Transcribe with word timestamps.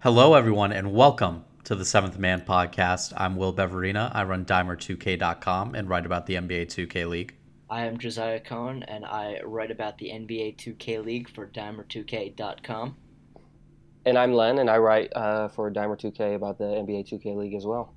Hello, 0.00 0.34
everyone, 0.34 0.70
and 0.70 0.92
welcome 0.92 1.44
to 1.64 1.74
the 1.74 1.84
Seventh 1.84 2.20
Man 2.20 2.42
podcast. 2.42 3.12
I'm 3.16 3.34
Will 3.34 3.52
Beverina. 3.52 4.14
I 4.14 4.22
run 4.22 4.44
Dimer2K.com 4.44 5.74
and 5.74 5.88
write 5.88 6.06
about 6.06 6.26
the 6.26 6.34
NBA 6.34 6.66
2K 6.66 7.08
League. 7.08 7.34
I 7.68 7.84
am 7.84 7.98
Josiah 7.98 8.38
Cohen, 8.38 8.84
and 8.84 9.04
I 9.04 9.40
write 9.42 9.72
about 9.72 9.98
the 9.98 10.10
NBA 10.10 10.56
2K 10.56 11.04
League 11.04 11.28
for 11.28 11.48
Dimer2K.com. 11.48 12.96
And 14.06 14.16
I'm 14.16 14.34
Len, 14.34 14.60
and 14.60 14.70
I 14.70 14.78
write 14.78 15.12
uh, 15.16 15.48
for 15.48 15.68
Dimer2K 15.68 16.36
about 16.36 16.58
the 16.58 16.66
NBA 16.66 17.12
2K 17.12 17.36
League 17.36 17.54
as 17.54 17.66
well. 17.66 17.92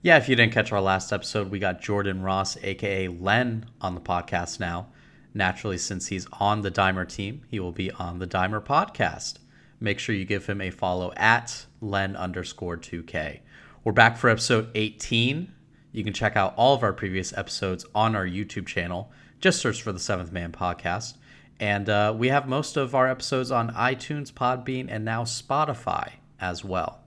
Yeah, 0.00 0.16
if 0.16 0.26
you 0.26 0.36
didn't 0.36 0.54
catch 0.54 0.72
our 0.72 0.80
last 0.80 1.12
episode, 1.12 1.50
we 1.50 1.58
got 1.58 1.82
Jordan 1.82 2.22
Ross, 2.22 2.56
aka 2.62 3.08
Len, 3.08 3.66
on 3.78 3.94
the 3.94 4.00
podcast 4.00 4.58
now. 4.58 4.86
Naturally, 5.34 5.76
since 5.76 6.06
he's 6.06 6.26
on 6.40 6.62
the 6.62 6.70
Dimer 6.70 7.06
team, 7.06 7.42
he 7.50 7.60
will 7.60 7.72
be 7.72 7.90
on 7.90 8.20
the 8.20 8.26
Dimer 8.26 8.64
podcast 8.64 9.34
make 9.84 9.98
sure 9.98 10.14
you 10.14 10.24
give 10.24 10.46
him 10.46 10.62
a 10.62 10.70
follow 10.70 11.12
at 11.14 11.66
len 11.82 12.16
underscore 12.16 12.78
2k. 12.78 13.40
We're 13.84 13.92
back 13.92 14.16
for 14.16 14.30
episode 14.30 14.70
18. 14.74 15.52
You 15.92 16.02
can 16.02 16.14
check 16.14 16.36
out 16.36 16.54
all 16.56 16.74
of 16.74 16.82
our 16.82 16.94
previous 16.94 17.36
episodes 17.36 17.84
on 17.94 18.16
our 18.16 18.26
YouTube 18.26 18.66
channel. 18.66 19.12
Just 19.40 19.60
search 19.60 19.82
for 19.82 19.92
the 19.92 20.00
Seventh 20.00 20.32
Man 20.32 20.52
Podcast. 20.52 21.18
And 21.60 21.88
uh, 21.90 22.14
we 22.16 22.28
have 22.28 22.48
most 22.48 22.78
of 22.78 22.94
our 22.94 23.06
episodes 23.06 23.50
on 23.50 23.70
iTunes, 23.74 24.32
Podbean, 24.32 24.86
and 24.88 25.04
now 25.04 25.24
Spotify 25.24 26.12
as 26.40 26.64
well. 26.64 27.00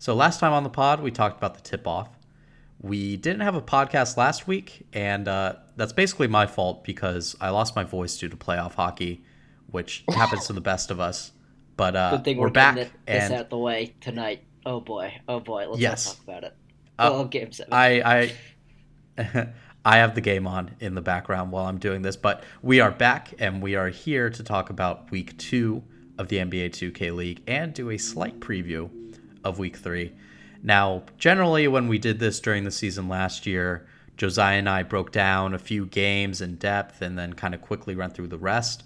So 0.00 0.12
last 0.12 0.40
time 0.40 0.52
on 0.52 0.64
the 0.64 0.70
pod, 0.70 1.00
we 1.00 1.12
talked 1.12 1.38
about 1.38 1.54
the 1.54 1.60
tip 1.60 1.86
off. 1.86 2.10
We 2.80 3.16
didn't 3.16 3.42
have 3.42 3.54
a 3.54 3.62
podcast 3.62 4.16
last 4.16 4.48
week, 4.48 4.86
and 4.92 5.28
uh, 5.28 5.54
that's 5.76 5.92
basically 5.92 6.26
my 6.26 6.46
fault 6.46 6.82
because 6.82 7.36
I 7.40 7.50
lost 7.50 7.76
my 7.76 7.84
voice 7.84 8.18
due 8.18 8.28
to 8.28 8.36
playoff 8.36 8.74
hockey, 8.74 9.22
which 9.70 10.04
happens 10.08 10.48
to 10.48 10.52
the 10.52 10.60
best 10.60 10.90
of 10.90 10.98
us. 10.98 11.30
But 11.78 11.96
uh, 11.96 12.10
Good 12.16 12.24
thing 12.24 12.36
we're, 12.38 12.48
we're, 12.48 12.50
back 12.50 12.74
getting 12.74 12.92
and 13.06 13.32
out 13.32 13.50
the 13.50 13.56
way 13.56 13.94
tonight. 14.00 14.42
Oh 14.66 14.80
boy, 14.80 15.14
oh 15.28 15.38
boy, 15.38 15.68
let's 15.68 15.80
Yes. 15.80 16.04
talk 16.04 16.24
about 16.24 16.44
it. 16.44 16.56
Uh, 16.98 17.22
game 17.22 17.52
seven. 17.52 17.72
I 17.72 18.32
I 19.16 19.48
I 19.84 19.98
have 19.98 20.16
the 20.16 20.20
game 20.20 20.48
on 20.48 20.72
in 20.80 20.96
the 20.96 21.00
background 21.00 21.52
while 21.52 21.66
I'm 21.66 21.78
doing 21.78 22.02
this, 22.02 22.16
but 22.16 22.42
we 22.62 22.80
are 22.80 22.90
back 22.90 23.32
and 23.38 23.62
we 23.62 23.76
are 23.76 23.88
here 23.88 24.28
to 24.28 24.42
talk 24.42 24.70
about 24.70 25.10
week 25.12 25.38
two 25.38 25.84
of 26.18 26.26
the 26.26 26.38
NBA 26.38 26.70
2K 26.70 27.14
League 27.14 27.42
and 27.46 27.72
do 27.72 27.90
a 27.90 27.96
slight 27.96 28.40
preview 28.40 28.90
of 29.44 29.60
week 29.60 29.76
three. 29.76 30.12
Now, 30.64 31.04
generally, 31.16 31.68
when 31.68 31.86
we 31.86 31.98
did 31.98 32.18
this 32.18 32.40
during 32.40 32.64
the 32.64 32.72
season 32.72 33.08
last 33.08 33.46
year, 33.46 33.86
Josiah 34.16 34.58
and 34.58 34.68
I 34.68 34.82
broke 34.82 35.12
down 35.12 35.54
a 35.54 35.58
few 35.60 35.86
games 35.86 36.40
in 36.40 36.56
depth 36.56 37.00
and 37.02 37.16
then 37.16 37.34
kind 37.34 37.54
of 37.54 37.62
quickly 37.62 37.94
run 37.94 38.10
through 38.10 38.26
the 38.26 38.38
rest. 38.38 38.82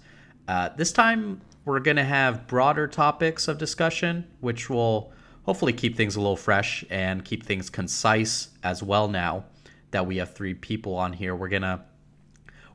Uh, 0.47 0.69
this 0.77 0.91
time, 0.91 1.41
we're 1.65 1.79
going 1.79 1.97
to 1.97 2.03
have 2.03 2.47
broader 2.47 2.87
topics 2.87 3.47
of 3.47 3.57
discussion, 3.57 4.27
which 4.41 4.69
will 4.69 5.11
hopefully 5.43 5.73
keep 5.73 5.95
things 5.95 6.15
a 6.15 6.19
little 6.19 6.35
fresh 6.35 6.83
and 6.89 7.23
keep 7.23 7.43
things 7.43 7.69
concise 7.69 8.49
as 8.63 8.81
well 8.83 9.07
now 9.07 9.45
that 9.91 10.05
we 10.05 10.17
have 10.17 10.33
three 10.33 10.53
people 10.53 10.95
on 10.95 11.13
here. 11.13 11.35
We're 11.35 11.49
going 11.49 11.61
to 11.61 11.81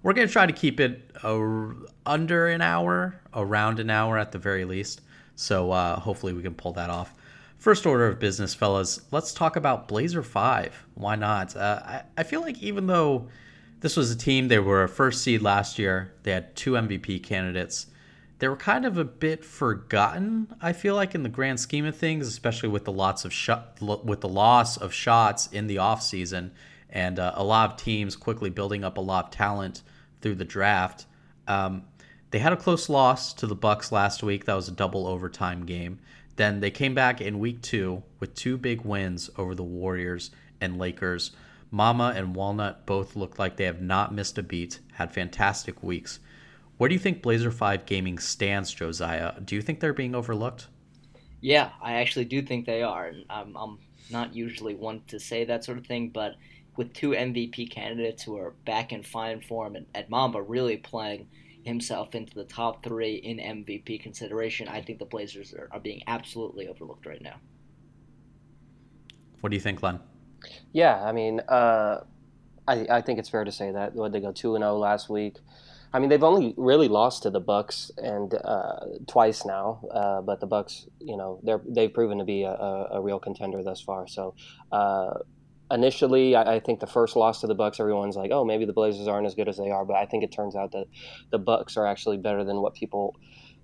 we're 0.02 0.12
going 0.12 0.28
to 0.28 0.32
try 0.32 0.46
to 0.46 0.52
keep 0.52 0.78
it 0.78 1.10
under 2.06 2.46
an 2.46 2.62
hour, 2.62 3.20
around 3.34 3.80
an 3.80 3.90
hour 3.90 4.16
at 4.16 4.30
the 4.30 4.38
very 4.38 4.64
least. 4.64 5.00
So 5.34 5.72
uh, 5.72 5.98
hopefully 5.98 6.32
we 6.32 6.42
can 6.42 6.54
pull 6.54 6.72
that 6.74 6.88
off. 6.88 7.12
First 7.58 7.84
order 7.84 8.06
of 8.06 8.20
business, 8.20 8.54
fellas, 8.54 9.00
let's 9.10 9.34
talk 9.34 9.56
about 9.56 9.88
Blazer 9.88 10.22
5. 10.22 10.86
Why 10.94 11.16
not? 11.16 11.56
Uh, 11.56 11.80
I, 11.84 12.02
I 12.16 12.22
feel 12.22 12.40
like 12.40 12.62
even 12.62 12.86
though 12.86 13.28
this 13.80 13.96
was 13.96 14.12
a 14.12 14.16
team, 14.16 14.46
they 14.46 14.60
were 14.60 14.84
a 14.84 14.88
first 14.88 15.22
seed 15.22 15.42
last 15.42 15.78
year, 15.80 16.14
they 16.22 16.30
had 16.30 16.54
two 16.54 16.72
MVP 16.72 17.24
candidates. 17.24 17.86
They 18.38 18.48
were 18.48 18.56
kind 18.56 18.84
of 18.86 18.96
a 18.96 19.04
bit 19.04 19.44
forgotten, 19.44 20.54
I 20.60 20.72
feel 20.72 20.94
like, 20.94 21.14
in 21.14 21.24
the 21.24 21.28
grand 21.28 21.58
scheme 21.58 21.84
of 21.84 21.96
things, 21.96 22.28
especially 22.28 22.68
with 22.68 22.84
the 22.84 22.92
lots 22.92 23.24
of 23.24 23.32
shot, 23.32 23.80
with 23.80 24.20
the 24.20 24.28
loss 24.28 24.76
of 24.76 24.92
shots 24.92 25.48
in 25.48 25.66
the 25.66 25.76
offseason 25.76 26.50
and 26.90 27.18
uh, 27.18 27.32
a 27.34 27.44
lot 27.44 27.70
of 27.70 27.76
teams 27.76 28.16
quickly 28.16 28.50
building 28.50 28.84
up 28.84 28.96
a 28.96 29.00
lot 29.00 29.26
of 29.26 29.30
talent 29.30 29.82
through 30.20 30.36
the 30.36 30.44
draft. 30.44 31.06
Um, 31.46 31.84
they 32.30 32.38
had 32.38 32.52
a 32.52 32.56
close 32.56 32.88
loss 32.88 33.32
to 33.34 33.46
the 33.46 33.54
Bucks 33.54 33.92
last 33.92 34.22
week. 34.22 34.44
That 34.44 34.54
was 34.54 34.68
a 34.68 34.72
double 34.72 35.06
overtime 35.06 35.64
game. 35.64 35.98
Then 36.36 36.60
they 36.60 36.70
came 36.70 36.94
back 36.94 37.20
in 37.20 37.38
week 37.38 37.62
two 37.62 38.02
with 38.20 38.34
two 38.34 38.56
big 38.56 38.82
wins 38.82 39.30
over 39.36 39.54
the 39.54 39.64
Warriors 39.64 40.30
and 40.60 40.78
Lakers. 40.78 41.32
Mama 41.70 42.12
and 42.16 42.34
Walnut 42.34 42.86
both 42.86 43.16
look 43.16 43.38
like 43.38 43.56
they 43.56 43.64
have 43.64 43.82
not 43.82 44.14
missed 44.14 44.38
a 44.38 44.42
beat, 44.42 44.80
had 44.94 45.12
fantastic 45.12 45.82
weeks. 45.82 46.20
Where 46.78 46.88
do 46.88 46.94
you 46.94 46.98
think 46.98 47.22
Blazer 47.22 47.50
5 47.50 47.86
Gaming 47.86 48.18
stands, 48.18 48.72
Josiah? 48.72 49.38
Do 49.40 49.54
you 49.54 49.62
think 49.62 49.80
they're 49.80 49.92
being 49.92 50.14
overlooked? 50.14 50.68
yeah, 51.40 51.70
I 51.80 51.94
actually 51.94 52.24
do 52.24 52.42
think 52.42 52.66
they 52.66 52.82
are. 52.82 53.06
And 53.06 53.24
I'm, 53.30 53.56
I'm 53.56 53.78
not 54.10 54.34
usually 54.34 54.74
one 54.74 55.02
to 55.08 55.20
say 55.20 55.44
that 55.44 55.64
sort 55.64 55.78
of 55.78 55.86
thing, 55.86 56.10
but 56.10 56.34
with 56.76 56.92
two 56.92 57.10
MVP 57.10 57.70
candidates 57.70 58.22
who 58.22 58.36
are 58.36 58.54
back 58.64 58.92
in 58.92 59.02
fine 59.02 59.40
form 59.40 59.76
and, 59.76 59.86
and 59.94 60.08
Mama 60.08 60.42
really 60.42 60.76
playing 60.76 61.28
himself 61.64 62.14
into 62.14 62.34
the 62.34 62.44
top 62.44 62.82
three 62.82 63.16
in 63.16 63.38
MVP 63.38 64.00
consideration, 64.00 64.68
I 64.68 64.82
think 64.82 64.98
the 64.98 65.04
Blazers 65.04 65.52
are, 65.54 65.68
are 65.70 65.80
being 65.80 66.02
absolutely 66.06 66.68
overlooked 66.68 67.06
right 67.06 67.22
now. 67.22 67.36
What 69.40 69.50
do 69.50 69.56
you 69.56 69.60
think, 69.60 69.82
Len? 69.82 70.00
Yeah, 70.72 71.04
I 71.04 71.12
mean, 71.12 71.40
uh, 71.48 72.00
I, 72.66 72.86
I 72.90 73.00
think 73.00 73.18
it's 73.18 73.28
fair 73.28 73.44
to 73.44 73.52
say 73.52 73.70
that. 73.70 73.94
What 73.94 74.12
they 74.12 74.20
go 74.20 74.32
two 74.32 74.56
and 74.56 74.62
zero 74.62 74.76
last 74.76 75.08
week. 75.08 75.36
I 75.92 75.98
mean, 75.98 76.10
they've 76.10 76.22
only 76.22 76.54
really 76.56 76.88
lost 76.88 77.22
to 77.22 77.30
the 77.30 77.40
Bucks 77.40 77.90
and 77.96 78.34
uh, 78.34 78.80
twice 79.06 79.44
now, 79.44 79.80
uh, 79.90 80.20
but 80.20 80.40
the 80.40 80.46
Bucks, 80.46 80.86
you 81.00 81.16
know, 81.16 81.40
they're 81.42 81.62
they've 81.66 81.92
proven 81.92 82.18
to 82.18 82.24
be 82.24 82.42
a, 82.42 82.52
a, 82.52 83.00
real 83.00 83.18
contender 83.18 83.62
thus 83.62 83.80
far. 83.80 84.06
So. 84.06 84.34
Uh, 84.72 85.14
Initially, 85.70 86.34
I 86.34 86.54
I 86.54 86.60
think 86.60 86.80
the 86.80 86.86
first 86.86 87.14
loss 87.14 87.42
to 87.42 87.46
the 87.46 87.54
Bucks, 87.54 87.78
everyone's 87.78 88.16
like, 88.16 88.30
"Oh, 88.32 88.42
maybe 88.42 88.64
the 88.64 88.72
Blazers 88.72 89.06
aren't 89.06 89.26
as 89.26 89.34
good 89.34 89.50
as 89.50 89.58
they 89.58 89.70
are." 89.70 89.84
But 89.84 89.96
I 89.96 90.06
think 90.06 90.24
it 90.24 90.32
turns 90.32 90.56
out 90.56 90.72
that 90.72 90.86
the 91.30 91.38
Bucks 91.38 91.76
are 91.76 91.86
actually 91.86 92.16
better 92.16 92.42
than 92.42 92.62
what 92.62 92.72
people 92.72 93.14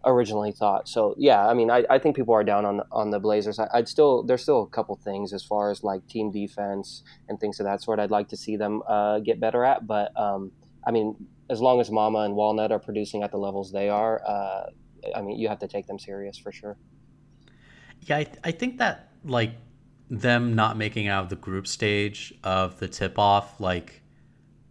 originally 0.05 0.53
thought. 0.53 0.89
So 0.89 1.15
yeah, 1.19 1.47
I 1.47 1.55
mean, 1.55 1.71
I, 1.71 1.85
I 1.89 1.99
think 1.99 2.17
people 2.17 2.35
are 2.35 2.45
down 2.45 2.65
on 2.65 2.83
on 2.93 3.11
the 3.11 3.19
Blazers. 3.19 3.59
I, 3.59 3.69
I'd 3.73 3.89
still 3.89 4.23
there's 4.23 4.43
still 4.43 4.63
a 4.63 4.69
couple 4.69 4.95
things 4.97 5.33
as 5.33 5.43
far 5.43 5.71
as 5.71 5.83
like 5.83 6.07
team 6.07 6.31
defense 6.31 7.03
and 7.29 7.41
things 7.41 7.59
of 7.61 7.65
that 7.65 7.83
sort. 7.83 7.99
I'd 7.99 8.11
like 8.11 8.29
to 8.29 8.37
see 8.37 8.57
them 8.57 8.83
uh, 8.87 9.21
get 9.21 9.41
better 9.41 9.65
at, 9.65 9.87
but 9.87 10.19
um, 10.19 10.53
I 10.87 10.91
mean, 10.91 11.17
as 11.51 11.61
long 11.61 11.81
as 11.81 11.91
Mama 11.91 12.21
and 12.21 12.35
Walnut 12.35 12.73
are 12.73 12.79
producing 12.79 13.23
at 13.23 13.31
the 13.31 13.37
levels 13.37 13.73
they 13.73 13.89
are, 13.89 14.23
uh, 14.27 14.67
I 15.15 15.23
mean, 15.23 15.39
you 15.39 15.49
have 15.49 15.59
to 15.61 15.69
take 15.69 15.87
them 15.87 15.99
serious 15.99 16.39
for 16.39 16.53
sure. 16.53 16.77
Yeah, 18.01 18.19
I, 18.19 18.27
I 18.45 18.51
think 18.51 18.79
that 18.79 19.11
like 19.25 19.53
them 20.11 20.55
not 20.55 20.77
making 20.77 21.09
out 21.09 21.25
of 21.25 21.31
the 21.31 21.37
group 21.37 21.67
stage 21.67 22.35
of 22.45 22.79
the 22.79 22.89
tip 22.89 23.19
off 23.19 23.61
like 23.61 24.03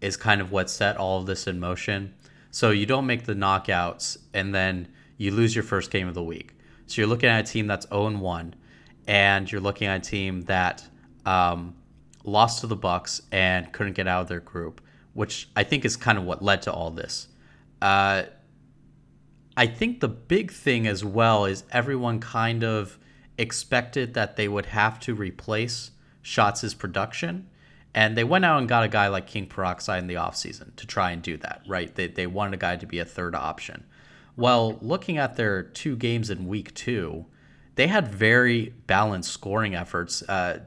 is 0.01 0.17
kind 0.17 0.41
of 0.41 0.51
what 0.51 0.69
set 0.69 0.97
all 0.97 1.19
of 1.19 1.25
this 1.25 1.47
in 1.47 1.59
motion. 1.59 2.13
So 2.51 2.69
you 2.71 2.85
don't 2.85 3.05
make 3.05 3.25
the 3.25 3.33
knockouts 3.33 4.17
and 4.33 4.53
then 4.53 4.89
you 5.17 5.31
lose 5.31 5.55
your 5.55 5.63
first 5.63 5.89
game 5.91 6.07
of 6.07 6.13
the 6.13 6.23
week. 6.23 6.53
So 6.85 7.01
you're 7.01 7.09
looking 7.09 7.29
at 7.29 7.49
a 7.49 7.51
team 7.51 7.67
that's 7.67 7.87
0 7.87 8.17
1 8.17 8.55
and 9.07 9.51
you're 9.51 9.61
looking 9.61 9.87
at 9.87 10.05
a 10.05 10.09
team 10.09 10.41
that 10.43 10.83
um, 11.25 11.75
lost 12.23 12.61
to 12.61 12.67
the 12.67 12.75
Bucks 12.75 13.21
and 13.31 13.71
couldn't 13.71 13.93
get 13.93 14.07
out 14.07 14.21
of 14.21 14.27
their 14.27 14.39
group, 14.39 14.81
which 15.13 15.49
I 15.55 15.63
think 15.63 15.85
is 15.85 15.95
kind 15.95 16.17
of 16.17 16.23
what 16.23 16.41
led 16.41 16.61
to 16.63 16.71
all 16.71 16.91
this. 16.91 17.27
Uh, 17.81 18.23
I 19.55 19.67
think 19.67 19.99
the 19.99 20.07
big 20.07 20.51
thing 20.51 20.87
as 20.87 21.03
well 21.05 21.45
is 21.45 21.63
everyone 21.71 22.19
kind 22.19 22.63
of 22.63 22.97
expected 23.37 24.13
that 24.15 24.35
they 24.35 24.47
would 24.47 24.67
have 24.67 24.99
to 25.01 25.13
replace 25.13 25.91
Shots' 26.21 26.73
production. 26.73 27.49
And 27.95 28.17
they 28.17 28.23
went 28.23 28.43
out 28.43 28.57
and 28.57 28.67
got 28.67 28.83
a 28.83 28.87
guy 28.87 29.07
like 29.07 29.27
King 29.27 29.45
Peroxide 29.45 29.99
in 29.99 30.07
the 30.07 30.15
offseason 30.15 30.75
to 30.77 30.87
try 30.87 31.11
and 31.11 31.21
do 31.21 31.37
that, 31.37 31.61
right? 31.67 31.93
They, 31.93 32.07
they 32.07 32.25
wanted 32.25 32.55
a 32.55 32.57
guy 32.57 32.75
to 32.77 32.87
be 32.87 32.97
a 32.97 33.05
third 33.05 33.35
option. 33.35 33.83
Well, 34.35 34.79
looking 34.81 35.19
at 35.19 35.35
their 35.35 35.61
two 35.61 35.95
games 35.95 36.31
in 36.31 36.47
week 36.47 36.73
two, 36.73 37.27
they 37.75 37.85
had 37.85 38.07
very 38.07 38.73
balanced 38.87 39.31
scoring 39.31 39.75
efforts. 39.75 40.23
Uh, 40.23 40.61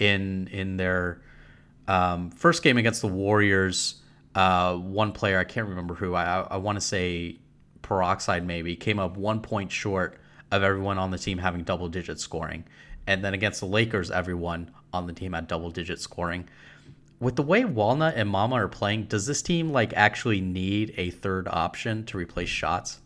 in 0.00 0.48
in 0.48 0.76
their 0.76 1.22
um, 1.88 2.30
first 2.30 2.62
game 2.62 2.78
against 2.78 3.00
the 3.00 3.08
Warriors, 3.08 4.02
uh, 4.34 4.76
one 4.76 5.12
player 5.12 5.38
I 5.38 5.44
can't 5.44 5.68
remember 5.68 5.94
who 5.94 6.14
I 6.14 6.40
I 6.42 6.56
want 6.56 6.76
to 6.76 6.80
say 6.80 7.38
Peroxide 7.82 8.46
maybe 8.46 8.76
came 8.76 8.98
up 8.98 9.16
one 9.16 9.40
point 9.40 9.72
short 9.72 10.18
of 10.50 10.62
everyone 10.62 10.98
on 10.98 11.10
the 11.10 11.18
team 11.18 11.38
having 11.38 11.62
double 11.62 11.88
digit 11.88 12.20
scoring, 12.20 12.64
and 13.06 13.24
then 13.24 13.34
against 13.34 13.60
the 13.60 13.66
Lakers, 13.66 14.10
everyone 14.10 14.70
on 14.92 15.06
the 15.06 15.12
team 15.12 15.32
had 15.32 15.46
double 15.46 15.70
digit 15.70 16.00
scoring. 16.00 16.48
With 17.18 17.36
the 17.36 17.42
way 17.42 17.64
Walnut 17.64 18.14
and 18.16 18.28
Mama 18.28 18.56
are 18.56 18.68
playing, 18.68 19.04
does 19.04 19.26
this 19.26 19.40
team 19.40 19.70
like 19.70 19.94
actually 19.94 20.40
need 20.40 20.92
a 20.98 21.10
third 21.10 21.48
option 21.48 22.04
to 22.06 22.18
replace 22.18 22.50
shots? 22.50 23.00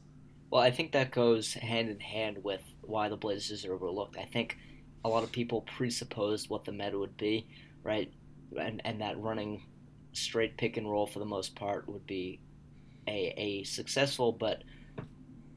Well, 0.51 0.63
I 0.63 0.73
think 0.73 0.91
that 0.93 1.13
goes 1.13 1.55
hand 1.55 1.91
in 1.91 2.01
hand 2.01 2.43
with 2.43 2.63
why 2.81 3.09
the 3.09 3.17
Blazers 3.17 3.65
are 3.65 3.73
overlooked. 3.73 4.17
I 4.19 4.25
think 4.25 4.59
a 5.05 5.09
lot 5.09 5.23
of 5.23 5.31
people 5.31 5.61
presupposed 5.63 6.51
what 6.51 6.65
the 6.65 6.73
meta 6.73 6.99
would 6.99 7.17
be, 7.17 7.47
right? 7.85 8.13
And 8.59 8.81
and 8.85 9.01
that 9.01 9.21
running 9.21 9.63
straight 10.13 10.57
pick 10.57 10.77
and 10.77 10.91
roll 10.91 11.07
for 11.07 11.19
the 11.19 11.25
most 11.25 11.55
part 11.55 11.89
would 11.89 12.07
be 12.07 12.41
a, 13.07 13.35
a 13.37 13.65
successful 13.65 14.33
but 14.33 14.63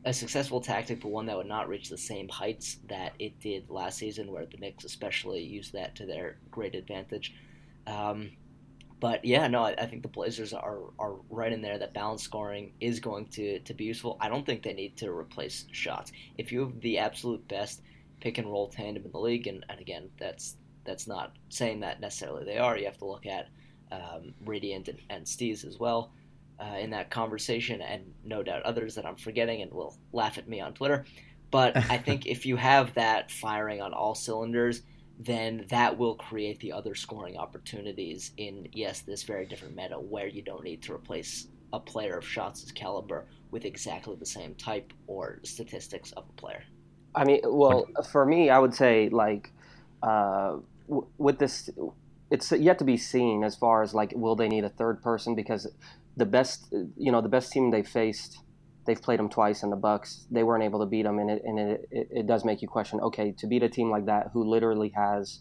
a 0.05 0.13
successful 0.13 0.59
tactic, 0.59 1.01
but 1.01 1.09
one 1.09 1.25
that 1.27 1.37
would 1.37 1.47
not 1.47 1.69
reach 1.69 1.89
the 1.89 1.97
same 1.97 2.27
heights 2.27 2.77
that 2.89 3.13
it 3.19 3.39
did 3.39 3.69
last 3.69 3.97
season, 3.97 4.31
where 4.31 4.45
the 4.45 4.57
Knicks 4.57 4.83
especially 4.83 5.41
used 5.41 5.73
that 5.73 5.95
to 5.95 6.05
their 6.05 6.37
great 6.51 6.75
advantage. 6.75 7.33
Um, 7.87 8.31
but 8.99 9.23
yeah, 9.23 9.47
no, 9.47 9.63
I, 9.63 9.75
I, 9.77 9.85
think 9.85 10.01
the 10.01 10.07
Blazers 10.07 10.53
are, 10.53 10.79
are 10.99 11.15
right 11.29 11.51
in 11.51 11.61
there. 11.61 11.77
That 11.77 11.93
balance 11.93 12.23
scoring 12.23 12.73
is 12.79 12.99
going 12.99 13.27
to, 13.31 13.59
to 13.59 13.73
be 13.73 13.83
useful. 13.85 14.17
I 14.21 14.29
don't 14.29 14.45
think 14.45 14.63
they 14.63 14.73
need 14.73 14.97
to 14.97 15.11
replace 15.11 15.65
shots. 15.71 16.11
If 16.37 16.51
you 16.51 16.61
have 16.61 16.79
the 16.79 16.99
absolute 16.99 17.45
best 17.47 17.81
pick 18.21 18.37
and 18.37 18.47
roll 18.47 18.69
tandem 18.69 19.05
in 19.05 19.11
the 19.11 19.19
league, 19.19 19.47
and, 19.47 19.65
and 19.67 19.79
again, 19.79 20.09
that's 20.19 20.55
that's 20.85 21.07
not 21.07 21.35
saying 21.49 21.79
that 21.81 21.99
necessarily 21.99 22.45
they 22.45 22.57
are. 22.57 22.77
You 22.77 22.85
have 22.85 22.97
to 22.97 23.05
look 23.05 23.25
at 23.25 23.47
um, 23.91 24.33
Radiant 24.45 24.87
and, 24.87 24.99
and 25.09 25.25
Steez 25.25 25.65
as 25.65 25.79
well 25.79 26.11
uh, 26.59 26.77
in 26.77 26.89
that 26.91 27.09
conversation, 27.09 27.81
and 27.81 28.13
no 28.23 28.43
doubt 28.43 28.63
others 28.63 28.95
that 28.95 29.05
I'm 29.05 29.15
forgetting 29.15 29.61
and 29.61 29.71
will 29.71 29.95
laugh 30.11 30.37
at 30.37 30.47
me 30.47 30.59
on 30.59 30.73
Twitter. 30.73 31.05
But 31.51 31.77
I 31.89 31.97
think 31.97 32.25
if 32.25 32.45
you 32.45 32.55
have 32.55 32.93
that 32.95 33.31
firing 33.31 33.81
on 33.81 33.93
all 33.93 34.15
cylinders, 34.15 34.81
then 35.19 35.65
that 35.69 35.97
will 35.97 36.15
create 36.15 36.59
the 36.59 36.71
other 36.71 36.95
scoring 36.95 37.37
opportunities 37.37 38.31
in, 38.37 38.67
yes, 38.73 39.01
this 39.01 39.23
very 39.23 39.45
different 39.45 39.75
meta 39.75 39.95
where 39.95 40.27
you 40.27 40.41
don't 40.41 40.63
need 40.63 40.81
to 40.83 40.93
replace 40.93 41.47
a 41.71 41.79
player 41.79 42.17
of 42.17 42.27
Shots' 42.27 42.71
caliber 42.71 43.25
with 43.51 43.65
exactly 43.65 44.15
the 44.15 44.25
same 44.25 44.55
type 44.55 44.93
or 45.07 45.39
statistics 45.43 46.11
of 46.13 46.25
a 46.29 46.33
player. 46.33 46.63
I 47.15 47.25
mean, 47.25 47.41
well, 47.45 47.87
for 48.11 48.25
me, 48.25 48.49
I 48.49 48.57
would 48.57 48.73
say, 48.73 49.09
like, 49.09 49.51
uh, 50.01 50.57
with 50.87 51.39
this, 51.39 51.69
it's 52.31 52.51
yet 52.51 52.79
to 52.79 52.85
be 52.85 52.97
seen 52.97 53.43
as 53.43 53.55
far 53.55 53.83
as, 53.83 53.93
like, 53.93 54.13
will 54.15 54.35
they 54.35 54.47
need 54.47 54.63
a 54.63 54.69
third 54.69 55.01
person? 55.01 55.35
Because 55.35 55.67
the 56.17 56.25
best, 56.25 56.73
you 56.97 57.11
know, 57.11 57.21
the 57.21 57.29
best 57.29 57.51
team 57.51 57.71
they 57.71 57.83
faced 57.83 58.43
they've 58.85 59.01
played 59.01 59.19
them 59.19 59.29
twice 59.29 59.63
in 59.63 59.69
the 59.69 59.75
Bucks. 59.75 60.25
They 60.31 60.43
weren't 60.43 60.63
able 60.63 60.79
to 60.79 60.85
beat 60.85 61.03
them, 61.03 61.19
and 61.19 61.29
it 61.29 61.41
and 61.45 61.59
it, 61.59 61.87
it, 61.91 62.07
it, 62.11 62.27
does 62.27 62.43
make 62.45 62.61
you 62.61 62.67
question. 62.67 62.99
Okay, 62.99 63.33
to 63.37 63.47
beat 63.47 63.63
a 63.63 63.69
team 63.69 63.89
like 63.89 64.05
that 64.05 64.29
who 64.33 64.43
literally 64.43 64.89
has, 64.95 65.39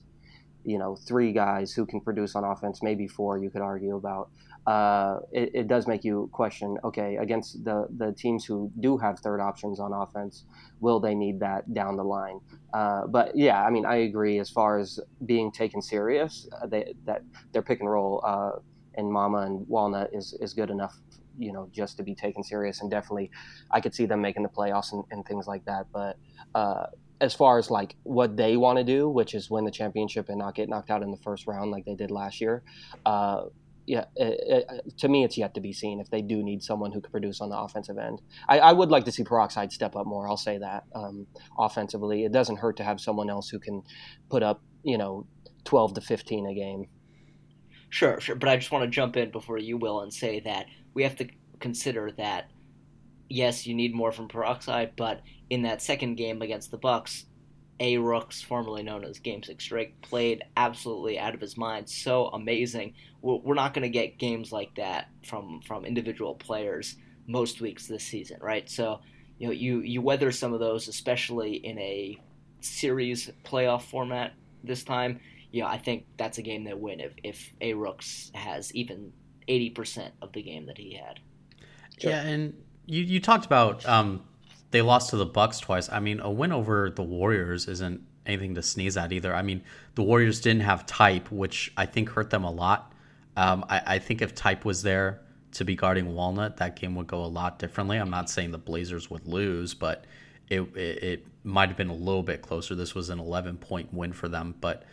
you 0.65 0.79
know, 0.79 0.97
three 0.97 1.33
guys 1.33 1.73
who 1.73 1.87
can 1.87 2.01
produce 2.01 2.35
on 2.37 2.45
offense, 2.45 2.83
maybe 2.83 3.09
four, 3.09 3.39
you 3.39 3.51
could 3.51 3.63
argue 3.63 3.97
about. 3.97 4.31
Uh, 4.67 5.19
it, 5.33 5.51
it 5.55 5.69
does 5.69 5.87
make 5.89 6.05
you 6.05 6.29
question. 6.33 6.79
Okay, 6.85 7.17
against 7.17 7.65
the 7.65 7.87
the 7.97 8.13
teams 8.13 8.45
who 8.45 8.71
do 8.81 8.97
have 8.97 9.19
third 9.19 9.41
options 9.41 9.81
on 9.81 9.93
offense, 9.93 10.45
will 10.81 11.01
they 11.01 11.15
need 11.15 11.41
that 11.41 11.75
down 11.75 11.97
the 11.97 12.05
line? 12.05 12.41
Uh, 12.73 13.07
but 13.07 13.37
yeah, 13.37 13.65
I 13.65 13.71
mean, 13.71 13.85
I 13.85 13.97
agree 13.97 14.39
as 14.39 14.51
far 14.51 14.79
as 14.79 15.01
being 15.27 15.51
taken 15.51 15.83
serious. 15.83 16.49
Uh, 16.53 16.67
they, 16.67 16.95
that 17.07 17.23
their 17.53 17.63
pick 17.63 17.81
and 17.81 17.91
roll. 17.91 18.23
Uh, 18.25 18.61
and 18.95 19.11
Mama 19.11 19.39
and 19.39 19.67
Walnut 19.69 20.11
is, 20.13 20.37
is 20.41 20.53
good 20.53 20.69
enough 20.69 21.01
you 21.39 21.51
know 21.51 21.69
just 21.73 21.97
to 21.97 22.03
be 22.03 22.15
taken 22.15 22.43
serious 22.43 22.83
and 22.83 22.91
definitely 22.91 23.31
i 23.71 23.81
could 23.81 23.95
see 23.95 24.05
them 24.05 24.21
making 24.21 24.43
the 24.43 24.49
playoffs 24.51 24.93
and, 24.93 25.03
and 25.11 25.25
things 25.25 25.47
like 25.47 25.65
that 25.65 25.87
but 25.91 26.19
uh, 26.55 26.87
as 27.23 27.35
far 27.35 27.59
as 27.59 27.71
like 27.71 27.97
what 28.03 28.37
they 28.37 28.57
want 28.57 28.77
to 28.79 28.85
do 28.85 29.09
which 29.09 29.35
is 29.35 29.49
win 29.49 29.65
the 29.65 29.71
championship 29.71 30.29
and 30.29 30.39
not 30.39 30.55
get 30.55 30.69
knocked 30.69 30.91
out 30.91 31.03
in 31.03 31.11
the 31.11 31.17
first 31.19 31.47
round 31.47 31.71
like 31.71 31.85
they 31.85 31.95
did 31.95 32.11
last 32.11 32.41
year 32.41 32.63
uh, 33.07 33.45
yeah, 33.87 34.05
it, 34.17 34.65
it, 34.87 34.99
to 34.99 35.09
me, 35.09 35.25
it's 35.25 35.37
yet 35.37 35.55
to 35.55 35.61
be 35.61 35.73
seen 35.73 36.01
if 36.01 36.11
they 36.11 36.23
do 36.23 36.43
need 36.43 36.63
someone 36.63 36.93
who 36.93 37.01
could 37.01 37.11
produce 37.11 37.41
on 37.41 37.51
the 37.51 37.59
offensive 37.59 37.99
end. 37.99 38.23
I, 38.49 38.59
I 38.61 38.73
would 38.73 38.91
like 38.91 39.05
to 39.07 39.13
see 39.13 39.25
Peroxide 39.25 39.73
step 39.73 39.97
up 39.97 40.07
more. 40.07 40.29
I'll 40.29 40.37
say 40.37 40.59
that 40.59 40.85
um, 40.95 41.27
offensively, 41.59 42.25
it 42.25 42.33
doesn't 42.33 42.59
hurt 42.59 42.77
to 42.77 42.85
have 42.85 43.01
someone 43.01 43.29
else 43.29 43.49
who 43.49 43.59
can 43.59 43.83
put 44.31 44.43
up, 44.43 44.63
you 44.83 44.99
know, 44.99 45.27
twelve 45.65 45.95
to 45.95 46.01
fifteen 46.01 46.47
a 46.47 46.55
game. 46.55 46.87
Sure, 47.91 48.21
sure. 48.21 48.37
But 48.37 48.49
I 48.49 48.57
just 48.57 48.73
want 48.73 48.85
to 48.85 48.91
jump 48.91 49.17
in 49.17 49.31
before 49.31 49.59
you 49.59 49.77
will 49.77 50.01
and 50.01 50.13
say 50.13 50.41
that 50.41 50.67
we 50.95 51.03
have 51.03 51.17
to 51.17 51.29
consider 51.61 52.11
that 52.13 52.51
yes, 53.29 53.67
you 53.67 53.75
need 53.75 53.95
more 53.95 54.13
from 54.13 54.29
Peroxide, 54.29 54.93
but 54.97 55.23
in 55.49 55.63
that 55.63 55.83
second 55.83 56.17
game 56.17 56.43
against 56.43 56.71
the 56.71 56.77
Bucks, 56.77 57.25
A 57.81 57.97
Rooks, 57.97 58.43
formerly 58.43 58.83
known 58.83 59.05
as 59.05 59.19
Game 59.19 59.43
Six 59.43 59.67
Drake, 59.67 60.01
played 60.03 60.43
absolutely 60.57 61.19
out 61.19 61.35
of 61.35 61.41
his 61.41 61.57
mind. 61.57 61.89
So 61.89 62.27
amazing. 62.27 62.95
We're 63.23 63.55
not 63.55 63.73
going 63.73 63.85
to 63.85 63.89
get 63.89 64.19
games 64.19 64.51
like 64.53 64.75
that 64.75 65.09
from 65.25 65.61
from 65.61 65.85
individual 65.85 66.35
players 66.35 66.97
most 67.27 67.61
weeks 67.61 67.87
this 67.87 68.05
season, 68.05 68.39
right? 68.41 68.69
So 68.69 69.01
you 69.39 69.47
know 69.47 69.53
you 69.53 69.81
you 69.81 70.03
weather 70.03 70.33
some 70.33 70.53
of 70.53 70.61
those, 70.61 70.89
especially 70.89 71.55
in 71.55 71.79
a 71.79 72.19
series 72.61 73.31
playoff 73.45 73.83
format 73.83 74.33
this 74.65 74.85
time. 74.85 75.21
You 75.51 75.63
know, 75.63 75.69
I 75.69 75.79
think 75.79 76.07
that's 76.17 76.39
a 76.39 76.43
game 76.43 76.65
they 76.65 76.75
win 76.75 77.01
if 77.01 77.15
if 77.23 77.53
A 77.61 77.75
Rooks 77.75 78.31
has 78.35 78.75
even 78.75 79.13
80% 79.49 80.11
of 80.23 80.33
the 80.33 80.43
game 80.43 80.67
that 80.67 80.79
he 80.79 80.95
had. 80.95 81.21
Sure. 81.99 82.11
Yeah, 82.11 82.23
and 82.23 82.55
you, 82.87 83.03
you 83.03 83.21
talked 83.21 83.45
about 83.45 83.87
um, 83.87 84.23
they 84.71 84.83
lost 84.83 85.11
to 85.11 85.17
the 85.17 85.27
Bucks 85.27 85.61
twice. 85.61 85.91
I 85.91 86.01
mean, 86.01 86.21
a 86.21 86.31
win 86.31 86.53
over 86.53 86.91
the 86.91 87.03
Warriors 87.03 87.69
isn't 87.69 88.03
anything 88.27 88.55
to 88.55 88.63
sneeze 88.63 88.97
at 88.97 89.13
either. 89.13 89.35
I 89.35 89.43
mean, 89.43 89.63
the 89.95 90.03
Warriors 90.03 90.41
didn't 90.41 90.63
have 90.63 90.87
type, 90.87 91.31
which 91.31 91.73
I 91.77 91.87
think 91.87 92.11
hurt 92.11 92.31
them 92.31 92.45
a 92.45 92.51
lot. 92.51 92.92
Um, 93.37 93.65
I, 93.69 93.83
I 93.87 93.99
think 93.99 94.23
if 94.23 94.35
type 94.35 94.65
was 94.65 94.83
there 94.83 95.21
to 95.53 95.65
be 95.65 95.75
guarding 95.75 96.15
Walnut, 96.15 96.57
that 96.59 96.77
game 96.77 96.95
would 96.97 97.07
go 97.07 97.25
a 97.25 97.27
lot 97.27 97.59
differently. 97.59 97.99
I'm 97.99 98.11
not 98.11 98.31
saying 98.31 98.51
the 98.51 98.59
Blazers 98.59 99.11
would 99.11 99.27
lose, 99.27 99.75
but 99.75 100.05
it, 100.49 100.61
it, 100.77 101.03
it 101.03 101.27
might 101.45 101.69
have 101.69 101.77
been 101.77 101.89
a 101.89 101.95
little 101.95 102.23
bit 102.23 102.43
closer. 102.43 102.75
This 102.75 102.95
was 102.95 103.11
an 103.11 103.19
11 103.19 103.59
point 103.59 103.93
win 103.93 104.13
for 104.13 104.29
them, 104.29 104.55
but 104.61 104.85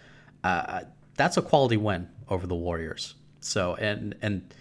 uh, 0.43 0.81
that's 1.15 1.37
a 1.37 1.41
quality 1.41 1.77
win 1.77 2.07
over 2.29 2.47
the 2.47 2.55
Warriors. 2.55 3.15
So 3.41 3.75
and 3.75 4.15
and 4.21 4.53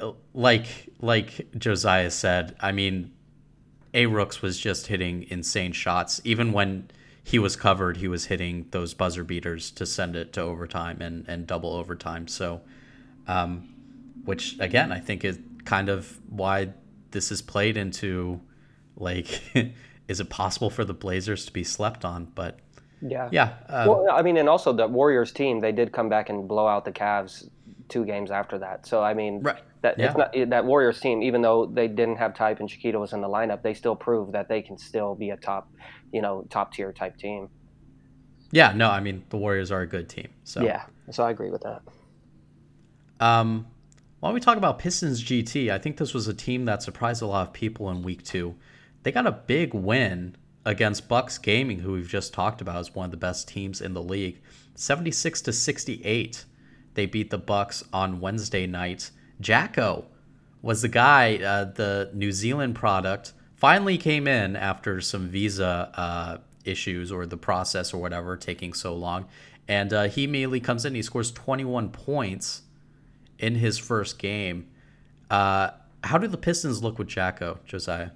uh, 0.00 0.12
like 0.34 0.66
like 1.00 1.48
Josiah 1.58 2.10
said, 2.10 2.56
I 2.60 2.72
mean, 2.72 3.12
A 3.94 4.06
Rooks 4.06 4.42
was 4.42 4.58
just 4.58 4.86
hitting 4.86 5.26
insane 5.30 5.72
shots. 5.72 6.20
Even 6.24 6.52
when 6.52 6.90
he 7.24 7.38
was 7.38 7.56
covered, 7.56 7.98
he 7.98 8.08
was 8.08 8.26
hitting 8.26 8.66
those 8.70 8.94
buzzer 8.94 9.24
beaters 9.24 9.70
to 9.72 9.86
send 9.86 10.16
it 10.16 10.32
to 10.34 10.40
overtime 10.40 11.00
and 11.00 11.26
and 11.28 11.46
double 11.46 11.72
overtime. 11.72 12.28
So, 12.28 12.62
um, 13.26 13.74
which 14.24 14.56
again, 14.60 14.92
I 14.92 15.00
think 15.00 15.24
is 15.24 15.38
kind 15.64 15.88
of 15.88 16.18
why 16.28 16.72
this 17.10 17.30
is 17.30 17.42
played 17.42 17.76
into 17.76 18.40
like, 18.96 19.42
is 20.08 20.20
it 20.20 20.30
possible 20.30 20.70
for 20.70 20.84
the 20.84 20.94
Blazers 20.94 21.46
to 21.46 21.52
be 21.52 21.64
slept 21.64 22.04
on? 22.04 22.26
But 22.34 22.58
yeah, 23.00 23.28
yeah. 23.32 23.54
Um, 23.68 23.88
well, 23.88 24.06
I 24.12 24.22
mean, 24.22 24.36
and 24.36 24.48
also 24.48 24.72
the 24.72 24.86
Warriors 24.86 25.32
team, 25.32 25.60
they 25.60 25.72
did 25.72 25.92
come 25.92 26.08
back 26.08 26.28
and 26.28 26.46
blow 26.46 26.66
out 26.66 26.84
the 26.84 26.92
Cavs 26.92 27.48
two 27.88 28.04
games 28.04 28.30
after 28.30 28.58
that. 28.58 28.86
So 28.86 29.02
I 29.02 29.14
mean, 29.14 29.40
right. 29.42 29.62
that 29.82 29.98
yeah. 29.98 30.12
not, 30.16 30.32
that 30.50 30.64
Warriors 30.64 31.00
team, 31.00 31.22
even 31.22 31.42
though 31.42 31.66
they 31.66 31.88
didn't 31.88 32.16
have 32.16 32.34
Type 32.34 32.60
and 32.60 32.68
Chiquito 32.68 33.00
was 33.00 33.12
in 33.12 33.20
the 33.20 33.28
lineup, 33.28 33.62
they 33.62 33.74
still 33.74 33.96
proved 33.96 34.32
that 34.32 34.48
they 34.48 34.62
can 34.62 34.78
still 34.78 35.14
be 35.14 35.30
a 35.30 35.36
top, 35.36 35.70
you 36.12 36.22
know, 36.22 36.46
top 36.48 36.72
tier 36.72 36.92
type 36.92 37.16
team. 37.18 37.48
Yeah, 38.50 38.72
no, 38.72 38.90
I 38.90 39.00
mean 39.00 39.24
the 39.30 39.36
Warriors 39.36 39.70
are 39.70 39.80
a 39.80 39.86
good 39.86 40.08
team. 40.08 40.28
So 40.44 40.62
yeah, 40.62 40.84
so 41.10 41.24
I 41.24 41.30
agree 41.30 41.50
with 41.50 41.62
that. 41.62 41.82
Um, 43.22 43.68
don't 44.20 44.34
we 44.34 44.40
talk 44.40 44.56
about 44.56 44.80
Pistons 44.80 45.22
GT? 45.22 45.70
I 45.70 45.78
think 45.78 45.96
this 45.96 46.12
was 46.12 46.26
a 46.26 46.34
team 46.34 46.64
that 46.64 46.82
surprised 46.82 47.22
a 47.22 47.26
lot 47.26 47.46
of 47.46 47.52
people 47.52 47.88
in 47.90 48.02
week 48.02 48.24
two. 48.24 48.56
They 49.04 49.12
got 49.12 49.28
a 49.28 49.32
big 49.32 49.74
win 49.74 50.36
against 50.64 51.08
Bucks 51.08 51.38
Gaming, 51.38 51.78
who 51.78 51.92
we've 51.92 52.08
just 52.08 52.34
talked 52.34 52.60
about 52.60 52.78
as 52.78 52.96
one 52.96 53.04
of 53.04 53.10
the 53.12 53.16
best 53.16 53.46
teams 53.46 53.80
in 53.80 53.94
the 53.94 54.02
league, 54.02 54.40
seventy 54.74 55.12
six 55.12 55.40
to 55.42 55.52
sixty 55.52 56.04
eight. 56.04 56.44
They 56.94 57.06
beat 57.06 57.30
the 57.30 57.38
Bucks 57.38 57.84
on 57.92 58.18
Wednesday 58.18 58.66
night. 58.66 59.12
Jaacko 59.40 60.06
was 60.60 60.82
the 60.82 60.88
guy, 60.88 61.36
uh, 61.36 61.64
the 61.64 62.10
New 62.12 62.32
Zealand 62.32 62.74
product, 62.74 63.34
finally 63.54 63.98
came 63.98 64.26
in 64.26 64.56
after 64.56 65.00
some 65.00 65.28
visa 65.28 65.92
uh, 65.94 66.38
issues 66.64 67.12
or 67.12 67.26
the 67.26 67.36
process 67.36 67.94
or 67.94 68.00
whatever 68.00 68.36
taking 68.36 68.72
so 68.72 68.94
long. 68.96 69.26
And 69.68 69.92
uh, 69.92 70.08
he 70.08 70.24
immediately 70.24 70.60
comes 70.60 70.84
in. 70.84 70.96
He 70.96 71.02
scores 71.02 71.30
21 71.30 71.90
points 71.90 72.61
in 73.42 73.56
his 73.56 73.76
first 73.76 74.18
game. 74.18 74.68
Uh, 75.28 75.70
how 76.04 76.16
do 76.16 76.26
the 76.26 76.38
Pistons 76.38 76.82
look 76.82 76.98
with 76.98 77.08
Jaacko, 77.08 77.58
Josiah? 77.66 78.10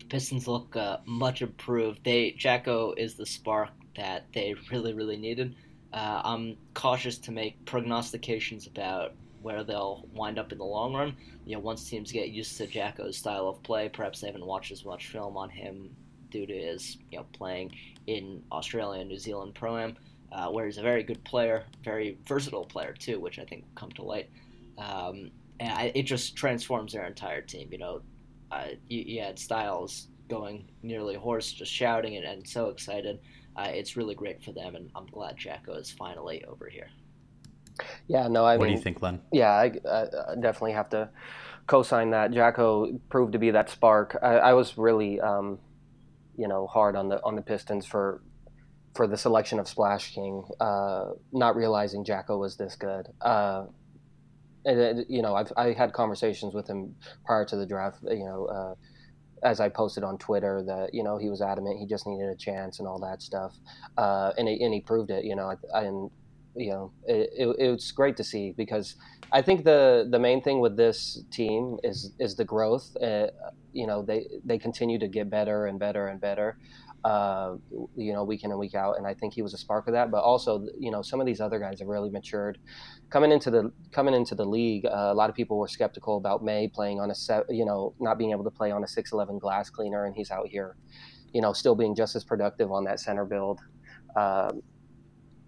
The 0.00 0.06
Pistons 0.06 0.48
look 0.48 0.74
uh, 0.74 0.98
much 1.04 1.42
improved. 1.42 2.02
They 2.02 2.34
Jaacko 2.38 2.94
is 2.96 3.14
the 3.14 3.26
spark 3.26 3.70
that 3.96 4.24
they 4.32 4.54
really, 4.72 4.92
really 4.94 5.16
needed. 5.16 5.54
Uh, 5.92 6.22
I'm 6.24 6.56
cautious 6.72 7.18
to 7.18 7.30
make 7.30 7.64
prognostications 7.66 8.66
about 8.66 9.12
where 9.42 9.62
they'll 9.62 10.08
wind 10.14 10.38
up 10.38 10.50
in 10.50 10.58
the 10.58 10.64
long 10.64 10.94
run. 10.94 11.14
You 11.44 11.56
know, 11.56 11.60
once 11.60 11.88
teams 11.88 12.10
get 12.10 12.30
used 12.30 12.56
to 12.56 12.66
Jaacko's 12.66 13.16
style 13.16 13.46
of 13.46 13.62
play, 13.62 13.88
perhaps 13.88 14.20
they 14.20 14.26
haven't 14.26 14.46
watched 14.46 14.72
as 14.72 14.84
much 14.84 15.08
film 15.08 15.36
on 15.36 15.50
him 15.50 15.94
due 16.30 16.46
to 16.46 16.52
his 16.52 16.96
you 17.12 17.18
know 17.18 17.26
playing 17.32 17.70
in 18.06 18.42
Australia 18.50 19.00
and 19.00 19.08
New 19.08 19.18
Zealand 19.18 19.54
pro 19.54 19.78
am, 19.78 19.96
uh, 20.34 20.48
where 20.48 20.66
he's 20.66 20.78
a 20.78 20.82
very 20.82 21.02
good 21.02 21.22
player, 21.24 21.64
very 21.82 22.18
versatile 22.26 22.64
player 22.64 22.92
too, 22.92 23.20
which 23.20 23.38
I 23.38 23.44
think 23.44 23.62
will 23.62 23.74
come 23.74 23.92
to 23.92 24.02
light. 24.02 24.30
Um, 24.76 25.30
and 25.60 25.72
I, 25.72 25.92
it 25.94 26.02
just 26.02 26.36
transforms 26.36 26.92
their 26.92 27.06
entire 27.06 27.40
team. 27.40 27.68
You 27.70 27.78
know, 27.78 28.02
uh, 28.50 28.68
you, 28.88 29.04
you, 29.06 29.22
had 29.22 29.38
Styles 29.38 30.08
going 30.28 30.68
nearly 30.82 31.14
hoarse, 31.14 31.52
just 31.52 31.72
shouting 31.72 32.16
and, 32.16 32.24
and 32.24 32.46
so 32.46 32.68
excited 32.68 33.20
uh, 33.56 33.68
it's 33.72 33.96
really 33.96 34.14
great 34.14 34.42
for 34.42 34.52
them, 34.52 34.74
and 34.74 34.90
I'm 34.96 35.06
glad 35.06 35.36
Jaacko 35.36 35.78
is 35.80 35.90
finally 35.90 36.44
over 36.44 36.68
here. 36.68 36.88
Yeah, 38.08 38.28
no, 38.28 38.44
I 38.44 38.56
what 38.56 38.64
mean, 38.64 38.74
do 38.74 38.78
you 38.78 38.82
think, 38.82 39.02
Len? 39.02 39.20
Yeah, 39.32 39.50
I, 39.50 39.72
I, 39.90 40.34
definitely 40.40 40.72
have 40.72 40.88
to 40.90 41.08
co-sign 41.66 42.10
that. 42.10 42.30
Jaacko 42.30 42.98
proved 43.08 43.32
to 43.32 43.38
be 43.38 43.50
that 43.50 43.70
spark. 43.70 44.16
I, 44.22 44.34
I 44.36 44.52
was 44.54 44.76
really, 44.76 45.20
um, 45.20 45.58
you 46.36 46.48
know, 46.48 46.66
hard 46.66 46.96
on 46.96 47.08
the 47.08 47.22
on 47.24 47.36
the 47.36 47.42
Pistons 47.42 47.86
for 47.86 48.22
for 48.94 49.06
the 49.06 49.16
selection 49.16 49.58
of 49.58 49.68
Splash 49.68 50.14
King, 50.14 50.44
uh, 50.60 51.10
not 51.32 51.56
realizing 51.56 52.04
Jaacko 52.04 52.38
was 52.38 52.56
this 52.56 52.76
good. 52.76 53.08
Uh, 53.20 53.66
and, 54.64 55.04
you 55.08 55.20
know, 55.20 55.34
I've 55.34 55.52
I 55.56 55.72
had 55.72 55.92
conversations 55.92 56.54
with 56.54 56.66
him 56.68 56.94
prior 57.26 57.44
to 57.44 57.56
the 57.56 57.66
draft. 57.66 57.98
You 58.02 58.24
know, 58.24 58.46
uh, 58.46 58.74
as 59.46 59.60
I 59.60 59.68
posted 59.68 60.04
on 60.04 60.16
Twitter 60.18 60.62
that 60.66 60.94
you 60.94 61.02
know 61.02 61.18
he 61.18 61.28
was 61.28 61.42
adamant 61.42 61.78
he 61.78 61.86
just 61.86 62.06
needed 62.06 62.28
a 62.28 62.36
chance 62.36 62.78
and 62.78 62.88
all 62.88 62.98
that 63.00 63.20
stuff, 63.20 63.54
uh, 63.98 64.32
and 64.38 64.48
he, 64.48 64.62
and 64.64 64.72
he 64.72 64.80
proved 64.80 65.10
it. 65.10 65.24
You 65.24 65.36
know, 65.36 65.54
and 65.74 66.10
you 66.56 66.70
know 66.70 66.92
it, 67.06 67.30
it, 67.36 67.56
it's 67.58 67.90
great 67.92 68.16
to 68.16 68.24
see 68.24 68.54
because 68.56 68.96
I 69.32 69.42
think 69.42 69.64
the 69.64 70.08
the 70.10 70.18
main 70.18 70.40
thing 70.40 70.60
with 70.60 70.76
this 70.76 71.22
team 71.30 71.78
is 71.82 72.12
is 72.18 72.36
the 72.36 72.44
growth. 72.44 72.96
Uh, 72.96 73.26
you 73.72 73.86
know, 73.86 74.02
they 74.02 74.28
they 74.44 74.58
continue 74.58 74.98
to 74.98 75.08
get 75.08 75.28
better 75.28 75.66
and 75.66 75.78
better 75.78 76.06
and 76.06 76.20
better 76.20 76.56
uh, 77.04 77.56
you 77.96 78.12
know, 78.12 78.24
week 78.24 78.44
in 78.44 78.50
and 78.50 78.58
week 78.58 78.74
out. 78.74 78.96
And 78.96 79.06
I 79.06 79.14
think 79.14 79.34
he 79.34 79.42
was 79.42 79.52
a 79.52 79.58
spark 79.58 79.86
of 79.88 79.92
that. 79.92 80.10
But 80.10 80.22
also, 80.22 80.66
you 80.78 80.90
know, 80.90 81.02
some 81.02 81.20
of 81.20 81.26
these 81.26 81.40
other 81.40 81.58
guys 81.58 81.80
have 81.80 81.88
really 81.88 82.10
matured. 82.10 82.58
Coming 83.10 83.30
into 83.30 83.50
the 83.50 83.70
coming 83.92 84.14
into 84.14 84.34
the 84.34 84.44
league, 84.44 84.86
uh, 84.86 85.10
a 85.12 85.14
lot 85.14 85.28
of 85.30 85.36
people 85.36 85.58
were 85.58 85.68
skeptical 85.68 86.16
about 86.16 86.42
May 86.42 86.68
playing 86.68 87.00
on 87.00 87.10
a 87.10 87.14
set, 87.14 87.44
you 87.50 87.64
know, 87.64 87.94
not 88.00 88.18
being 88.18 88.30
able 88.30 88.44
to 88.44 88.50
play 88.50 88.70
on 88.70 88.82
a 88.82 88.88
six 88.88 89.12
eleven 89.12 89.38
glass 89.38 89.70
cleaner, 89.70 90.06
and 90.06 90.16
he's 90.16 90.30
out 90.30 90.48
here, 90.48 90.76
you 91.32 91.40
know, 91.40 91.52
still 91.52 91.74
being 91.74 91.94
just 91.94 92.16
as 92.16 92.24
productive 92.24 92.72
on 92.72 92.84
that 92.84 92.98
center 93.00 93.24
build. 93.24 93.60
Um, 94.16 94.62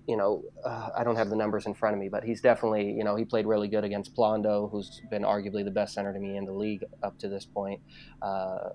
you 0.06 0.16
know, 0.16 0.42
uh, 0.64 0.90
I 0.96 1.02
don't 1.02 1.16
have 1.16 1.30
the 1.30 1.36
numbers 1.36 1.66
in 1.66 1.74
front 1.74 1.94
of 1.94 2.00
me, 2.00 2.08
but 2.08 2.22
he's 2.22 2.40
definitely, 2.40 2.92
you 2.92 3.02
know, 3.02 3.16
he 3.16 3.24
played 3.24 3.44
really 3.44 3.66
good 3.66 3.82
against 3.82 4.14
Plondo, 4.14 4.70
who's 4.70 5.02
been 5.10 5.22
arguably 5.22 5.64
the 5.64 5.70
best 5.70 5.94
center 5.94 6.12
to 6.12 6.20
me 6.20 6.36
in 6.36 6.44
the 6.44 6.52
league 6.52 6.84
up 7.02 7.18
to 7.18 7.28
this 7.28 7.44
point. 7.44 7.80
Uh, 8.22 8.70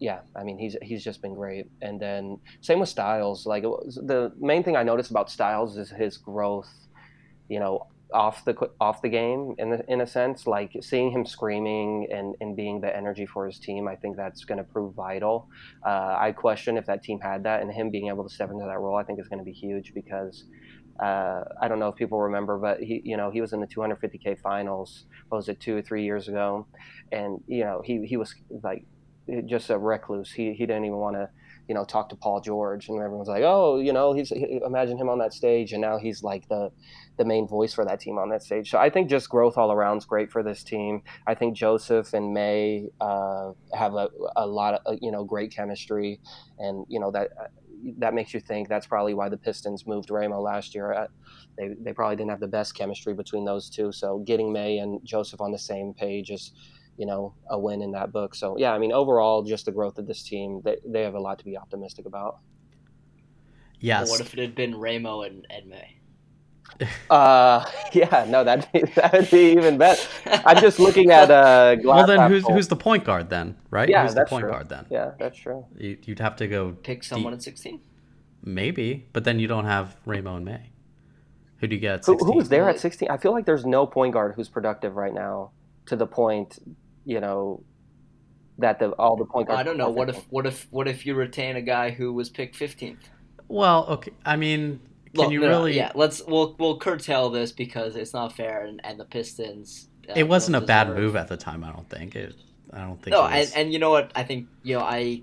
yeah, 0.00 0.20
I 0.34 0.42
mean 0.42 0.58
he's 0.58 0.76
he's 0.82 1.04
just 1.04 1.20
been 1.20 1.34
great. 1.34 1.70
And 1.82 2.00
then 2.00 2.38
same 2.62 2.80
with 2.80 2.88
Styles. 2.88 3.46
Like 3.46 3.62
the 3.62 4.32
main 4.40 4.64
thing 4.64 4.74
I 4.74 4.82
noticed 4.82 5.10
about 5.10 5.30
Styles 5.30 5.76
is 5.76 5.90
his 5.90 6.16
growth. 6.16 6.70
You 7.48 7.60
know, 7.60 7.86
off 8.12 8.44
the 8.46 8.54
off 8.80 9.02
the 9.02 9.10
game 9.10 9.54
in 9.58 9.70
the, 9.70 9.84
in 9.88 10.00
a 10.00 10.06
sense, 10.06 10.46
like 10.46 10.74
seeing 10.80 11.10
him 11.10 11.26
screaming 11.26 12.08
and, 12.10 12.34
and 12.40 12.56
being 12.56 12.80
the 12.80 12.94
energy 12.96 13.26
for 13.26 13.44
his 13.44 13.58
team. 13.58 13.86
I 13.86 13.94
think 13.94 14.16
that's 14.16 14.44
going 14.44 14.58
to 14.58 14.64
prove 14.64 14.94
vital. 14.94 15.48
Uh, 15.86 16.16
I 16.18 16.32
question 16.32 16.78
if 16.78 16.86
that 16.86 17.02
team 17.02 17.20
had 17.20 17.44
that, 17.44 17.60
and 17.60 17.70
him 17.70 17.90
being 17.90 18.08
able 18.08 18.26
to 18.26 18.34
step 18.34 18.50
into 18.50 18.64
that 18.64 18.78
role, 18.78 18.96
I 18.96 19.04
think 19.04 19.20
is 19.20 19.28
going 19.28 19.40
to 19.40 19.44
be 19.44 19.52
huge 19.52 19.94
because. 19.94 20.44
Uh, 20.98 21.44
I 21.62 21.66
don't 21.66 21.78
know 21.78 21.88
if 21.88 21.96
people 21.96 22.20
remember, 22.20 22.58
but 22.58 22.82
he, 22.82 23.00
you 23.06 23.16
know, 23.16 23.30
he 23.30 23.40
was 23.40 23.54
in 23.54 23.60
the 23.60 23.66
250k 23.66 24.38
finals. 24.38 25.06
What 25.30 25.38
was 25.38 25.48
it, 25.48 25.58
two 25.58 25.74
or 25.74 25.80
three 25.80 26.04
years 26.04 26.28
ago? 26.28 26.66
And 27.10 27.42
you 27.46 27.64
know, 27.64 27.80
he 27.82 28.04
he 28.04 28.18
was 28.18 28.34
like 28.62 28.84
just 29.46 29.70
a 29.70 29.78
recluse. 29.78 30.32
He 30.32 30.52
he 30.52 30.66
didn't 30.66 30.84
even 30.84 30.98
want 30.98 31.16
to, 31.16 31.28
you 31.68 31.74
know, 31.74 31.84
talk 31.84 32.08
to 32.10 32.16
Paul 32.16 32.40
George, 32.40 32.88
and 32.88 33.00
everyone's 33.00 33.28
like, 33.28 33.42
oh, 33.44 33.78
you 33.78 33.92
know, 33.92 34.12
he's 34.12 34.30
he, 34.30 34.60
imagine 34.64 34.98
him 34.98 35.08
on 35.08 35.18
that 35.18 35.32
stage, 35.32 35.72
and 35.72 35.80
now 35.80 35.98
he's 35.98 36.22
like 36.22 36.48
the 36.48 36.70
the 37.16 37.24
main 37.24 37.46
voice 37.46 37.74
for 37.74 37.84
that 37.84 38.00
team 38.00 38.18
on 38.18 38.30
that 38.30 38.42
stage. 38.42 38.70
So 38.70 38.78
I 38.78 38.90
think 38.90 39.10
just 39.10 39.28
growth 39.28 39.58
all 39.58 39.72
around 39.72 39.98
is 39.98 40.04
great 40.04 40.30
for 40.30 40.42
this 40.42 40.62
team. 40.62 41.02
I 41.26 41.34
think 41.34 41.56
Joseph 41.56 42.14
and 42.14 42.32
May 42.32 42.88
uh, 43.00 43.52
have 43.74 43.94
a, 43.94 44.08
a 44.36 44.46
lot 44.46 44.80
of 44.86 44.98
you 45.00 45.10
know 45.10 45.24
great 45.24 45.54
chemistry, 45.54 46.20
and 46.58 46.86
you 46.88 46.98
know 46.98 47.10
that 47.12 47.30
that 47.98 48.14
makes 48.14 48.34
you 48.34 48.40
think 48.40 48.68
that's 48.68 48.86
probably 48.86 49.14
why 49.14 49.28
the 49.28 49.36
Pistons 49.36 49.86
moved 49.86 50.10
Ramo 50.10 50.40
last 50.40 50.74
year. 50.74 50.92
Uh, 50.92 51.06
they, 51.56 51.74
they 51.80 51.92
probably 51.92 52.16
didn't 52.16 52.30
have 52.30 52.40
the 52.40 52.48
best 52.48 52.74
chemistry 52.74 53.14
between 53.14 53.44
those 53.44 53.70
two. 53.70 53.92
So 53.92 54.18
getting 54.18 54.52
May 54.52 54.78
and 54.78 55.00
Joseph 55.04 55.40
on 55.40 55.52
the 55.52 55.58
same 55.58 55.94
page 55.94 56.30
is 56.30 56.52
you 57.00 57.06
know, 57.06 57.32
a 57.48 57.58
win 57.58 57.80
in 57.80 57.92
that 57.92 58.12
book. 58.12 58.34
So 58.34 58.58
yeah, 58.58 58.74
I 58.74 58.78
mean, 58.78 58.92
overall, 58.92 59.42
just 59.42 59.64
the 59.64 59.72
growth 59.72 59.96
of 59.96 60.06
this 60.06 60.22
team, 60.22 60.60
they, 60.62 60.76
they 60.84 61.00
have 61.00 61.14
a 61.14 61.18
lot 61.18 61.38
to 61.38 61.46
be 61.46 61.56
optimistic 61.56 62.04
about. 62.04 62.40
Yes. 63.80 64.10
Well, 64.10 64.18
what 64.18 64.20
if 64.20 64.34
it 64.34 64.38
had 64.38 64.54
been 64.54 64.76
Ramo 64.76 65.22
and 65.22 65.46
Edme? 65.50 65.82
uh, 67.10 67.64
yeah, 67.94 68.26
no, 68.28 68.44
that'd 68.44 68.70
be 68.70 68.82
that'd 68.94 69.30
be 69.30 69.52
even 69.52 69.78
better. 69.78 70.06
I'm 70.26 70.58
just 70.58 70.78
looking 70.78 71.10
at 71.10 71.30
uh. 71.30 71.76
well, 71.82 72.06
then 72.06 72.30
who's 72.30 72.46
who's 72.46 72.68
the 72.68 72.76
point 72.76 73.04
guard 73.04 73.30
then, 73.30 73.56
right? 73.70 73.88
Yeah, 73.88 74.02
who's 74.02 74.14
that's 74.14 74.28
the 74.28 74.34
point 74.34 74.42
true. 74.42 74.52
guard 74.52 74.68
then? 74.68 74.84
Yeah, 74.90 75.12
that's 75.18 75.38
true. 75.38 75.64
You, 75.78 75.96
would 76.06 76.18
have 76.18 76.36
to 76.36 76.46
go 76.48 76.72
pick 76.82 77.02
someone 77.02 77.32
deep. 77.32 77.38
at 77.38 77.44
16. 77.44 77.80
Maybe, 78.44 79.08
but 79.14 79.24
then 79.24 79.40
you 79.40 79.48
don't 79.48 79.64
have 79.64 79.96
Ramo 80.04 80.36
and 80.36 80.44
May. 80.44 80.70
Who 81.60 81.66
do 81.66 81.76
you 81.76 81.80
get? 81.80 82.04
Who, 82.04 82.18
who's 82.18 82.50
there 82.50 82.68
at 82.68 82.78
16? 82.78 83.10
I 83.10 83.16
feel 83.16 83.32
like 83.32 83.46
there's 83.46 83.64
no 83.64 83.86
point 83.86 84.12
guard 84.12 84.34
who's 84.36 84.50
productive 84.50 84.96
right 84.96 85.14
now 85.14 85.52
to 85.86 85.96
the 85.96 86.06
point 86.06 86.58
you 87.04 87.20
know 87.20 87.62
that 88.58 88.78
the 88.78 88.90
all 88.92 89.16
the 89.16 89.24
point 89.24 89.48
guards. 89.48 89.60
I 89.60 89.62
don't 89.62 89.76
know. 89.76 89.90
What 89.90 90.08
if 90.08 90.24
what 90.30 90.46
if 90.46 90.66
what 90.70 90.88
if 90.88 91.06
you 91.06 91.14
retain 91.14 91.56
a 91.56 91.62
guy 91.62 91.90
who 91.90 92.12
was 92.12 92.28
picked 92.28 92.56
fifteenth? 92.56 93.08
Well, 93.48 93.86
okay. 93.88 94.12
I 94.24 94.36
mean, 94.36 94.80
can 95.14 95.24
Look, 95.24 95.32
you 95.32 95.40
no, 95.40 95.48
really? 95.48 95.76
Yeah, 95.76 95.92
let's 95.94 96.22
we'll 96.24 96.54
we'll 96.58 96.78
curtail 96.78 97.30
this 97.30 97.52
because 97.52 97.96
it's 97.96 98.14
not 98.14 98.36
fair, 98.36 98.64
and, 98.64 98.80
and 98.84 98.98
the 98.98 99.04
Pistons. 99.04 99.88
Uh, 100.08 100.12
it 100.16 100.28
wasn't 100.28 100.56
a 100.56 100.60
bad 100.60 100.88
move 100.94 101.16
at 101.16 101.28
the 101.28 101.36
time. 101.36 101.64
I 101.64 101.72
don't 101.72 101.88
think 101.88 102.14
it. 102.14 102.34
I 102.72 102.80
don't 102.82 103.02
think. 103.02 103.12
No, 103.12 103.24
and 103.24 103.50
and 103.56 103.72
you 103.72 103.78
know 103.78 103.90
what? 103.90 104.12
I 104.14 104.22
think 104.22 104.48
you 104.62 104.78
know 104.78 104.84
I. 104.84 105.22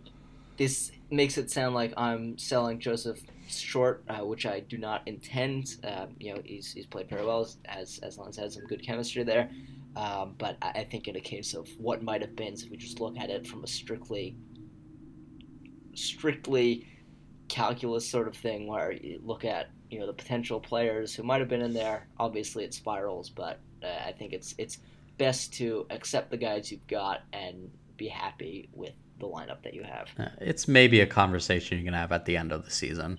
This 0.58 0.92
makes 1.12 1.38
it 1.38 1.52
sound 1.52 1.76
like 1.76 1.94
I'm 1.96 2.38
selling 2.38 2.80
Joseph 2.80 3.22
short, 3.48 4.04
uh, 4.10 4.26
which 4.26 4.46
I 4.46 4.60
do 4.60 4.78
not 4.78 5.08
intend. 5.08 5.78
Uh, 5.84 6.08
you 6.20 6.34
know, 6.34 6.42
he's, 6.44 6.74
he's 6.74 6.86
played 6.86 7.10
very 7.10 7.26
well, 7.26 7.48
as 7.66 8.00
as 8.04 8.18
Lance 8.18 8.38
had 8.38 8.52
some 8.52 8.66
good 8.66 8.84
chemistry 8.84 9.24
there. 9.24 9.50
Um, 9.98 10.36
but 10.38 10.58
I 10.62 10.84
think 10.84 11.08
in 11.08 11.16
a 11.16 11.20
case 11.20 11.56
of 11.56 11.68
what 11.80 12.04
might 12.04 12.22
have 12.22 12.36
been, 12.36 12.54
if 12.54 12.70
we 12.70 12.78
just 12.78 13.00
look 13.00 13.18
at 13.18 13.32
it 13.32 13.48
from 13.48 13.64
a 13.64 13.68
strictly, 13.68 14.38
strictly 15.96 16.88
calculus 17.48 18.08
sort 18.08 18.28
of 18.28 18.36
thing, 18.36 18.68
where 18.68 18.92
you 18.92 19.20
look 19.24 19.44
at 19.44 19.72
you 19.90 20.00
know 20.00 20.06
the 20.06 20.14
potential 20.14 20.60
players 20.60 21.16
who 21.16 21.24
might 21.24 21.40
have 21.40 21.50
been 21.50 21.64
in 21.64 21.74
there. 21.74 22.08
Obviously, 22.20 22.64
it 22.64 22.76
spirals, 22.76 23.32
but 23.32 23.60
uh, 23.84 23.88
I 24.06 24.12
think 24.12 24.34
it's 24.34 24.54
it's 24.60 24.78
best 25.18 25.52
to 25.56 25.88
accept 25.90 26.30
the 26.30 26.38
guys 26.38 26.72
you've 26.72 26.86
got 26.86 27.24
and 27.34 27.72
be 27.98 28.08
happy 28.08 28.70
with 28.74 28.94
the 29.20 29.26
lineup 29.26 29.64
that 29.64 29.74
you 29.74 29.82
have. 29.82 30.10
Uh, 30.20 30.30
it's 30.40 30.68
maybe 30.68 31.02
a 31.02 31.08
conversation 31.08 31.80
you 31.80 31.84
can 31.84 31.96
have 31.96 32.12
at 32.12 32.26
the 32.26 32.38
end 32.38 32.52
of 32.52 32.66
the 32.66 32.72
season, 32.72 33.18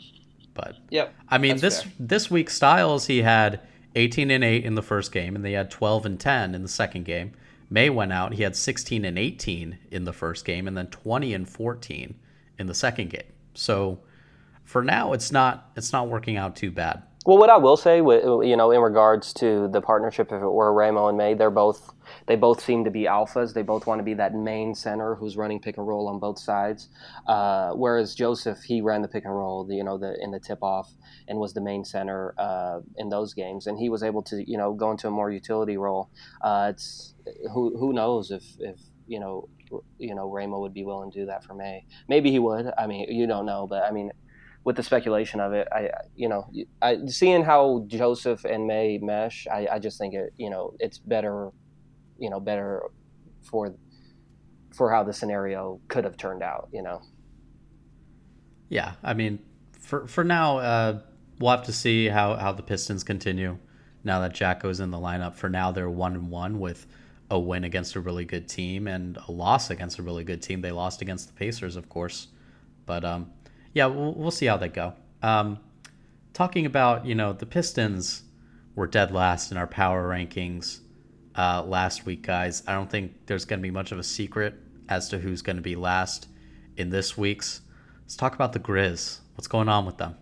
but 0.54 0.76
yep. 0.90 1.12
I 1.28 1.38
mean 1.38 1.56
this 1.56 1.82
fair. 1.82 1.92
this 1.99 2.30
week 2.30 2.50
Styles 2.50 3.04
he 3.08 3.23
had 3.23 3.62
18 3.95 4.30
and 4.30 4.45
8 4.45 4.64
in 4.64 4.75
the 4.75 4.83
first 4.83 5.12
game, 5.12 5.35
and 5.35 5.45
they 5.45 5.52
had 5.52 5.71
12 5.71 6.07
and 6.07 6.21
10 6.21 6.54
in 6.54 6.62
the 6.62 6.68
second 6.68 7.04
game. 7.04 7.33
May 7.71 7.90
went 7.90 8.12
out, 8.12 8.35
he 8.35 8.42
had 8.42 8.57
16 8.57 9.04
and 9.04 9.18
18 9.18 9.78
in 9.90 10.04
the 10.04 10.12
first 10.12 10.45
game, 10.45 10.66
and 10.66 10.76
then 10.76 10.87
20 10.87 11.35
and 11.35 11.49
14 11.49 12.14
in 12.59 12.66
the 12.66 12.75
second 12.75 13.11
game. 13.11 13.23
So 13.54 14.00
for 14.64 14.83
now, 14.83 15.12
it's 15.12 15.33
not 15.33 15.71
it's 15.76 15.92
not 15.92 16.09
working 16.09 16.37
out 16.37 16.57
too 16.57 16.71
bad. 16.71 17.02
Well, 17.26 17.38
what 17.38 17.50
I 17.50 17.57
will 17.57 17.76
say, 17.76 17.99
you 17.99 18.57
know, 18.57 18.71
in 18.71 18.80
regards 18.80 19.33
to 19.35 19.68
the 19.68 19.80
partnership, 19.80 20.33
if 20.33 20.40
it 20.40 20.49
were 20.49 20.73
Ramo 20.73 21.09
and 21.09 21.18
May, 21.18 21.35
they're 21.35 21.50
both 21.50 21.92
they 22.28 22.37
both 22.37 22.62
seem 22.62 22.85
to 22.85 22.90
be 22.90 23.04
alphas. 23.04 23.54
They 23.54 23.62
both 23.62 23.87
want 23.87 23.99
to 23.99 24.04
be 24.04 24.14
that 24.14 24.35
main 24.35 24.75
center 24.75 25.16
who's 25.16 25.37
running 25.37 25.61
pick 25.61 25.78
and 25.78 25.87
roll 25.87 26.08
on 26.08 26.20
both 26.20 26.38
sides. 26.38 26.88
Uh, 27.26 27.73
whereas 27.73 28.14
Joseph, 28.14 28.62
he 28.62 28.80
ran 28.80 29.02
the 29.02 29.08
pick 29.08 29.25
and 29.25 29.35
roll, 29.35 29.66
you 29.70 29.82
know, 29.82 29.99
the 29.99 30.16
in 30.23 30.30
the 30.30 30.38
tip 30.38 30.62
off, 30.62 30.92
and 31.26 31.38
was 31.38 31.54
the 31.54 31.61
main 31.61 31.85
center 31.85 32.35
uh, 32.38 32.80
in 32.97 33.08
those 33.08 33.35
games. 33.35 33.66
And 33.66 33.78
he 33.78 33.88
was 33.88 34.02
able 34.02 34.23
to, 34.25 34.49
you 34.49 34.56
know, 34.56 34.73
go 34.73 34.90
into 34.90 35.08
a 35.08 35.11
more 35.11 35.30
utility 35.30 35.76
role. 35.76 36.11
Uh, 36.42 36.73
it's 36.73 37.14
who 37.52 37.76
who 37.78 37.92
knows 37.92 38.30
if 38.30 38.44
if 38.61 38.78
you 39.06 39.18
know 39.18 39.49
you 39.99 40.14
know 40.14 40.30
Ramo 40.30 40.61
would 40.61 40.75
be 40.75 40.85
willing 40.85 41.11
to 41.11 41.20
do 41.20 41.26
that 41.26 41.44
for 41.44 41.54
May. 41.54 41.85
Maybe 42.08 42.30
he 42.30 42.38
would. 42.38 42.70
I 42.78 42.87
mean, 42.87 43.11
you 43.11 43.26
don't 43.26 43.47
know, 43.47 43.66
but 43.66 43.85
I 43.85 43.90
mean, 43.90 44.12
with 44.64 44.76
the 44.76 44.82
speculation 44.82 45.40
of 45.40 45.52
it, 45.52 45.68
I 45.73 45.90
you 46.14 46.28
know, 46.28 46.50
I, 46.82 47.06
seeing 47.06 47.44
how 47.44 47.85
Joseph 47.87 48.44
and 48.44 48.66
May 48.66 48.99
mesh, 48.99 49.47
I, 49.50 49.66
I 49.73 49.78
just 49.78 49.99
think 49.99 50.14
it 50.14 50.32
you 50.37 50.50
know 50.50 50.75
it's 50.78 50.99
better, 50.99 51.50
you 52.18 52.30
know, 52.30 52.40
better 52.40 52.82
for 53.42 53.75
for 54.75 54.90
how 54.90 55.02
the 55.02 55.12
scenario 55.12 55.80
could 55.88 56.04
have 56.04 56.16
turned 56.16 56.42
out. 56.42 56.68
You 56.72 56.82
know. 56.82 57.02
Yeah, 58.68 58.94
I 59.02 59.14
mean, 59.14 59.38
for 59.78 60.06
for 60.06 60.25
now, 60.25 60.58
uh, 60.58 61.00
we'll 61.38 61.50
have 61.50 61.64
to 61.64 61.72
see 61.72 62.06
how 62.06 62.37
how 62.37 62.52
the 62.52 62.62
Pistons 62.62 63.04
continue 63.04 63.58
now 64.04 64.20
that 64.20 64.34
Jaacko's 64.34 64.80
in 64.80 64.90
the 64.90 64.98
lineup. 64.98 65.34
For 65.34 65.48
now, 65.48 65.72
they're 65.72 65.90
one 65.90 66.14
and 66.14 66.30
one 66.30 66.60
with 66.60 66.87
a 67.30 67.38
win 67.38 67.64
against 67.64 67.94
a 67.94 68.00
really 68.00 68.25
good 68.25 68.48
team 68.48 68.87
and 68.87 69.18
a 69.28 69.32
loss 69.32 69.70
against 69.70 69.98
a 69.98 70.02
really 70.02 70.25
good 70.25 70.42
team. 70.42 70.60
They 70.60 70.72
lost 70.72 71.02
against 71.02 71.28
the 71.28 71.34
Pacers, 71.34 71.76
of 71.76 71.88
course, 71.88 72.28
but 72.87 73.04
um, 73.04 73.30
yeah, 73.75 73.87
we'll, 73.87 74.14
we'll 74.14 74.30
see 74.30 74.46
how 74.46 74.56
they 74.56 74.68
go. 74.68 74.94
Um, 75.22 75.58
talking 76.32 76.64
about, 76.64 77.04
you 77.04 77.14
know, 77.14 77.32
the 77.32 77.46
Pistons 77.46 78.22
were 78.75 78.87
dead 78.87 79.10
last 79.12 79.50
in 79.50 79.58
our 79.58 79.66
power 79.66 80.08
rankings 80.08 80.80
uh, 81.38 81.62
last 81.62 82.04
week, 82.04 82.23
guys. 82.23 82.62
I 82.66 82.75
don't 82.75 82.90
think 82.90 83.12
there's 83.26 83.45
going 83.47 83.61
to 83.61 83.62
be 83.62 83.71
much 83.71 83.92
of 83.92 83.99
a 83.99 84.02
secret 84.02 84.54
as 84.88 85.09
to 85.11 85.18
who's 85.18 85.40
going 85.40 85.57
to 85.57 85.62
be 85.62 85.76
last 85.76 86.28
in 86.76 86.90
this 86.90 87.16
week's. 87.16 87.62
Let's 88.02 88.16
talk 88.16 88.35
about 88.35 88.52
the 88.52 88.61
Grizz. 88.61 89.21
What's 89.37 89.49
going 89.49 89.68
on 89.68 89.87
with 89.87 89.97
them? 89.97 90.16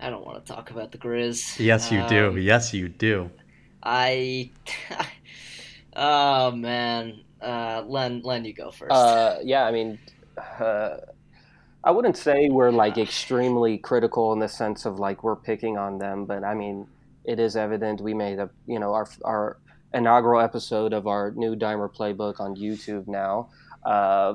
I 0.00 0.10
don't 0.10 0.24
want 0.24 0.44
to 0.44 0.52
talk 0.52 0.70
about 0.70 0.92
the 0.92 0.98
Grizz. 0.98 1.58
Yes, 1.58 1.92
you 1.92 2.00
um, 2.00 2.08
do. 2.08 2.36
Yes, 2.36 2.72
you 2.72 2.88
do. 2.88 3.30
I 3.82 4.50
Oh 5.96 6.52
man, 6.52 7.20
uh, 7.42 7.82
Len, 7.84 8.22
Len, 8.22 8.44
you 8.44 8.52
go 8.52 8.70
first. 8.70 8.92
Uh, 8.92 9.38
yeah, 9.42 9.64
I 9.64 9.72
mean, 9.72 9.98
uh, 10.60 10.98
I 11.82 11.90
wouldn't 11.90 12.16
say 12.16 12.48
we're 12.48 12.70
like 12.70 12.96
extremely 12.96 13.78
critical 13.78 14.32
in 14.32 14.38
the 14.38 14.48
sense 14.48 14.86
of 14.86 15.00
like 15.00 15.24
we're 15.24 15.36
picking 15.36 15.76
on 15.76 15.98
them, 15.98 16.24
but 16.24 16.44
I 16.44 16.54
mean, 16.54 16.86
it 17.28 17.38
is 17.38 17.56
evident 17.56 18.00
we 18.00 18.14
made 18.14 18.38
a 18.38 18.48
you 18.66 18.78
know 18.78 18.94
our 18.94 19.06
our 19.24 19.58
inaugural 19.92 20.40
episode 20.40 20.92
of 20.92 21.06
our 21.06 21.30
new 21.32 21.54
Dimer 21.54 21.94
playbook 21.94 22.40
on 22.40 22.56
YouTube 22.56 23.06
now. 23.06 23.50
Uh, 23.84 24.34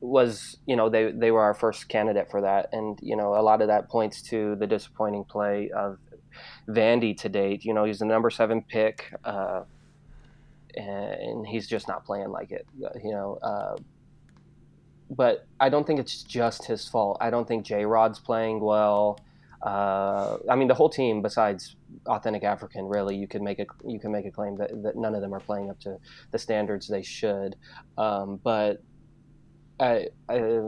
was 0.00 0.56
you 0.64 0.76
know 0.76 0.88
they 0.88 1.10
they 1.10 1.32
were 1.32 1.42
our 1.42 1.54
first 1.54 1.88
candidate 1.88 2.30
for 2.30 2.40
that, 2.40 2.68
and 2.72 2.98
you 3.02 3.16
know 3.16 3.34
a 3.34 3.42
lot 3.42 3.60
of 3.60 3.66
that 3.66 3.88
points 3.88 4.22
to 4.22 4.54
the 4.54 4.66
disappointing 4.68 5.24
play 5.24 5.70
of 5.70 5.98
Vandy 6.68 7.16
to 7.18 7.28
date. 7.28 7.64
You 7.64 7.74
know 7.74 7.84
he's 7.84 7.98
the 7.98 8.06
number 8.06 8.30
seven 8.30 8.62
pick. 8.62 9.12
Uh, 9.24 9.64
and 10.76 11.44
he's 11.44 11.66
just 11.66 11.88
not 11.88 12.04
playing 12.04 12.30
like 12.30 12.52
it. 12.52 12.64
You 13.02 13.10
know, 13.10 13.38
uh, 13.42 13.76
but 15.10 15.46
I 15.58 15.70
don't 15.70 15.84
think 15.84 15.98
it's 15.98 16.22
just 16.22 16.66
his 16.66 16.86
fault. 16.86 17.18
I 17.20 17.30
don't 17.30 17.48
think 17.48 17.64
J 17.64 17.84
Rod's 17.84 18.20
playing 18.20 18.60
well. 18.60 19.18
Uh, 19.62 20.38
I 20.48 20.54
mean, 20.54 20.68
the 20.68 20.74
whole 20.74 20.88
team, 20.88 21.20
besides 21.20 21.76
authentic 22.06 22.44
African, 22.44 22.86
really, 22.86 23.16
you 23.16 23.26
can 23.26 23.42
make 23.42 23.58
a 23.58 23.66
you 23.84 23.98
can 23.98 24.12
make 24.12 24.24
a 24.24 24.30
claim 24.30 24.56
that, 24.58 24.70
that 24.82 24.96
none 24.96 25.14
of 25.14 25.20
them 25.20 25.34
are 25.34 25.40
playing 25.40 25.70
up 25.70 25.80
to 25.80 25.96
the 26.30 26.38
standards 26.38 26.86
they 26.86 27.02
should. 27.02 27.56
Um, 27.96 28.40
but 28.42 28.82
I, 29.80 30.08
I, 30.28 30.60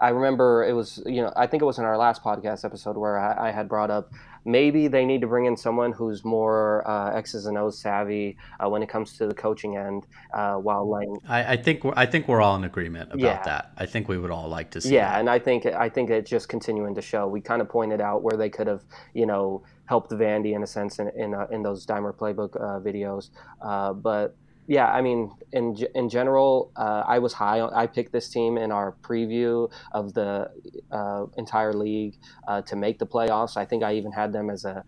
I 0.00 0.08
remember 0.08 0.64
it 0.64 0.72
was 0.72 1.02
you 1.06 1.22
know 1.22 1.32
I 1.36 1.46
think 1.46 1.62
it 1.62 1.66
was 1.66 1.78
in 1.78 1.84
our 1.84 1.98
last 1.98 2.22
podcast 2.22 2.64
episode 2.64 2.96
where 2.96 3.18
I, 3.18 3.48
I 3.48 3.52
had 3.52 3.68
brought 3.68 3.90
up 3.90 4.10
maybe 4.44 4.88
they 4.88 5.04
need 5.04 5.20
to 5.20 5.26
bring 5.26 5.46
in 5.46 5.56
someone 5.56 5.92
who's 5.92 6.24
more 6.24 6.86
uh, 6.88 7.16
X's 7.16 7.46
and 7.46 7.56
O's 7.56 7.78
savvy 7.78 8.36
uh, 8.60 8.68
when 8.68 8.82
it 8.82 8.88
comes 8.88 9.16
to 9.18 9.26
the 9.26 9.34
coaching 9.34 9.76
end. 9.76 10.06
Uh, 10.32 10.56
while 10.56 10.88
letting, 10.88 11.18
I, 11.28 11.52
I, 11.52 11.56
think 11.56 11.84
we're, 11.84 11.94
I 11.96 12.06
think 12.06 12.28
we're 12.28 12.40
all 12.40 12.56
in 12.56 12.64
agreement 12.64 13.10
about 13.10 13.20
yeah. 13.20 13.42
that. 13.42 13.72
I 13.76 13.86
think 13.86 14.08
we 14.08 14.18
would 14.18 14.30
all 14.30 14.48
like 14.48 14.70
to 14.72 14.80
see. 14.80 14.94
Yeah, 14.94 15.10
that. 15.10 15.20
and 15.20 15.30
I 15.30 15.38
think 15.38 15.66
I 15.66 15.88
think 15.88 16.10
it's 16.10 16.30
just 16.30 16.48
continuing 16.48 16.94
to 16.94 17.02
show. 17.02 17.26
We 17.26 17.40
kind 17.40 17.62
of 17.62 17.68
pointed 17.68 18.00
out 18.00 18.22
where 18.22 18.36
they 18.36 18.50
could 18.50 18.66
have, 18.66 18.82
you 19.14 19.26
know, 19.26 19.62
helped 19.86 20.10
Vandy 20.10 20.54
in 20.54 20.62
a 20.62 20.66
sense 20.66 20.98
in 20.98 21.08
in, 21.16 21.34
uh, 21.34 21.46
in 21.50 21.62
those 21.62 21.86
Dimer 21.86 22.14
playbook 22.14 22.56
uh, 22.56 22.80
videos, 22.80 23.30
uh, 23.62 23.92
but 23.92 24.36
yeah, 24.66 24.86
I 24.86 25.02
mean, 25.02 25.30
in 25.52 25.76
in 25.94 26.08
general, 26.08 26.72
uh, 26.76 27.02
I 27.06 27.18
was 27.18 27.32
high. 27.32 27.60
On, 27.60 27.72
I 27.74 27.86
picked 27.86 28.12
this 28.12 28.28
team 28.28 28.56
in 28.56 28.72
our 28.72 28.96
preview 29.02 29.70
of 29.92 30.14
the 30.14 30.50
uh, 30.90 31.26
entire 31.36 31.72
league 31.72 32.18
uh, 32.48 32.62
to 32.62 32.76
make 32.76 32.98
the 32.98 33.06
playoffs. 33.06 33.56
I 33.56 33.64
think 33.64 33.82
I 33.82 33.94
even 33.94 34.12
had 34.12 34.32
them 34.32 34.50
as 34.50 34.64
a 34.64 34.84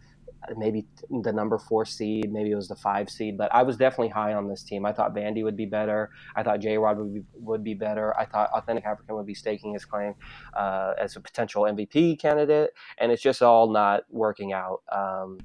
maybe 0.57 0.87
the 1.23 1.33
number 1.33 1.59
four 1.59 1.85
seed, 1.85 2.33
maybe 2.33 2.51
it 2.51 2.55
was 2.55 2.69
the 2.69 2.77
five 2.77 3.11
seed, 3.11 3.37
but 3.37 3.53
I 3.55 3.63
was 3.63 3.77
definitely 3.77 4.11
high 4.11 4.35
on 4.35 4.49
this 4.49 4.63
team. 4.63 4.87
I 4.87 4.93
thought 4.93 5.15
Vandy 5.15 5.43
would 5.43 5.57
be 5.57 5.67
better. 5.67 6.11
I 6.37 6.43
thought 6.43 6.61
J 6.61 6.79
Rod 6.79 6.99
would 6.99 7.15
be, 7.15 7.23
would 7.35 7.65
be 7.65 7.75
better. 7.75 8.17
I 8.19 8.27
thought 8.27 8.51
Authentic 8.51 8.85
African 8.85 9.17
would 9.17 9.27
be 9.27 9.35
staking 9.35 9.73
his 9.73 9.85
claim 9.85 10.15
uh, 10.55 10.95
as 10.99 11.17
a 11.17 11.21
potential 11.21 11.65
MVP 11.65 12.21
candidate, 12.21 12.71
and 12.99 13.11
it's 13.11 13.23
just 13.23 13.43
all 13.43 13.71
not 13.71 14.05
working 14.11 14.53
out. 14.53 14.83
Um, 14.91 15.39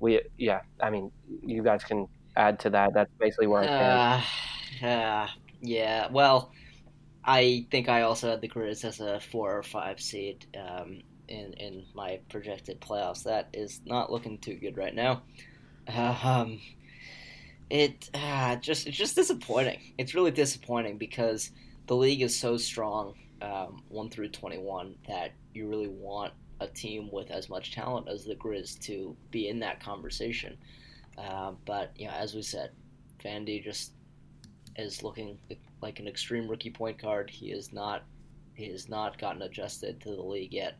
we, 0.00 0.20
yeah, 0.38 0.62
I 0.80 0.90
mean, 0.90 1.12
you 1.44 1.62
guys 1.62 1.84
can 1.84 2.08
add 2.36 2.60
to 2.60 2.70
that. 2.70 2.94
That's 2.94 3.12
basically 3.18 3.46
where 3.46 3.62
I. 3.62 3.66
Uh, 4.82 4.86
uh, 4.86 5.28
yeah, 5.60 6.08
well, 6.10 6.52
I 7.24 7.66
think 7.70 7.88
I 7.88 8.02
also 8.02 8.30
had 8.30 8.40
the 8.40 8.48
Grizz 8.48 8.84
as 8.84 9.00
a 9.00 9.20
four 9.20 9.56
or 9.56 9.62
five 9.62 10.00
seed 10.00 10.46
um, 10.56 11.02
in 11.28 11.52
in 11.54 11.84
my 11.94 12.20
projected 12.30 12.80
playoffs. 12.80 13.24
That 13.24 13.48
is 13.52 13.80
not 13.84 14.10
looking 14.10 14.38
too 14.38 14.54
good 14.54 14.76
right 14.76 14.94
now. 14.94 15.22
Um, 15.88 16.60
it 17.68 18.08
uh, 18.14 18.56
just 18.56 18.86
it's 18.86 18.96
just 18.96 19.16
disappointing. 19.16 19.94
It's 19.98 20.14
really 20.14 20.30
disappointing 20.30 20.98
because 20.98 21.50
the 21.86 21.96
league 21.96 22.22
is 22.22 22.38
so 22.38 22.56
strong, 22.56 23.14
um, 23.42 23.82
one 23.88 24.10
through 24.10 24.30
twenty 24.30 24.58
one, 24.58 24.94
that 25.08 25.32
you 25.54 25.68
really 25.68 25.88
want 25.88 26.32
a 26.60 26.66
team 26.66 27.08
with 27.12 27.30
as 27.30 27.48
much 27.48 27.72
talent 27.72 28.08
as 28.08 28.24
the 28.24 28.34
Grizz 28.34 28.78
to 28.80 29.16
be 29.30 29.48
in 29.48 29.60
that 29.60 29.80
conversation. 29.80 30.56
Uh, 31.20 31.52
but 31.66 31.92
you 31.96 32.06
know, 32.06 32.14
as 32.14 32.34
we 32.34 32.42
said, 32.42 32.70
Vandy 33.22 33.62
just 33.62 33.92
is 34.76 35.02
looking 35.02 35.38
like 35.82 36.00
an 36.00 36.08
extreme 36.08 36.48
rookie 36.48 36.70
point 36.70 37.00
guard. 37.00 37.28
He 37.28 37.50
is 37.50 37.72
not 37.72 38.04
he 38.54 38.70
has 38.70 38.88
not 38.88 39.18
gotten 39.18 39.42
adjusted 39.42 40.00
to 40.02 40.10
the 40.10 40.22
league 40.22 40.52
yet. 40.52 40.76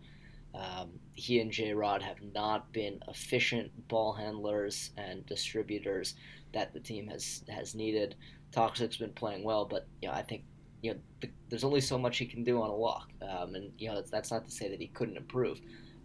Um, 0.54 0.90
he 1.14 1.40
and 1.40 1.50
J 1.50 1.72
Rod 1.74 2.02
have 2.02 2.18
not 2.34 2.72
been 2.72 3.00
efficient 3.08 3.70
ball 3.88 4.12
handlers 4.12 4.90
and 4.96 5.24
distributors 5.26 6.14
that 6.52 6.72
the 6.72 6.80
team 6.80 7.06
has 7.08 7.44
has 7.48 7.74
needed. 7.74 8.16
Toxic's 8.52 8.96
been 8.96 9.12
playing 9.12 9.44
well, 9.44 9.64
but 9.64 9.86
you 10.02 10.08
know 10.08 10.14
I 10.14 10.22
think 10.22 10.44
you 10.82 10.92
know 10.92 10.98
the, 11.20 11.30
there's 11.48 11.64
only 11.64 11.80
so 11.80 11.98
much 11.98 12.18
he 12.18 12.26
can 12.26 12.42
do 12.42 12.60
on 12.62 12.70
a 12.70 12.76
walk, 12.76 13.10
um, 13.22 13.54
and 13.54 13.72
you 13.78 13.88
know 13.88 13.94
that's, 13.96 14.10
that's, 14.10 14.30
not 14.30 14.44
to 14.44 14.50
say 14.50 14.68
that 14.68 14.80
he 14.80 14.88
couldn't 14.88 15.16
improve, 15.16 15.60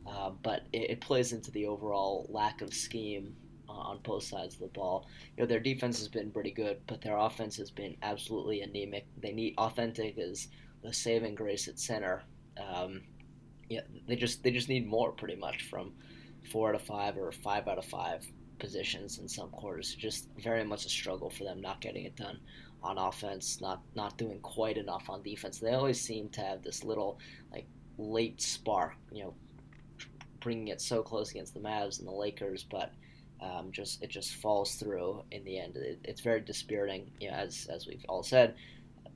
uh, 0.06 0.30
but 0.44 0.64
it, 0.74 0.92
it, 0.92 1.02
plays 1.02 1.34
into 1.34 1.50
the 1.52 1.66
overall 1.66 2.28
lack 2.30 2.62
of 2.62 2.74
scheme 2.74 3.36
on 3.70 4.00
both 4.04 4.24
sides 4.24 4.56
of 4.56 4.62
the 4.62 4.68
ball. 4.68 5.08
You 5.36 5.44
know, 5.44 5.48
their 5.48 5.60
defense 5.60 6.00
has 6.00 6.08
been 6.08 6.32
pretty 6.32 6.52
good, 6.52 6.80
but 6.88 7.02
their 7.02 7.18
offense 7.18 7.58
has 7.58 7.72
been 7.72 7.96
absolutely 8.02 8.62
anemic. 8.62 9.06
They 9.22 9.32
need 9.32 9.56
authentic 9.58 10.18
as 10.18 10.48
the 10.84 10.94
saving 10.94 11.36
grace 11.36 11.68
at 11.68 11.80
center. 11.80 12.24
Um, 12.58 13.02
yeah, 13.70 13.82
they 14.08 14.16
just 14.16 14.44
they 14.44 14.52
just 14.52 14.70
need 14.70 14.88
more 14.88 15.12
pretty 15.12 15.36
much 15.36 15.64
from 15.70 15.94
four 16.52 16.70
out 16.70 16.76
of 16.76 16.82
five 16.82 17.18
or 17.18 17.32
five 17.32 17.68
out 17.68 17.78
of 17.78 17.86
five 17.86 18.26
positions 18.60 19.20
in 19.20 19.28
some 19.28 19.50
quarters. 19.50 19.96
Just 19.96 20.30
very 20.42 20.64
much 20.64 20.86
a 20.86 20.90
struggle 20.90 21.30
for 21.30 21.44
them 21.44 21.62
not 21.62 21.82
getting 21.82 22.06
it 22.06 22.16
done 22.16 22.40
on 22.84 22.98
offense, 22.98 23.60
not 23.62 23.82
not 23.96 24.18
doing 24.18 24.40
quite 24.42 24.78
enough 24.78 25.10
on 25.10 25.24
defense. 25.24 25.60
They 25.60 25.74
always 25.74 26.00
seem 26.00 26.30
to 26.30 26.42
have 26.42 26.64
this 26.64 26.84
little 26.84 27.20
like 27.52 27.68
late 27.98 28.42
spark, 28.42 28.94
you 29.12 29.24
know, 29.24 29.34
bringing 30.40 30.68
it 30.68 30.82
so 30.82 31.02
close 31.02 31.32
against 31.32 31.54
the 31.54 31.60
Mavs 31.60 32.00
and 32.00 32.08
the 32.08 32.12
Lakers, 32.12 32.64
but 32.64 32.94
um, 33.42 33.72
just 33.72 34.02
it 34.02 34.10
just 34.10 34.36
falls 34.36 34.76
through 34.76 35.24
in 35.32 35.44
the 35.44 35.60
end. 35.60 35.76
It, 35.76 36.00
it's 36.04 36.22
very 36.22 36.42
dispiriting, 36.42 37.12
you 37.20 37.30
know, 37.30 37.38
as 37.38 37.68
as 37.74 37.88
we've 37.88 38.06
all 38.08 38.24
said. 38.24 38.56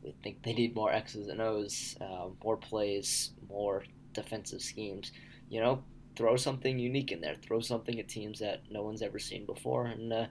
We 0.03 0.13
think 0.23 0.43
they 0.43 0.53
need 0.53 0.75
more 0.75 0.93
X's 0.93 1.27
and 1.27 1.41
O's, 1.41 1.97
uh, 1.99 2.29
more 2.43 2.55
plays, 2.55 3.32
more 3.49 3.84
defensive 4.13 4.62
schemes. 4.62 5.12
You 5.49 5.62
know, 5.62 5.84
throw 6.15 6.36
something 6.36 6.79
unique 6.79 7.12
in 7.12 7.21
there. 7.21 7.36
Throw 7.36 7.60
something 7.60 7.99
at 7.99 8.08
teams 8.08 8.39
that 8.39 8.62
no 8.69 8.82
one's 8.82 9.01
ever 9.01 9.19
seen 9.19 9.45
before, 9.45 9.88
and 9.88 10.13
uh, 10.13 10.25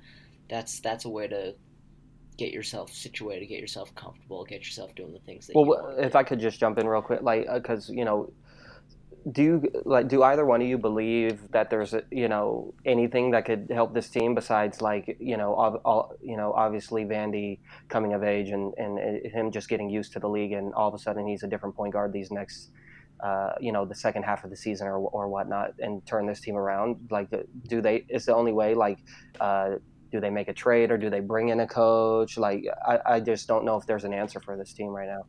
that's 0.48 0.80
that's 0.80 1.04
a 1.04 1.10
way 1.10 1.28
to 1.28 1.54
get 2.38 2.52
yourself 2.52 2.92
situated, 2.92 3.46
get 3.46 3.60
yourself 3.60 3.94
comfortable, 3.94 4.44
get 4.44 4.64
yourself 4.64 4.94
doing 4.94 5.12
the 5.12 5.18
things 5.20 5.46
that. 5.46 5.56
Well, 5.56 5.96
if 5.98 6.14
I 6.14 6.22
could 6.22 6.40
just 6.40 6.60
jump 6.60 6.78
in 6.78 6.86
real 6.86 7.02
quick, 7.02 7.22
like 7.22 7.46
because 7.52 7.90
uh, 7.90 7.94
you 7.94 8.04
know 8.04 8.32
do 9.32 9.42
you 9.42 9.82
like 9.84 10.08
do 10.08 10.22
either 10.22 10.44
one 10.44 10.62
of 10.62 10.68
you 10.68 10.78
believe 10.78 11.50
that 11.50 11.70
there's 11.70 11.94
you 12.10 12.28
know 12.28 12.72
anything 12.84 13.30
that 13.32 13.44
could 13.44 13.70
help 13.70 13.92
this 13.92 14.08
team 14.08 14.34
besides 14.34 14.80
like 14.80 15.16
you 15.20 15.36
know 15.36 15.54
all, 15.54 15.80
all, 15.84 16.14
you 16.22 16.36
know 16.36 16.52
obviously 16.52 17.04
Vandy 17.04 17.58
coming 17.88 18.12
of 18.14 18.22
age 18.22 18.50
and 18.50 18.72
and 18.78 18.98
him 19.26 19.50
just 19.50 19.68
getting 19.68 19.90
used 19.90 20.12
to 20.12 20.20
the 20.20 20.28
league 20.28 20.52
and 20.52 20.72
all 20.74 20.88
of 20.88 20.94
a 20.94 20.98
sudden 20.98 21.26
he's 21.26 21.42
a 21.42 21.48
different 21.48 21.74
point 21.74 21.92
guard 21.92 22.12
these 22.12 22.30
next 22.30 22.70
uh, 23.20 23.50
you 23.60 23.72
know 23.72 23.84
the 23.84 23.94
second 23.94 24.22
half 24.22 24.44
of 24.44 24.50
the 24.50 24.56
season 24.56 24.86
or 24.86 24.98
or 24.98 25.28
whatnot 25.28 25.74
and 25.80 26.04
turn 26.06 26.26
this 26.26 26.40
team 26.40 26.56
around? 26.56 27.08
Like 27.10 27.28
do 27.66 27.80
they 27.82 28.04
is 28.08 28.26
the 28.26 28.34
only 28.34 28.52
way 28.52 28.74
like 28.74 28.98
uh, 29.40 29.70
do 30.12 30.20
they 30.20 30.30
make 30.30 30.48
a 30.48 30.54
trade 30.54 30.90
or 30.90 30.96
do 30.96 31.10
they 31.10 31.20
bring 31.20 31.48
in 31.48 31.60
a 31.60 31.66
coach? 31.66 32.38
Like 32.38 32.64
I, 32.86 32.98
I 33.04 33.20
just 33.20 33.48
don't 33.48 33.64
know 33.64 33.76
if 33.76 33.86
there's 33.86 34.04
an 34.04 34.14
answer 34.14 34.40
for 34.40 34.56
this 34.56 34.72
team 34.72 34.88
right 34.88 35.08
now 35.08 35.24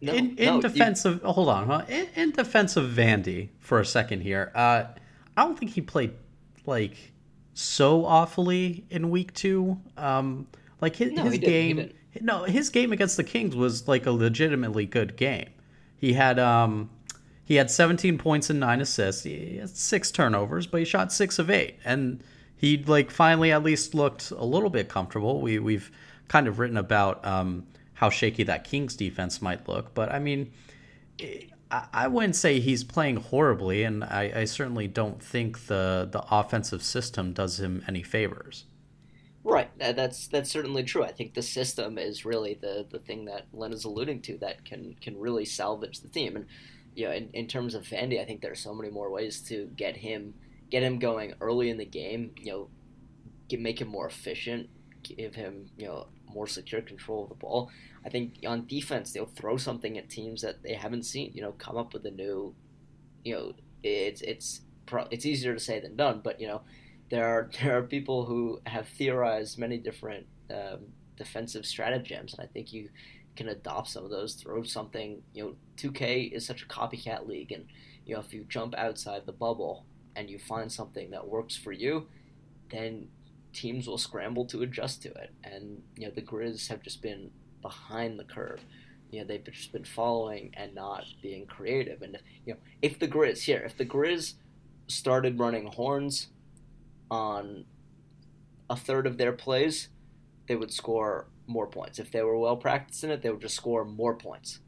no, 0.00 0.12
in 0.12 0.36
in 0.36 0.54
no, 0.54 0.60
defense 0.60 1.04
you... 1.04 1.12
of 1.12 1.22
hold 1.22 1.48
on, 1.48 1.66
huh? 1.66 1.82
In, 1.88 2.08
in, 2.14 2.30
defense 2.30 2.76
of 2.76 2.90
Vandy 2.90 3.48
for 3.58 3.80
a 3.80 3.84
second 3.84 4.20
here, 4.20 4.52
uh, 4.54 4.84
I 5.36 5.44
don't 5.44 5.58
think 5.58 5.72
he 5.72 5.80
played 5.80 6.12
like 6.66 6.96
so 7.54 8.04
awfully 8.04 8.84
in 8.90 9.10
week 9.10 9.32
two. 9.34 9.78
Um, 9.96 10.46
like 10.80 10.96
his, 10.96 11.12
no, 11.12 11.24
his 11.24 11.38
game, 11.38 11.92
no, 12.20 12.44
his 12.44 12.70
game 12.70 12.92
against 12.92 13.16
the 13.16 13.24
Kings 13.24 13.56
was 13.56 13.88
like 13.88 14.06
a 14.06 14.12
legitimately 14.12 14.86
good 14.86 15.16
game. 15.16 15.48
He 15.96 16.12
had 16.12 16.38
um, 16.38 16.90
he 17.44 17.54
had 17.54 17.70
17 17.70 18.18
points 18.18 18.50
and 18.50 18.60
nine 18.60 18.80
assists. 18.80 19.22
He 19.22 19.56
had 19.56 19.70
six 19.70 20.10
turnovers, 20.10 20.66
but 20.66 20.78
he 20.78 20.84
shot 20.84 21.12
six 21.12 21.38
of 21.38 21.48
eight, 21.48 21.78
and 21.84 22.22
he 22.56 22.82
like 22.84 23.10
finally 23.10 23.52
at 23.52 23.62
least 23.62 23.94
looked 23.94 24.30
a 24.30 24.44
little 24.44 24.70
bit 24.70 24.88
comfortable. 24.88 25.40
We 25.40 25.58
we've 25.58 25.90
kind 26.28 26.48
of 26.48 26.58
written 26.58 26.76
about 26.76 27.24
um, 27.24 27.66
how 27.96 28.10
shaky 28.10 28.44
that 28.44 28.64
Kings 28.64 28.94
defense 28.94 29.42
might 29.42 29.68
look. 29.68 29.94
But 29.94 30.12
I 30.12 30.18
mean, 30.18 30.52
I 31.70 32.06
wouldn't 32.06 32.36
say 32.36 32.60
he's 32.60 32.84
playing 32.84 33.16
horribly, 33.16 33.82
and 33.82 34.04
I, 34.04 34.32
I 34.36 34.44
certainly 34.44 34.86
don't 34.86 35.20
think 35.20 35.66
the 35.66 36.08
the 36.10 36.22
offensive 36.30 36.82
system 36.82 37.32
does 37.32 37.58
him 37.58 37.82
any 37.88 38.02
favors. 38.02 38.64
Right, 39.42 39.70
uh, 39.80 39.92
that's 39.92 40.28
that's 40.28 40.50
certainly 40.50 40.84
true. 40.84 41.02
I 41.02 41.12
think 41.12 41.34
the 41.34 41.42
system 41.42 41.98
is 41.98 42.24
really 42.24 42.54
the 42.54 42.86
the 42.88 42.98
thing 42.98 43.24
that 43.24 43.46
Len 43.52 43.72
is 43.72 43.84
alluding 43.84 44.22
to 44.22 44.38
that 44.38 44.64
can 44.64 44.94
can 45.00 45.18
really 45.18 45.44
salvage 45.44 46.00
the 46.00 46.08
team. 46.08 46.36
And 46.36 46.46
you 46.94 47.06
know, 47.06 47.12
in, 47.12 47.30
in 47.32 47.46
terms 47.48 47.74
of 47.74 47.84
Vandy, 47.84 48.20
I 48.20 48.24
think 48.24 48.42
there 48.42 48.52
are 48.52 48.56
so 48.56 48.74
many 48.74 48.90
more 48.90 49.10
ways 49.10 49.40
to 49.48 49.70
get 49.76 49.96
him 49.96 50.34
get 50.70 50.82
him 50.82 50.98
going 50.98 51.34
early 51.40 51.70
in 51.70 51.78
the 51.78 51.84
game. 51.84 52.32
You 52.40 52.52
know, 53.50 53.58
make 53.58 53.80
him 53.80 53.88
more 53.88 54.06
efficient, 54.06 54.68
give 55.02 55.34
him 55.34 55.70
you 55.76 55.86
know 55.86 56.06
more 56.32 56.46
secure 56.46 56.80
control 56.80 57.24
of 57.24 57.28
the 57.30 57.34
ball. 57.34 57.70
I 58.04 58.08
think 58.08 58.38
on 58.46 58.66
defense 58.66 59.12
they'll 59.12 59.26
throw 59.26 59.56
something 59.56 59.98
at 59.98 60.10
teams 60.10 60.42
that 60.42 60.62
they 60.62 60.74
haven't 60.74 61.04
seen. 61.04 61.32
You 61.34 61.42
know, 61.42 61.52
come 61.52 61.76
up 61.76 61.92
with 61.92 62.04
a 62.06 62.10
new, 62.10 62.54
you 63.24 63.34
know, 63.34 63.52
it's 63.82 64.22
it's 64.22 64.60
pro- 64.86 65.08
it's 65.10 65.26
easier 65.26 65.54
to 65.54 65.60
say 65.60 65.80
than 65.80 65.96
done, 65.96 66.20
but 66.22 66.40
you 66.40 66.46
know, 66.48 66.62
there 67.10 67.26
are 67.26 67.50
there 67.62 67.78
are 67.78 67.82
people 67.82 68.24
who 68.24 68.60
have 68.66 68.88
theorized 68.88 69.58
many 69.58 69.78
different 69.78 70.26
um, 70.50 70.80
defensive 71.16 71.66
stratagems, 71.66 72.34
and 72.34 72.42
I 72.42 72.52
think 72.52 72.72
you 72.72 72.90
can 73.36 73.48
adopt 73.48 73.88
some 73.88 74.04
of 74.04 74.10
those. 74.10 74.34
Throw 74.34 74.62
something. 74.62 75.22
You 75.34 75.44
know, 75.44 75.54
2K 75.76 76.32
is 76.32 76.46
such 76.46 76.62
a 76.62 76.66
copycat 76.66 77.26
league, 77.26 77.52
and 77.52 77.66
you 78.04 78.14
know 78.14 78.20
if 78.20 78.32
you 78.32 78.44
jump 78.48 78.74
outside 78.76 79.26
the 79.26 79.32
bubble 79.32 79.86
and 80.14 80.30
you 80.30 80.38
find 80.38 80.72
something 80.72 81.10
that 81.10 81.26
works 81.28 81.56
for 81.56 81.72
you, 81.72 82.06
then 82.70 83.08
teams 83.56 83.88
will 83.88 83.98
scramble 83.98 84.44
to 84.46 84.62
adjust 84.62 85.02
to 85.02 85.08
it. 85.08 85.32
And 85.42 85.82
you 85.96 86.06
know 86.06 86.12
the 86.14 86.22
Grizz 86.22 86.68
have 86.68 86.82
just 86.82 87.02
been 87.02 87.30
behind 87.62 88.18
the 88.18 88.24
curve. 88.24 88.60
You 89.10 89.20
know 89.20 89.26
they've 89.26 89.44
just 89.44 89.72
been 89.72 89.84
following 89.84 90.52
and 90.54 90.74
not 90.74 91.04
being 91.22 91.46
creative. 91.46 92.02
And 92.02 92.18
you 92.44 92.54
know 92.54 92.60
if 92.82 92.98
the 92.98 93.08
Grizz 93.08 93.42
here, 93.44 93.62
if 93.64 93.76
the 93.76 93.86
Grizz 93.86 94.34
started 94.88 95.38
running 95.38 95.66
horns 95.66 96.28
on 97.10 97.64
a 98.68 98.76
third 98.76 99.06
of 99.06 99.16
their 99.16 99.32
plays, 99.32 99.88
they 100.48 100.56
would 100.56 100.72
score 100.72 101.28
more 101.46 101.66
points. 101.66 101.98
If 101.98 102.10
they 102.10 102.22
were 102.22 102.36
well 102.36 102.56
practiced 102.56 103.04
in 103.04 103.10
it, 103.10 103.22
they 103.22 103.30
would 103.30 103.40
just 103.40 103.56
score 103.56 103.84
more 103.84 104.14
points 104.14 104.60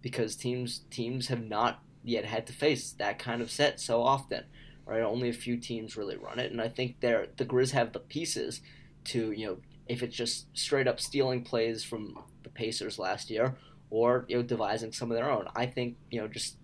because 0.00 0.34
teams 0.34 0.80
teams 0.90 1.28
have 1.28 1.44
not 1.44 1.80
yet 2.02 2.24
had 2.24 2.46
to 2.48 2.52
face 2.52 2.90
that 2.92 3.20
kind 3.20 3.40
of 3.40 3.52
set 3.52 3.78
so 3.78 4.02
often. 4.02 4.44
Right, 4.84 5.00
only 5.00 5.28
a 5.28 5.32
few 5.32 5.56
teams 5.56 5.96
really 5.96 6.16
run 6.16 6.40
it, 6.40 6.50
and 6.50 6.60
I 6.60 6.68
think 6.68 6.96
they're 7.00 7.28
the 7.36 7.44
Grizz 7.44 7.70
have 7.70 7.92
the 7.92 8.00
pieces 8.00 8.60
to 9.04 9.30
you 9.32 9.46
know 9.46 9.56
if 9.88 10.02
it's 10.02 10.16
just 10.16 10.46
straight 10.56 10.88
up 10.88 11.00
stealing 11.00 11.44
plays 11.44 11.84
from 11.84 12.18
the 12.42 12.48
Pacers 12.48 12.98
last 12.98 13.30
year 13.30 13.56
or 13.90 14.24
you 14.28 14.36
know 14.36 14.42
devising 14.42 14.92
some 14.92 15.10
of 15.10 15.16
their 15.16 15.30
own. 15.30 15.46
I 15.54 15.66
think 15.66 15.96
you 16.10 16.20
know 16.20 16.26
just 16.26 16.56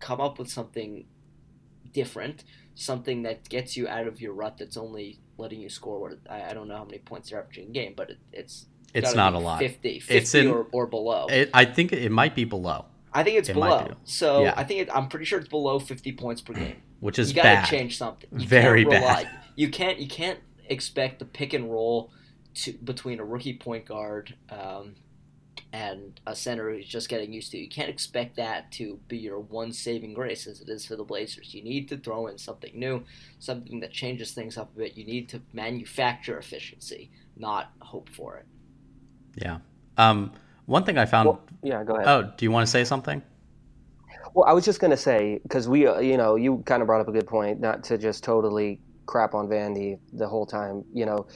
come 0.00 0.20
up 0.20 0.38
with 0.38 0.50
something 0.50 1.04
different, 1.92 2.44
something 2.74 3.22
that 3.24 3.48
gets 3.48 3.76
you 3.76 3.88
out 3.88 4.06
of 4.06 4.20
your 4.20 4.32
rut 4.32 4.56
that's 4.58 4.76
only 4.76 5.20
letting 5.38 5.60
you 5.60 5.68
score 5.68 6.00
what 6.00 6.12
I, 6.30 6.50
I 6.50 6.54
don't 6.54 6.68
know 6.68 6.76
how 6.76 6.84
many 6.84 6.98
points 6.98 7.30
they're 7.30 7.40
averaging 7.40 7.66
in 7.66 7.72
game, 7.72 7.94
but 7.96 8.10
it, 8.10 8.18
it's 8.32 8.66
it's 8.94 9.14
not 9.14 9.34
a 9.34 9.38
lot. 9.38 9.58
50, 9.58 10.00
50 10.00 10.14
it's 10.14 10.34
in, 10.34 10.48
or, 10.48 10.66
or 10.72 10.86
below. 10.86 11.26
It, 11.28 11.50
I 11.54 11.64
think 11.64 11.92
it 11.92 12.12
might 12.12 12.34
be 12.34 12.44
below. 12.44 12.86
I 13.12 13.22
think 13.22 13.38
it's 13.38 13.48
it 13.48 13.54
below. 13.54 13.86
Be. 13.88 13.94
So 14.04 14.44
yeah. 14.44 14.54
I 14.56 14.64
think 14.64 14.82
it, 14.82 14.90
I'm 14.94 15.08
pretty 15.08 15.24
sure 15.24 15.38
it's 15.38 15.48
below 15.48 15.78
50 15.78 16.12
points 16.12 16.40
per 16.40 16.52
game. 16.54 16.76
Which 17.02 17.18
is 17.18 17.30
you 17.30 17.34
gotta 17.34 17.48
bad. 17.48 17.64
change 17.66 17.98
something. 17.98 18.30
You 18.38 18.46
Very 18.46 18.84
bad. 18.84 19.28
You 19.54 19.68
can't 19.68 19.98
you 19.98 20.08
can't 20.08 20.38
expect 20.70 21.18
the 21.18 21.26
pick 21.26 21.52
and 21.52 21.70
roll 21.70 22.10
to 22.54 22.72
between 22.72 23.20
a 23.20 23.24
rookie 23.24 23.52
point 23.52 23.84
guard 23.84 24.34
um, 24.48 24.94
and 25.74 26.18
a 26.26 26.34
center 26.34 26.70
who's 26.70 26.86
just 26.86 27.10
getting 27.10 27.34
used 27.34 27.50
to. 27.50 27.58
You 27.58 27.68
can't 27.68 27.90
expect 27.90 28.36
that 28.36 28.72
to 28.72 28.98
be 29.08 29.18
your 29.18 29.40
one 29.40 29.72
saving 29.74 30.14
grace 30.14 30.46
as 30.46 30.62
it 30.62 30.70
is 30.70 30.86
for 30.86 30.96
the 30.96 31.04
Blazers. 31.04 31.52
You 31.52 31.62
need 31.62 31.86
to 31.88 31.98
throw 31.98 32.28
in 32.28 32.38
something 32.38 32.72
new, 32.74 33.04
something 33.40 33.80
that 33.80 33.92
changes 33.92 34.32
things 34.32 34.56
up 34.56 34.74
a 34.74 34.78
bit. 34.78 34.96
You 34.96 35.04
need 35.04 35.28
to 35.30 35.42
manufacture 35.52 36.38
efficiency, 36.38 37.10
not 37.36 37.72
hope 37.82 38.08
for 38.08 38.36
it. 38.36 38.46
Yeah. 39.34 39.58
Um, 39.98 40.32
one 40.64 40.84
thing 40.84 40.96
I 40.96 41.04
found. 41.04 41.26
Well, 41.26 41.42
yeah, 41.62 41.84
go 41.84 41.96
ahead. 41.96 42.08
Oh, 42.08 42.32
do 42.38 42.44
you 42.46 42.50
want 42.50 42.66
to 42.66 42.70
say 42.70 42.84
something? 42.84 43.22
Well, 44.34 44.46
I 44.48 44.52
was 44.52 44.64
just 44.64 44.80
going 44.80 44.90
to 44.92 44.96
say 44.96 45.40
because 45.42 45.68
we, 45.68 45.86
uh, 45.86 45.98
you 45.98 46.16
know, 46.16 46.36
you 46.36 46.62
kind 46.64 46.80
of 46.80 46.86
brought 46.86 47.00
up 47.00 47.08
a 47.08 47.12
good 47.12 47.26
point, 47.26 47.60
not 47.60 47.84
to 47.84 47.98
just 47.98 48.24
totally 48.24 48.80
crap 49.06 49.34
on 49.34 49.46
Vandy 49.46 49.98
the 50.12 50.26
whole 50.26 50.46
time. 50.46 50.84
You 50.92 51.04
know, 51.04 51.26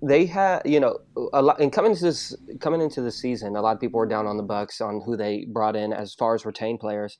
they 0.00 0.26
had, 0.26 0.62
you 0.64 0.78
know, 0.78 0.98
a 1.32 1.42
lot. 1.42 1.60
And 1.60 1.72
coming 1.72 1.92
into 1.92 2.04
this, 2.04 2.36
coming 2.60 2.80
into 2.80 3.00
the 3.00 3.10
season, 3.10 3.56
a 3.56 3.60
lot 3.60 3.74
of 3.74 3.80
people 3.80 3.98
were 3.98 4.06
down 4.06 4.26
on 4.26 4.36
the 4.36 4.44
Bucks 4.44 4.80
on 4.80 5.02
who 5.04 5.16
they 5.16 5.46
brought 5.52 5.74
in 5.74 5.92
as 5.92 6.14
far 6.14 6.34
as 6.34 6.44
retained 6.44 6.78
players. 6.78 7.18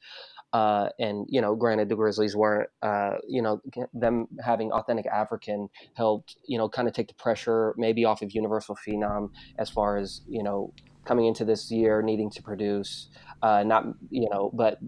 Uh, 0.52 0.88
and 1.00 1.26
you 1.28 1.40
know, 1.40 1.56
granted, 1.56 1.88
the 1.88 1.96
Grizzlies 1.96 2.36
weren't, 2.36 2.70
uh, 2.80 3.16
you 3.26 3.42
know, 3.42 3.60
them 3.92 4.28
having 4.44 4.70
authentic 4.70 5.06
African 5.06 5.68
helped, 5.94 6.36
you 6.46 6.56
know, 6.56 6.68
kind 6.68 6.86
of 6.86 6.94
take 6.94 7.08
the 7.08 7.14
pressure 7.14 7.74
maybe 7.76 8.04
off 8.04 8.22
of 8.22 8.30
Universal 8.30 8.78
Phenom 8.86 9.30
as 9.58 9.68
far 9.68 9.96
as 9.96 10.20
you 10.28 10.44
know 10.44 10.72
coming 11.04 11.26
into 11.26 11.44
this 11.44 11.70
year 11.70 12.02
needing 12.02 12.30
to 12.30 12.42
produce, 12.42 13.08
uh, 13.42 13.62
not 13.62 13.86
you 14.10 14.28
know, 14.30 14.50
but 14.52 14.78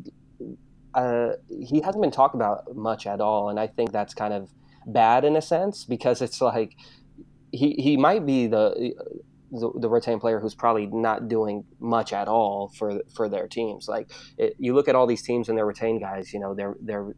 uh, 0.94 1.32
he 1.48 1.80
hasn't 1.82 2.02
been 2.02 2.10
talked 2.10 2.34
about 2.34 2.74
much 2.74 3.06
at 3.06 3.20
all, 3.20 3.48
and 3.50 3.60
I 3.60 3.66
think 3.66 3.92
that's 3.92 4.14
kind 4.14 4.32
of 4.32 4.50
bad 4.86 5.24
in 5.24 5.36
a 5.36 5.42
sense 5.42 5.84
because 5.84 6.22
it's 6.22 6.40
like 6.40 6.76
he 7.52 7.72
he 7.74 7.96
might 7.96 8.24
be 8.24 8.46
the 8.46 8.94
the, 9.52 9.70
the 9.76 9.88
retained 9.88 10.20
player 10.20 10.40
who's 10.40 10.54
probably 10.54 10.86
not 10.86 11.28
doing 11.28 11.64
much 11.78 12.12
at 12.12 12.28
all 12.28 12.72
for 12.76 13.00
for 13.14 13.28
their 13.28 13.46
teams. 13.46 13.88
Like 13.88 14.10
it, 14.38 14.54
you 14.58 14.74
look 14.74 14.88
at 14.88 14.94
all 14.94 15.06
these 15.06 15.22
teams 15.22 15.48
and 15.48 15.56
their 15.56 15.66
retained 15.66 16.00
guys, 16.00 16.32
you 16.32 16.40
know, 16.40 16.54
they're 16.54 16.76
they're 16.80 17.14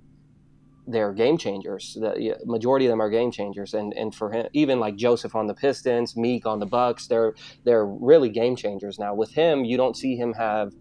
they're 0.88 1.12
game 1.12 1.36
changers. 1.36 1.96
The 2.00 2.36
majority 2.46 2.86
of 2.86 2.90
them 2.90 3.00
are 3.00 3.10
game 3.10 3.30
changers, 3.30 3.74
and 3.74 3.92
and 3.94 4.14
for 4.14 4.30
him, 4.32 4.46
even 4.52 4.80
like 4.80 4.96
Joseph 4.96 5.34
on 5.34 5.46
the 5.46 5.54
Pistons, 5.54 6.16
Meek 6.16 6.46
on 6.46 6.58
the 6.58 6.66
Bucks, 6.66 7.06
they're 7.06 7.34
they're 7.64 7.86
really 7.86 8.30
game 8.30 8.56
changers 8.56 8.98
now. 8.98 9.14
With 9.14 9.32
him, 9.32 9.64
you 9.64 9.76
don't 9.76 9.96
see 9.96 10.16
him 10.16 10.32
have, 10.34 10.72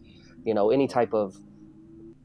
you 0.46 0.54
know, 0.54 0.72
any 0.72 0.88
type 0.88 1.14
of 1.14 1.36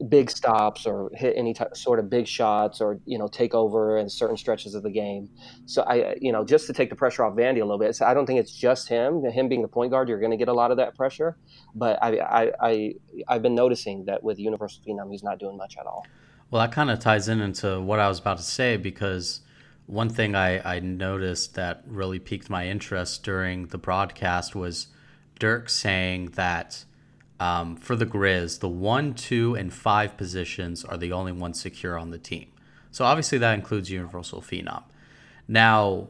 big 0.09 0.29
stops 0.29 0.85
or 0.85 1.09
hit 1.13 1.33
any 1.37 1.53
type, 1.53 1.75
sort 1.75 1.99
of 1.99 2.09
big 2.09 2.27
shots 2.27 2.81
or 2.81 2.99
you 3.05 3.17
know 3.17 3.27
take 3.27 3.53
over 3.53 3.97
in 3.97 4.09
certain 4.09 4.37
stretches 4.37 4.75
of 4.75 4.83
the 4.83 4.89
game. 4.89 5.29
So 5.65 5.83
I 5.83 6.15
you 6.21 6.31
know 6.31 6.45
just 6.45 6.67
to 6.67 6.73
take 6.73 6.89
the 6.89 6.95
pressure 6.95 7.23
off 7.23 7.35
Vandy 7.35 7.57
a 7.57 7.65
little 7.65 7.79
bit. 7.79 7.95
So 7.95 8.05
I 8.05 8.13
don't 8.13 8.25
think 8.25 8.39
it's 8.39 8.55
just 8.55 8.87
him. 8.87 9.23
Him 9.25 9.49
being 9.49 9.61
the 9.61 9.67
point 9.67 9.91
guard, 9.91 10.07
you're 10.09 10.19
going 10.19 10.31
to 10.31 10.37
get 10.37 10.47
a 10.47 10.53
lot 10.53 10.71
of 10.71 10.77
that 10.77 10.95
pressure. 10.95 11.37
But 11.75 12.01
I 12.01 12.17
I, 12.17 12.51
I 12.61 12.93
I've 13.27 13.41
been 13.41 13.55
noticing 13.55 14.05
that 14.05 14.23
with 14.23 14.39
Universal 14.39 14.83
Phenom, 14.87 15.11
he's 15.11 15.23
not 15.23 15.39
doing 15.39 15.57
much 15.57 15.75
at 15.77 15.85
all. 15.85 16.05
Well, 16.53 16.61
that 16.61 16.71
kind 16.71 16.91
of 16.91 16.99
ties 16.99 17.29
in 17.29 17.41
into 17.41 17.81
what 17.81 17.99
I 17.99 18.07
was 18.07 18.19
about 18.19 18.37
to 18.37 18.43
say 18.43 18.77
because 18.77 19.41
one 19.87 20.09
thing 20.09 20.35
I, 20.35 20.75
I 20.75 20.79
noticed 20.81 21.55
that 21.55 21.81
really 21.87 22.19
piqued 22.19 22.47
my 22.47 22.67
interest 22.67 23.23
during 23.23 23.65
the 23.65 23.79
broadcast 23.79 24.53
was 24.53 24.89
Dirk 25.39 25.67
saying 25.67 26.33
that 26.35 26.85
um, 27.39 27.75
for 27.75 27.95
the 27.95 28.05
Grizz, 28.05 28.59
the 28.59 28.69
one, 28.69 29.15
two, 29.15 29.55
and 29.55 29.73
five 29.73 30.15
positions 30.15 30.85
are 30.85 30.95
the 30.95 31.11
only 31.11 31.31
ones 31.31 31.59
secure 31.59 31.97
on 31.97 32.11
the 32.11 32.19
team. 32.19 32.49
So 32.91 33.03
obviously 33.03 33.39
that 33.39 33.55
includes 33.55 33.89
Universal 33.89 34.43
Phenom. 34.43 34.83
Now, 35.47 36.09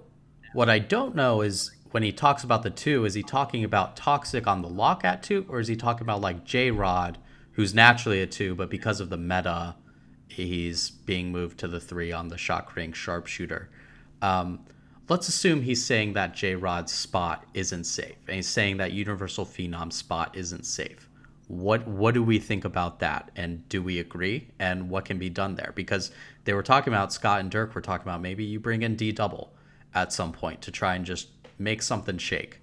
what 0.52 0.70
I 0.70 0.80
don't 0.80 1.16
know 1.16 1.40
is 1.40 1.72
when 1.92 2.04
he 2.04 2.12
talks 2.12 2.44
about 2.44 2.64
the 2.64 2.70
two, 2.70 3.06
is 3.06 3.14
he 3.14 3.24
talking 3.24 3.64
about 3.64 3.96
toxic 3.96 4.46
on 4.46 4.62
the 4.62 4.68
lock 4.68 5.06
at 5.06 5.24
two, 5.24 5.46
or 5.48 5.62
is 5.62 5.70
he 5.70 5.78
talking 5.78 6.04
about 6.04 6.20
like 6.20 6.44
J 6.44 6.70
Rod, 6.70 7.18
who's 7.54 7.74
naturally 7.74 8.22
a 8.22 8.28
two, 8.28 8.56
but 8.56 8.70
because 8.70 9.00
of 9.00 9.10
the 9.10 9.16
meta, 9.16 9.76
he's 10.34 10.90
being 10.90 11.32
moved 11.32 11.60
to 11.60 11.68
the 11.68 11.80
three 11.80 12.12
on 12.12 12.28
the 12.28 12.38
shock 12.38 12.76
ring 12.76 12.94
sharpshooter. 12.94 13.70
Um, 14.22 14.66
let's 15.10 15.28
assume 15.28 15.62
he's 15.62 15.84
saying 15.84 16.14
that 16.14 16.34
J 16.34 16.56
Rod's 16.56 16.92
spot 16.92 17.46
isn't 17.54 17.86
safe, 17.86 18.18
and 18.28 18.38
he's 18.38 18.48
saying 18.48 18.78
that 18.78 18.92
Universal 18.92 19.46
Phenom 19.46 19.92
spot 19.92 20.36
isn't 20.36 20.66
safe. 20.66 21.10
What 21.48 21.88
what 21.88 22.14
do 22.14 22.24
we 22.24 22.40
think 22.40 22.66
about 22.66 23.00
that 23.00 23.32
and 23.36 23.68
do 23.70 23.82
we 23.82 24.00
agree? 24.00 24.48
And 24.60 24.90
what 24.90 25.06
can 25.06 25.20
be 25.20 25.30
done 25.30 25.56
there? 25.56 25.74
Because 25.76 26.12
they 26.46 26.54
were 26.54 26.64
talking 26.64 26.94
about 26.94 27.14
scott 27.14 27.42
and 27.42 27.52
dirk 27.52 27.76
were 27.76 27.82
talking 27.82 28.08
about 28.08 28.22
maybe 28.22 28.44
you 28.44 28.60
bring 28.60 28.82
in 28.82 28.96
d 28.96 29.12
double 29.12 29.54
at 29.94 30.14
some 30.14 30.32
point 30.32 30.62
to 30.62 30.72
try 30.72 30.96
and 30.96 31.06
just 31.06 31.28
make 31.60 31.82
something 31.82 32.18
shake 32.18 32.60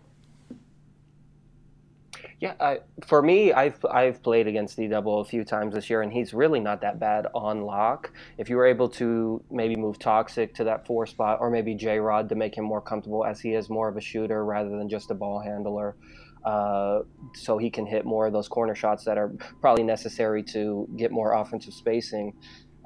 yeah 2.40 2.54
I, 2.58 2.78
for 3.06 3.22
me 3.22 3.52
i've 3.52 3.84
i've 3.90 4.22
played 4.22 4.46
against 4.46 4.76
d 4.76 4.88
double 4.88 5.20
a 5.20 5.24
few 5.24 5.44
times 5.44 5.74
this 5.74 5.90
year 5.90 6.02
and 6.02 6.12
he's 6.12 6.32
really 6.32 6.60
not 6.60 6.80
that 6.80 6.98
bad 6.98 7.26
on 7.34 7.62
lock 7.62 8.12
if 8.38 8.48
you 8.48 8.56
were 8.56 8.66
able 8.66 8.88
to 8.90 9.42
maybe 9.50 9.76
move 9.76 9.98
toxic 9.98 10.54
to 10.54 10.64
that 10.64 10.86
four 10.86 11.06
spot 11.06 11.38
or 11.40 11.50
maybe 11.50 11.74
j 11.74 11.98
rod 11.98 12.28
to 12.28 12.34
make 12.34 12.56
him 12.56 12.64
more 12.64 12.80
comfortable 12.80 13.24
as 13.24 13.40
he 13.40 13.54
is 13.54 13.68
more 13.68 13.88
of 13.88 13.96
a 13.96 14.00
shooter 14.00 14.44
rather 14.44 14.70
than 14.70 14.88
just 14.88 15.10
a 15.10 15.14
ball 15.14 15.40
handler 15.40 15.96
uh, 16.44 17.00
so 17.34 17.58
he 17.58 17.70
can 17.70 17.86
hit 17.86 18.04
more 18.04 18.26
of 18.26 18.32
those 18.32 18.48
corner 18.48 18.74
shots 18.74 19.04
that 19.04 19.18
are 19.18 19.32
probably 19.60 19.84
necessary 19.84 20.42
to 20.42 20.88
get 20.96 21.10
more 21.10 21.34
offensive 21.34 21.74
spacing. 21.74 22.32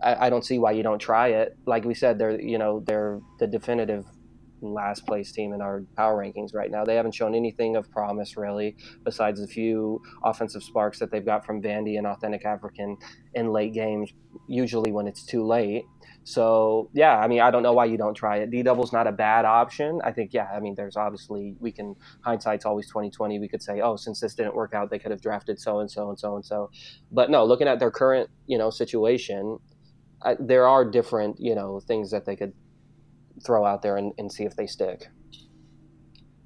I, 0.02 0.26
I, 0.26 0.30
don't 0.30 0.44
see 0.44 0.58
why 0.58 0.72
you 0.72 0.82
don't 0.82 0.98
try 0.98 1.28
it. 1.28 1.56
Like 1.64 1.84
we 1.84 1.94
said, 1.94 2.18
they're 2.18 2.40
you 2.40 2.58
know 2.58 2.82
they're 2.84 3.20
the 3.38 3.46
definitive 3.46 4.06
last 4.72 5.06
place 5.06 5.32
team 5.32 5.52
in 5.52 5.60
our 5.60 5.82
power 5.96 6.16
rankings 6.22 6.54
right 6.54 6.70
now. 6.70 6.84
They 6.84 6.96
haven't 6.96 7.14
shown 7.14 7.34
anything 7.34 7.76
of 7.76 7.90
promise 7.90 8.36
really, 8.36 8.76
besides 9.04 9.40
a 9.40 9.46
few 9.46 10.00
offensive 10.24 10.62
sparks 10.62 10.98
that 10.98 11.10
they've 11.10 11.24
got 11.24 11.44
from 11.44 11.60
Vandy 11.62 11.98
and 11.98 12.06
Authentic 12.06 12.44
African 12.44 12.96
in 13.34 13.52
late 13.52 13.74
games, 13.74 14.12
usually 14.48 14.92
when 14.92 15.06
it's 15.06 15.24
too 15.24 15.44
late. 15.46 15.84
So 16.24 16.90
yeah, 16.94 17.18
I 17.18 17.28
mean, 17.28 17.40
I 17.40 17.50
don't 17.50 17.62
know 17.62 17.74
why 17.74 17.84
you 17.84 17.98
don't 17.98 18.14
try 18.14 18.38
it. 18.38 18.50
D 18.50 18.62
double's 18.62 18.92
not 18.92 19.06
a 19.06 19.12
bad 19.12 19.44
option. 19.44 20.00
I 20.02 20.10
think 20.10 20.32
yeah, 20.32 20.48
I 20.54 20.58
mean, 20.58 20.74
there's 20.74 20.96
obviously 20.96 21.54
we 21.60 21.70
can 21.70 21.94
hindsight's 22.24 22.64
always 22.64 22.88
twenty 22.88 23.10
twenty. 23.10 23.38
We 23.38 23.48
could 23.48 23.62
say, 23.62 23.82
oh, 23.82 23.96
since 23.96 24.20
this 24.20 24.34
didn't 24.34 24.54
work 24.54 24.72
out, 24.72 24.90
they 24.90 24.98
could 24.98 25.10
have 25.10 25.20
drafted 25.20 25.60
so 25.60 25.80
and 25.80 25.90
so 25.90 26.08
and 26.08 26.18
so 26.18 26.36
and 26.36 26.44
so. 26.44 26.70
But 27.12 27.30
no, 27.30 27.44
looking 27.44 27.68
at 27.68 27.78
their 27.78 27.90
current 27.90 28.30
you 28.46 28.56
know 28.56 28.70
situation, 28.70 29.58
I, 30.22 30.36
there 30.40 30.66
are 30.66 30.84
different 30.84 31.36
you 31.38 31.54
know 31.54 31.80
things 31.80 32.10
that 32.12 32.24
they 32.24 32.36
could 32.36 32.54
throw 33.44 33.64
out 33.64 33.82
there 33.82 33.96
and, 33.96 34.12
and 34.18 34.32
see 34.32 34.44
if 34.44 34.56
they 34.56 34.66
stick. 34.66 35.08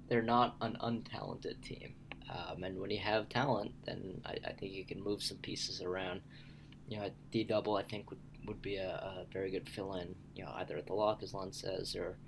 they're 0.09 0.23
not 0.23 0.57
an 0.61 0.77
untalented 0.83 1.61
team. 1.63 1.95
Um, 2.31 2.63
and 2.63 2.79
when 2.79 2.91
you 2.91 2.99
have 2.99 3.29
talent, 3.29 3.73
then 3.87 4.21
I, 4.25 4.37
I, 4.47 4.53
think 4.53 4.73
you 4.73 4.85
can 4.85 5.03
move 5.03 5.23
some 5.23 5.39
pieces 5.39 5.81
around. 5.81 6.21
You 6.87 6.99
know, 6.99 7.11
D 7.31 7.45
double 7.45 7.77
I 7.77 7.83
think 7.83 8.11
would, 8.11 8.21
would 8.47 8.61
be 8.61 8.77
a, 8.77 8.89
a, 8.91 9.27
very 9.33 9.51
good 9.51 9.69
fill 9.69 9.95
in. 9.95 10.15
You 10.35 10.45
know, 10.45 10.53
either 10.57 10.77
at 10.77 10.87
the 10.87 10.95
lock 10.95 11.23
as 11.23 11.33
Len 11.33 11.53
says, 11.53 11.97
or 11.97 12.19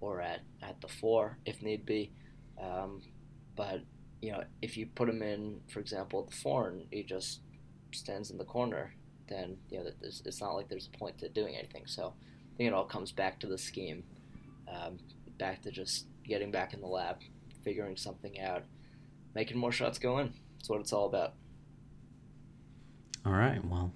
or 0.00 0.22
at, 0.22 0.40
at 0.62 0.80
the 0.80 0.88
four 0.88 1.38
if 1.44 1.60
need 1.62 1.84
be. 1.84 2.10
Um, 2.60 3.02
but 3.54 3.82
you 4.22 4.32
know, 4.32 4.44
if 4.62 4.76
you 4.76 4.86
put 4.86 5.08
him 5.08 5.22
in, 5.22 5.60
for 5.68 5.80
example, 5.80 6.22
at 6.22 6.30
the 6.30 6.36
four 6.36 6.68
and 6.68 6.86
he 6.90 7.02
just 7.02 7.40
stands 7.92 8.30
in 8.30 8.38
the 8.38 8.44
corner, 8.44 8.94
then 9.28 9.56
you 9.70 9.78
know 9.78 9.90
it's 10.02 10.40
not 10.40 10.54
like 10.54 10.68
there's 10.68 10.88
a 10.92 10.98
point 10.98 11.18
to 11.18 11.28
doing 11.28 11.56
anything. 11.56 11.86
So 11.86 12.14
I 12.54 12.56
think 12.56 12.68
it 12.68 12.74
all 12.74 12.84
comes 12.84 13.12
back 13.12 13.40
to 13.40 13.46
the 13.46 13.58
scheme, 13.58 14.04
um, 14.70 14.98
back 15.38 15.62
to 15.62 15.70
just 15.70 16.06
getting 16.24 16.50
back 16.50 16.74
in 16.74 16.80
the 16.80 16.86
lab, 16.86 17.18
figuring 17.64 17.96
something 17.96 18.40
out, 18.40 18.62
making 19.34 19.58
more 19.58 19.72
shots 19.72 19.98
go 19.98 20.18
in. 20.18 20.32
That's 20.58 20.68
what 20.68 20.80
it's 20.80 20.92
all 20.92 21.06
about. 21.06 21.34
All 23.26 23.32
right. 23.32 23.62
Well, 23.64 23.92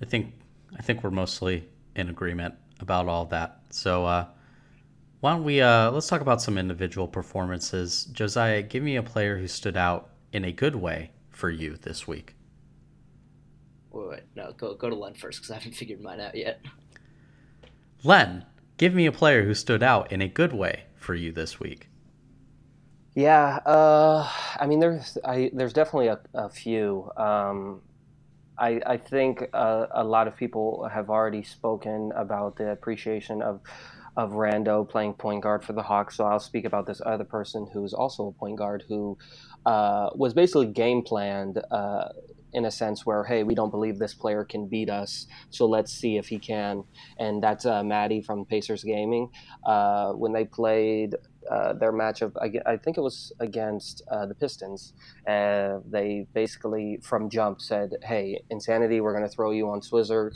I 0.00 0.04
think 0.04 0.34
I 0.76 0.82
think 0.82 1.02
we're 1.02 1.10
mostly 1.10 1.68
in 1.94 2.08
agreement 2.08 2.54
about 2.80 3.08
all 3.08 3.26
that. 3.26 3.60
So 3.70 4.06
uh, 4.06 4.26
why 5.20 5.32
don't 5.32 5.44
we 5.44 5.60
uh, 5.60 5.90
let's 5.90 6.08
talk 6.08 6.20
about 6.20 6.40
some 6.42 6.58
individual 6.58 7.08
performances. 7.08 8.04
Josiah, 8.12 8.62
give 8.62 8.82
me 8.82 8.96
a 8.96 9.02
player 9.02 9.38
who 9.38 9.48
stood 9.48 9.76
out 9.76 10.10
in 10.32 10.44
a 10.44 10.52
good 10.52 10.76
way 10.76 11.10
for 11.30 11.50
you 11.50 11.76
this 11.76 12.06
week. 12.06 12.34
Wait, 13.90 14.08
wait, 14.08 14.22
no, 14.36 14.52
go 14.56 14.74
go 14.74 14.88
to 14.88 14.94
Len 14.94 15.14
first 15.14 15.40
because 15.40 15.50
I 15.50 15.54
haven't 15.54 15.74
figured 15.74 16.00
mine 16.00 16.20
out 16.20 16.34
yet. 16.34 16.60
Len, 18.04 18.44
give 18.78 18.94
me 18.94 19.04
a 19.04 19.12
player 19.12 19.44
who 19.44 19.52
stood 19.52 19.82
out 19.82 20.10
in 20.10 20.22
a 20.22 20.28
good 20.28 20.54
way 20.54 20.84
for 20.96 21.14
you 21.14 21.30
this 21.30 21.60
week. 21.60 21.88
Yeah, 23.14 23.56
uh, 23.66 24.30
I 24.58 24.66
mean, 24.66 24.78
there's 24.78 25.18
I, 25.24 25.50
there's 25.52 25.72
definitely 25.72 26.08
a, 26.08 26.20
a 26.34 26.48
few. 26.48 27.10
Um, 27.16 27.82
I, 28.56 28.80
I 28.86 28.96
think 28.96 29.44
uh, 29.52 29.86
a 29.90 30.04
lot 30.04 30.28
of 30.28 30.36
people 30.36 30.88
have 30.92 31.10
already 31.10 31.42
spoken 31.42 32.12
about 32.16 32.56
the 32.56 32.70
appreciation 32.70 33.42
of 33.42 33.60
of 34.16 34.32
Rando 34.32 34.88
playing 34.88 35.14
point 35.14 35.42
guard 35.42 35.64
for 35.64 35.72
the 35.72 35.82
Hawks. 35.82 36.16
So 36.16 36.24
I'll 36.24 36.40
speak 36.40 36.64
about 36.64 36.86
this 36.86 37.00
other 37.04 37.24
person 37.24 37.68
who 37.72 37.84
is 37.84 37.94
also 37.94 38.28
a 38.28 38.32
point 38.32 38.56
guard 38.56 38.84
who 38.88 39.16
uh, 39.64 40.10
was 40.14 40.34
basically 40.34 40.66
game 40.66 41.02
planned 41.02 41.62
uh, 41.70 42.08
in 42.52 42.64
a 42.64 42.70
sense 42.70 43.04
where 43.04 43.24
hey 43.24 43.42
we 43.42 43.54
don't 43.54 43.70
believe 43.70 43.98
this 43.98 44.14
player 44.14 44.44
can 44.44 44.66
beat 44.66 44.90
us 44.90 45.26
so 45.50 45.66
let's 45.66 45.92
see 45.92 46.16
if 46.16 46.28
he 46.28 46.38
can. 46.38 46.84
And 47.18 47.42
that's 47.42 47.66
uh, 47.66 47.82
Maddie 47.82 48.22
from 48.22 48.44
Pacers 48.44 48.84
Gaming. 48.84 49.30
Uh, 49.64 50.12
when 50.12 50.32
they 50.32 50.44
played 50.44 51.16
uh, 51.50 51.72
their 51.72 51.92
matchup 51.92 52.32
I, 52.40 52.72
I, 52.72 52.76
think 52.76 52.98
it 52.98 53.00
was 53.00 53.32
against 53.40 54.02
uh, 54.10 54.26
the 54.26 54.34
Pistons 54.34 54.92
uh, 55.26 55.78
they 55.88 56.26
basically 56.34 56.98
from 57.02 57.30
jump 57.30 57.62
said 57.62 57.92
hey 58.02 58.42
insanity 58.50 59.00
we're 59.00 59.16
going 59.16 59.26
to 59.26 59.34
throw 59.34 59.52
you 59.52 59.70
on 59.70 59.80
Swizzer 59.80 60.30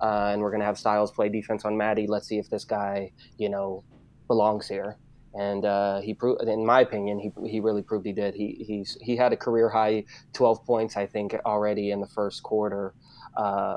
uh, 0.00 0.30
and 0.32 0.40
we're 0.40 0.50
going 0.50 0.60
to 0.60 0.66
have 0.66 0.78
Styles 0.78 1.10
play 1.10 1.28
defense 1.28 1.66
on 1.66 1.76
Maddie. 1.76 2.06
Let's 2.06 2.28
see 2.28 2.38
if 2.38 2.48
this 2.48 2.64
guy 2.64 3.12
you 3.36 3.50
know 3.50 3.84
belongs 4.26 4.66
here 4.66 4.96
and 5.34 5.64
uh, 5.64 6.00
he 6.00 6.14
proved, 6.14 6.42
in 6.42 6.64
my 6.64 6.80
opinion, 6.80 7.18
he, 7.18 7.32
he 7.48 7.60
really 7.60 7.82
proved 7.82 8.06
he 8.06 8.12
did. 8.12 8.34
He 8.34 8.64
he's 8.66 8.96
he 9.00 9.16
had 9.16 9.32
a 9.32 9.36
career 9.36 9.68
high 9.68 10.04
12 10.32 10.64
points, 10.64 10.96
I 10.96 11.06
think, 11.06 11.34
already 11.44 11.90
in 11.90 12.00
the 12.00 12.06
first 12.06 12.42
quarter. 12.42 12.94
Uh, 13.36 13.76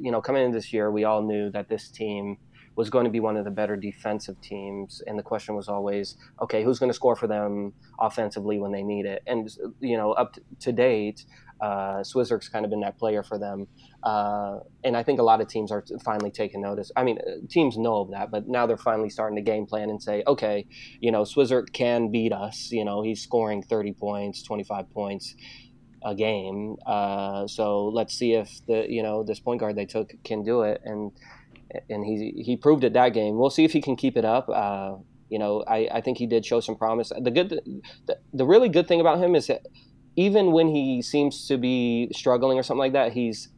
you 0.00 0.10
know, 0.10 0.22
coming 0.22 0.44
into 0.44 0.56
this 0.56 0.72
year, 0.72 0.90
we 0.90 1.04
all 1.04 1.22
knew 1.22 1.50
that 1.50 1.68
this 1.68 1.90
team 1.90 2.38
was 2.76 2.90
going 2.90 3.04
to 3.04 3.10
be 3.10 3.20
one 3.20 3.36
of 3.36 3.44
the 3.44 3.50
better 3.50 3.76
defensive 3.76 4.40
teams, 4.40 5.02
and 5.06 5.18
the 5.18 5.22
question 5.22 5.54
was 5.54 5.68
always, 5.68 6.16
okay, 6.40 6.64
who's 6.64 6.78
going 6.78 6.90
to 6.90 6.94
score 6.94 7.14
for 7.14 7.26
them 7.26 7.72
offensively 8.00 8.58
when 8.58 8.72
they 8.72 8.82
need 8.82 9.04
it? 9.04 9.22
And 9.26 9.48
you 9.80 9.96
know, 9.96 10.12
up 10.12 10.36
to 10.60 10.72
date, 10.72 11.26
uh, 11.64 12.04
kind 12.52 12.64
of 12.64 12.70
been 12.70 12.80
that 12.80 12.98
player 12.98 13.22
for 13.22 13.38
them. 13.38 13.66
Uh, 14.02 14.58
and 14.82 14.96
I 14.96 15.02
think 15.02 15.18
a 15.18 15.22
lot 15.22 15.40
of 15.40 15.48
teams 15.48 15.72
are 15.72 15.84
finally 16.04 16.30
taking 16.30 16.60
notice. 16.60 16.90
I 16.94 17.04
mean, 17.04 17.18
uh, 17.18 17.46
teams 17.48 17.78
know 17.78 17.96
of 17.96 18.10
that, 18.10 18.30
but 18.30 18.48
now 18.48 18.66
they're 18.66 18.76
finally 18.76 19.08
starting 19.08 19.36
to 19.36 19.42
game 19.42 19.66
plan 19.66 19.88
and 19.88 20.02
say, 20.02 20.22
okay, 20.26 20.66
you 21.00 21.10
know, 21.10 21.22
Swizzer 21.22 21.64
can 21.72 22.10
beat 22.10 22.32
us. 22.32 22.68
You 22.70 22.84
know, 22.84 23.02
he's 23.02 23.22
scoring 23.22 23.62
30 23.62 23.92
points, 23.94 24.42
25 24.42 24.90
points 24.90 25.34
a 26.04 26.14
game. 26.14 26.76
Uh, 26.86 27.46
so 27.46 27.86
let's 27.86 28.14
see 28.14 28.34
if 28.34 28.50
the, 28.66 28.84
you 28.88 29.02
know, 29.02 29.22
this 29.22 29.40
point 29.40 29.60
guard 29.60 29.76
they 29.76 29.86
took 29.86 30.12
can 30.22 30.42
do 30.42 30.62
it. 30.62 30.82
And, 30.84 31.12
and 31.88 32.04
he, 32.04 32.42
he 32.44 32.56
proved 32.56 32.84
it 32.84 32.92
that 32.92 33.14
game. 33.14 33.38
We'll 33.38 33.48
see 33.48 33.64
if 33.64 33.72
he 33.72 33.80
can 33.80 33.96
keep 33.96 34.18
it 34.18 34.24
up. 34.24 34.50
Uh, 34.50 34.96
you 35.30 35.38
know, 35.38 35.64
I, 35.66 35.88
I 35.90 36.00
think 36.02 36.18
he 36.18 36.26
did 36.26 36.44
show 36.44 36.60
some 36.60 36.76
promise. 36.76 37.10
The 37.18 37.30
good, 37.30 37.58
the, 38.06 38.18
the 38.34 38.44
really 38.44 38.68
good 38.68 38.86
thing 38.86 39.00
about 39.00 39.18
him 39.18 39.34
is 39.34 39.46
that 39.46 39.62
even 40.16 40.52
when 40.52 40.68
he 40.68 41.02
seems 41.02 41.46
to 41.48 41.58
be 41.58 42.08
struggling 42.12 42.58
or 42.58 42.62
something 42.62 42.78
like 42.78 42.92
that, 42.92 43.12
he's 43.12 43.48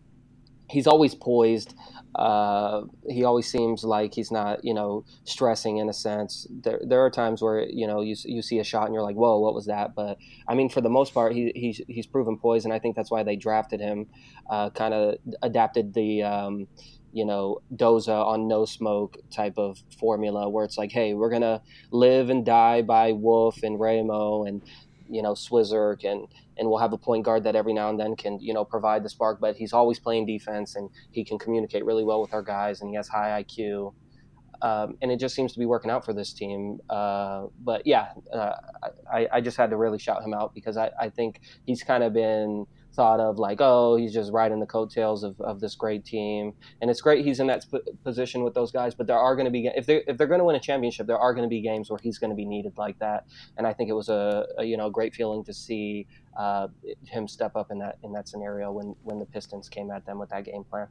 he's 0.69 0.87
always 0.87 1.15
poised. 1.15 1.75
Uh, 2.15 2.83
he 3.09 3.25
always 3.25 3.47
seems 3.47 3.85
like 3.85 4.15
he's 4.15 4.31
not, 4.31 4.65
you 4.65 4.73
know, 4.73 5.05
stressing 5.25 5.77
in 5.77 5.89
a 5.89 5.93
sense. 5.93 6.47
There, 6.51 6.81
there 6.83 7.05
are 7.05 7.11
times 7.11 7.43
where 7.43 7.67
you 7.69 7.87
know 7.87 8.01
you 8.01 8.17
you 8.25 8.43
see 8.43 8.59
a 8.59 8.65
shot 8.65 8.87
and 8.87 8.95
you're 8.95 9.03
like, 9.03 9.17
whoa, 9.17 9.39
what 9.39 9.55
was 9.55 9.67
that? 9.67 9.95
But 9.95 10.19
I 10.49 10.55
mean, 10.55 10.71
for 10.71 10.81
the 10.81 10.89
most 10.89 11.13
part, 11.13 11.35
he, 11.35 11.53
he's 11.55 11.81
he's 11.89 12.07
proven 12.07 12.39
poised, 12.39 12.65
and 12.65 12.73
I 12.73 12.79
think 12.79 12.97
that's 12.97 13.11
why 13.11 13.23
they 13.23 13.37
drafted 13.37 13.81
him. 13.81 14.07
Uh, 14.49 14.71
kind 14.71 14.95
of 14.95 15.17
adapted 15.43 15.95
the. 15.95 16.23
Um, 16.23 16.69
you 17.13 17.25
know, 17.25 17.63
Doza 17.75 18.27
on 18.27 18.47
no 18.47 18.67
smoke 18.67 19.17
type 19.31 19.55
of 19.57 19.79
formula 19.99 20.51
where 20.51 20.67
it's 20.67 20.77
like, 20.77 20.93
hey, 20.93 21.15
we're 21.15 21.31
gonna 21.31 21.63
live 21.91 22.29
and 22.29 22.45
die 22.45 22.83
by 22.83 23.13
Wolf 23.13 23.63
and 23.63 23.81
Ramo 23.81 24.45
and 24.45 24.61
you 25.09 25.23
know 25.23 25.33
Swizzer 25.33 26.03
and 26.05 26.27
and 26.59 26.69
we'll 26.69 26.79
have 26.79 26.93
a 26.93 26.99
point 26.99 27.25
guard 27.25 27.45
that 27.45 27.57
every 27.57 27.73
now 27.73 27.91
and 27.91 27.99
then 27.99 28.17
can 28.17 28.39
you 28.41 28.55
know 28.55 28.65
provide 28.65 29.03
the 29.05 29.09
spark. 29.09 29.41
But 29.41 29.57
he's 29.57 29.73
always 29.73 29.99
playing 29.99 30.27
defense 30.27 30.77
and 30.77 30.91
he 31.11 31.25
can 31.25 31.39
communicate 31.39 31.85
really 31.85 32.05
well 32.05 32.21
with 32.21 32.33
our 32.33 32.43
guys 32.43 32.81
and 32.81 32.91
he 32.91 32.97
has 32.97 33.09
high 33.09 33.43
IQ. 33.43 33.95
Um, 34.63 34.97
and 35.03 35.13
it 35.13 35.21
just 35.21 35.35
seems 35.35 35.53
to 35.53 35.59
be 35.59 35.67
working 35.67 35.91
out 35.91 36.05
for 36.05 36.15
this 36.15 36.33
team. 36.33 36.81
Uh, 36.89 37.47
but 37.63 37.87
yeah, 37.87 38.09
uh, 38.33 38.53
I, 39.13 39.29
I, 39.31 39.41
just 39.43 39.59
had 39.59 39.69
to 39.69 39.77
really 39.77 39.99
shout 39.99 40.23
him 40.23 40.33
out 40.33 40.55
because 40.55 40.79
I, 40.79 40.91
I 40.99 41.11
think 41.11 41.41
he's 41.67 41.83
kind 41.83 42.03
of 42.03 42.15
been 42.15 42.67
thought 42.97 43.21
of 43.21 43.39
like, 43.39 43.59
oh, 43.61 43.97
he's 43.97 44.13
just 44.13 44.33
riding 44.33 44.59
the 44.59 44.67
coattails 44.67 45.23
of, 45.23 45.39
of 45.41 45.61
this 45.61 45.75
great 45.75 46.05
team, 46.05 46.55
and 46.81 46.91
it's 46.91 47.03
great 47.03 47.25
he's 47.25 47.39
in 47.39 47.47
that 47.47 47.63
sp- 47.63 47.87
position 48.03 48.43
with 48.43 48.55
those 48.55 48.73
guys. 48.73 48.95
But 48.95 49.07
there 49.07 49.19
are 49.19 49.37
going 49.37 49.45
to 49.45 49.51
be 49.51 49.67
if 49.67 49.87
they 49.87 50.03
if 50.09 50.17
they're 50.17 50.27
going 50.27 50.41
to 50.41 50.45
win 50.45 50.57
a 50.57 50.61
championship, 50.61 51.07
there 51.07 51.19
are 51.19 51.35
going 51.35 51.45
to 51.45 51.49
be 51.49 51.61
games 51.61 51.91
where 51.91 52.01
he's 52.03 52.19
going 52.19 52.31
to 52.31 52.37
be 52.37 52.47
needed 52.47 52.73
like 52.79 52.99
that. 52.99 53.27
And 53.59 53.67
I 53.67 53.73
think 53.75 53.91
it 53.91 53.93
was 53.93 54.09
a, 54.09 54.47
a 54.59 54.65
you 54.65 54.77
know 54.77 54.91
great 54.91 55.15
feeling 55.15 55.45
to 55.45 55.53
see 55.53 56.07
uh, 56.37 56.69
him 57.05 57.29
step 57.29 57.55
up 57.55 57.71
in 57.71 57.79
that 57.79 57.99
in 58.03 58.13
that 58.15 58.29
scenario 58.29 58.73
when 58.73 58.97
when 59.05 59.19
the 59.19 59.27
Pistons 59.27 59.69
came 59.69 59.91
at 59.91 60.07
them 60.07 60.19
with 60.19 60.31
that 60.31 60.45
game 60.45 60.65
plan. 60.65 60.89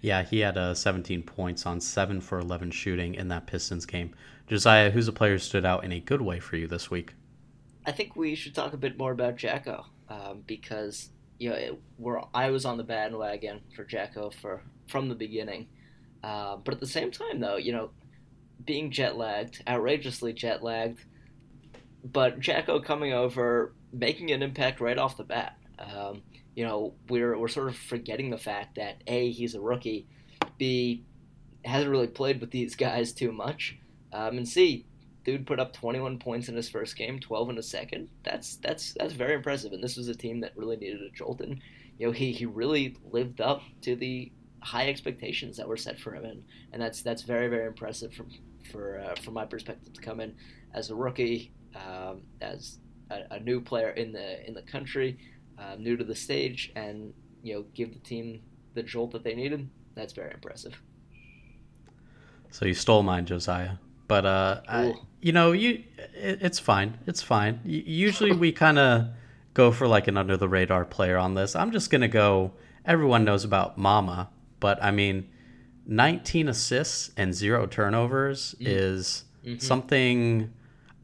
Yeah, 0.00 0.24
he 0.24 0.40
had 0.40 0.58
uh, 0.58 0.74
17 0.74 1.22
points 1.22 1.64
on 1.64 1.80
7 1.80 2.20
for 2.20 2.40
11 2.40 2.72
shooting 2.72 3.14
in 3.14 3.28
that 3.28 3.46
Pistons 3.46 3.86
game. 3.86 4.12
Josiah, 4.48 4.90
who's 4.90 5.06
a 5.06 5.12
player 5.12 5.34
who 5.34 5.38
stood 5.38 5.64
out 5.64 5.84
in 5.84 5.92
a 5.92 6.00
good 6.00 6.20
way 6.20 6.40
for 6.40 6.56
you 6.56 6.66
this 6.66 6.90
week? 6.90 7.14
I 7.86 7.92
think 7.92 8.16
we 8.16 8.34
should 8.34 8.52
talk 8.52 8.72
a 8.72 8.76
bit 8.76 8.98
more 8.98 9.12
about 9.12 9.36
Jaacko 9.36 9.84
um, 10.12 10.42
because 10.46 11.10
you 11.38 11.50
know 11.50 11.56
it, 11.56 11.80
we're, 11.98 12.20
I 12.34 12.50
was 12.50 12.64
on 12.64 12.76
the 12.76 12.84
bandwagon 12.84 13.60
for 13.74 13.84
Jaacko 13.84 14.32
for 14.34 14.62
from 14.88 15.08
the 15.08 15.14
beginning, 15.14 15.68
uh, 16.22 16.56
but 16.56 16.74
at 16.74 16.80
the 16.80 16.86
same 16.86 17.10
time 17.10 17.40
though 17.40 17.56
you 17.56 17.72
know 17.72 17.90
being 18.64 18.90
jet 18.90 19.16
lagged, 19.16 19.62
outrageously 19.66 20.32
jet 20.32 20.62
lagged, 20.62 21.04
but 22.04 22.40
Jaacko 22.40 22.84
coming 22.84 23.12
over 23.12 23.74
making 23.92 24.30
an 24.30 24.42
impact 24.42 24.80
right 24.80 24.98
off 24.98 25.16
the 25.16 25.24
bat. 25.24 25.56
Um, 25.78 26.22
you 26.54 26.64
know 26.64 26.94
we're 27.08 27.36
we're 27.38 27.48
sort 27.48 27.68
of 27.68 27.76
forgetting 27.76 28.30
the 28.30 28.38
fact 28.38 28.76
that 28.76 29.02
a 29.06 29.30
he's 29.30 29.54
a 29.54 29.60
rookie, 29.60 30.06
b 30.58 31.04
hasn't 31.64 31.90
really 31.90 32.08
played 32.08 32.40
with 32.40 32.50
these 32.50 32.74
guys 32.74 33.12
too 33.12 33.32
much, 33.32 33.78
um, 34.12 34.36
and 34.36 34.48
c 34.48 34.84
dude 35.24 35.46
put 35.46 35.60
up 35.60 35.72
21 35.72 36.18
points 36.18 36.48
in 36.48 36.56
his 36.56 36.68
first 36.68 36.96
game, 36.96 37.20
12 37.20 37.50
in 37.50 37.56
the 37.56 37.62
second. 37.62 38.08
That's 38.24 38.56
that's 38.56 38.92
that's 38.94 39.12
very 39.12 39.34
impressive. 39.34 39.72
And 39.72 39.82
this 39.82 39.96
was 39.96 40.08
a 40.08 40.14
team 40.14 40.40
that 40.40 40.56
really 40.56 40.76
needed 40.76 41.02
a 41.02 41.10
jolt. 41.10 41.40
And 41.40 41.60
you 41.98 42.06
know, 42.06 42.12
he 42.12 42.32
he 42.32 42.46
really 42.46 42.96
lived 43.10 43.40
up 43.40 43.62
to 43.82 43.96
the 43.96 44.32
high 44.60 44.88
expectations 44.88 45.56
that 45.56 45.66
were 45.66 45.76
set 45.76 45.98
for 45.98 46.14
him, 46.14 46.24
and 46.24 46.42
and 46.72 46.80
that's 46.80 47.02
that's 47.02 47.22
very 47.22 47.48
very 47.48 47.66
impressive 47.66 48.12
from 48.12 48.28
for 48.70 49.00
uh, 49.00 49.14
from 49.22 49.34
my 49.34 49.44
perspective 49.44 49.92
to 49.92 50.00
come 50.00 50.20
in 50.20 50.34
as 50.74 50.90
a 50.90 50.94
rookie, 50.94 51.52
um, 51.74 52.22
as 52.40 52.78
a, 53.10 53.22
a, 53.32 53.40
new 53.40 53.60
player 53.60 53.90
in 53.90 54.12
the 54.12 54.46
in 54.46 54.54
the 54.54 54.62
country, 54.62 55.18
uh, 55.58 55.74
new 55.78 55.96
to 55.96 56.04
the 56.04 56.14
stage, 56.14 56.72
and 56.76 57.12
you 57.42 57.54
know, 57.54 57.64
give 57.74 57.92
the 57.92 57.98
team 58.00 58.40
the 58.74 58.82
jolt 58.82 59.10
that 59.12 59.22
they 59.22 59.34
needed. 59.34 59.68
That's 59.94 60.12
very 60.12 60.32
impressive. 60.32 60.80
So 62.50 62.66
you 62.66 62.74
stole 62.74 63.02
mine, 63.02 63.26
Josiah. 63.26 63.72
But 64.08 64.26
uh, 64.26 64.60
I, 64.68 64.94
you 65.20 65.32
know, 65.32 65.52
you 65.52 65.84
it, 66.14 66.42
it's 66.42 66.58
fine. 66.58 66.98
It's 67.06 67.22
fine. 67.22 67.60
usually 67.64 68.32
we 68.32 68.52
kind 68.52 68.78
of 68.78 69.08
go 69.54 69.70
for 69.70 69.86
like 69.86 70.08
an 70.08 70.16
under 70.16 70.36
the 70.36 70.48
radar 70.48 70.84
player 70.84 71.18
on 71.18 71.34
this. 71.34 71.56
I'm 71.56 71.72
just 71.72 71.90
gonna 71.90 72.08
go. 72.08 72.52
Everyone 72.84 73.24
knows 73.24 73.44
about 73.44 73.78
Mama, 73.78 74.28
but 74.58 74.82
I 74.82 74.90
mean, 74.90 75.28
19 75.86 76.48
assists 76.48 77.10
and 77.16 77.32
zero 77.32 77.66
turnovers 77.66 78.54
mm. 78.60 78.66
is 78.66 79.24
mm-hmm. 79.44 79.58
something 79.58 80.52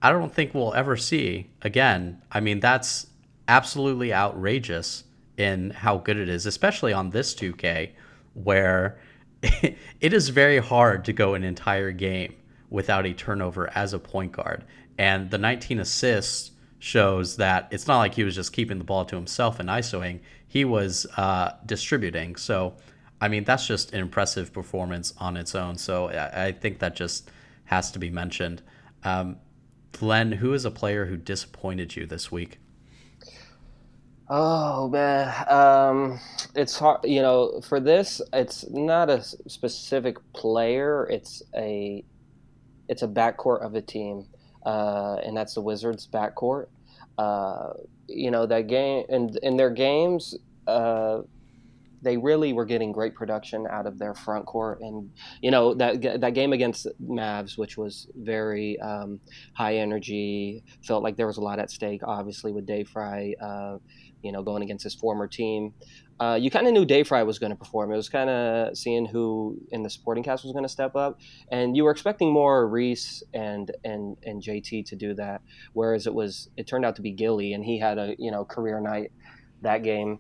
I 0.01 0.11
don't 0.11 0.33
think 0.33 0.55
we'll 0.55 0.75
ever 0.75 0.97
see 0.97 1.51
again. 1.63 2.23
I 2.31 2.41
mean, 2.41 2.61
that's 2.61 3.09
absolutely 3.49 4.13
outrageous 4.13 5.05
in 5.37 5.71
how 5.71 5.99
good 5.99 6.17
it 6.17 6.29
is, 6.29 6.47
especially 6.47 6.93
on 6.93 7.11
this 7.11 7.35
2K, 7.35 7.91
where 8.35 9.01
it 9.43 10.13
is 10.13 10.29
very 10.29 10.59
hard 10.59 11.05
to 11.07 11.13
go 11.13 11.35
an 11.35 11.45
entire 11.45 11.93
game 11.93 12.35
without 12.71 13.07
a 13.07 13.13
turnover 13.13 13.71
as 13.75 13.93
a 13.93 13.99
point 13.99 14.33
guard. 14.33 14.65
And 14.99 15.31
the 15.31 15.39
19 15.39 15.81
assists 15.81 16.53
shows 16.79 17.37
that 17.37 17.69
it's 17.71 17.87
not 17.87 17.99
like 17.99 18.15
he 18.15 18.25
was 18.25 18.35
just 18.35 18.53
keeping 18.53 18.79
the 18.79 18.85
ball 18.85 19.05
to 19.05 19.17
himself 19.17 19.59
and 19.59 19.69
ISOing, 19.69 20.21
he 20.47 20.65
was 20.65 21.07
uh, 21.17 21.53
distributing. 21.67 22.37
So, 22.37 22.75
I 23.21 23.29
mean, 23.29 23.45
that's 23.45 23.67
just 23.67 23.93
an 23.93 24.01
impressive 24.01 24.53
performance 24.53 25.13
on 25.19 25.37
its 25.37 25.55
own. 25.55 25.77
So, 25.77 26.09
I, 26.09 26.47
I 26.47 26.53
think 26.53 26.79
that 26.79 26.95
just 26.95 27.31
has 27.65 27.91
to 27.93 27.99
be 27.99 28.11
mentioned. 28.11 28.63
Um, 29.05 29.39
Len, 30.01 30.33
who 30.33 30.53
is 30.53 30.65
a 30.65 30.71
player 30.71 31.07
who 31.07 31.17
disappointed 31.17 31.97
you 31.97 32.07
this 32.07 32.31
week? 32.31 32.59
Oh 34.31 34.89
man, 34.89 35.33
um, 35.49 36.21
it's 36.55 36.79
hard. 36.79 37.01
You 37.05 37.23
know, 37.23 37.63
for 37.67 37.81
this, 37.81 38.21
it's 38.35 38.69
not 38.69 39.09
a 39.09 39.23
specific 39.23 40.17
player. 40.35 41.07
It's 41.11 41.43
a 41.57 42.05
it's 42.89 43.03
a 43.03 43.09
backcourt 43.09 43.65
of 43.65 43.75
a 43.75 43.83
team, 43.83 44.27
uh, 44.65 45.17
and 45.25 45.37
that's 45.37 45.55
the 45.55 45.61
Wizards' 45.61 46.07
backcourt. 46.07 46.67
Uh, 47.17 47.73
you 48.07 48.31
know 48.31 48.47
that 48.47 48.69
game 48.69 49.05
and 49.09 49.37
in 49.43 49.57
their 49.57 49.71
games, 49.71 50.37
uh, 50.67 51.23
they 52.03 52.17
really 52.17 52.53
were 52.53 52.65
getting 52.65 52.93
great 52.93 53.15
production 53.15 53.67
out 53.71 53.87
of 53.87 53.99
their 53.99 54.15
front 54.15 54.47
court, 54.47 54.81
and 54.81 55.11
you 55.41 55.51
know 55.51 55.75
that 55.75 56.21
that 56.21 56.35
game 56.35 56.53
against 56.53 56.87
Mavs, 57.03 57.59
which 57.59 57.77
was 57.77 58.09
very 58.15 58.79
um, 58.81 59.21
high 59.55 59.77
energy, 59.77 60.63
felt 60.85 61.03
like 61.03 61.17
there 61.17 61.27
was 61.27 61.39
a 61.39 61.43
lot 61.43 61.59
at 61.59 61.71
stake. 61.71 62.03
Obviously, 62.05 62.53
with 62.53 62.67
Dayfri, 62.67 63.33
uh, 63.41 63.79
you 64.23 64.33
know, 64.33 64.43
going 64.43 64.63
against 64.63 64.85
his 64.85 64.95
former 64.95 65.27
team, 65.27 65.73
uh, 66.21 66.39
you 66.41 66.51
kind 66.51 66.67
of 66.67 66.73
knew 66.73 66.85
Dayfri 66.85 67.25
was 67.25 67.39
going 67.39 67.51
to 67.51 67.57
perform. 67.57 67.93
It 67.93 67.97
was 67.97 68.09
kind 68.09 68.29
of 68.29 68.77
seeing 68.77 69.07
who 69.07 69.57
in 69.71 69.83
the 69.83 69.91
supporting 69.91 70.25
cast 70.25 70.45
was 70.45 70.53
going 70.53 70.65
to 70.65 70.69
step 70.69 70.97
up, 70.97 71.21
and 71.51 71.77
you 71.77 71.85
were 71.85 71.93
expecting 71.93 72.33
more 72.33 72.69
Reese 72.69 73.23
and 73.35 73.71
and 73.85 74.17
and 74.25 74.43
JT 74.43 74.87
to 74.87 74.97
do 74.97 75.15
that. 75.15 75.43
Whereas 75.75 76.07
it 76.07 76.15
was, 76.15 76.51
it 76.57 76.67
turned 76.67 76.85
out 76.85 76.97
to 76.97 77.03
be 77.03 77.13
Gilly, 77.13 77.53
and 77.53 77.65
he 77.65 77.79
had 77.79 77.99
a 77.99 78.15
you 78.19 78.31
know 78.31 78.45
career 78.45 78.81
night 78.81 79.13
that 79.63 79.83
game. 79.83 80.19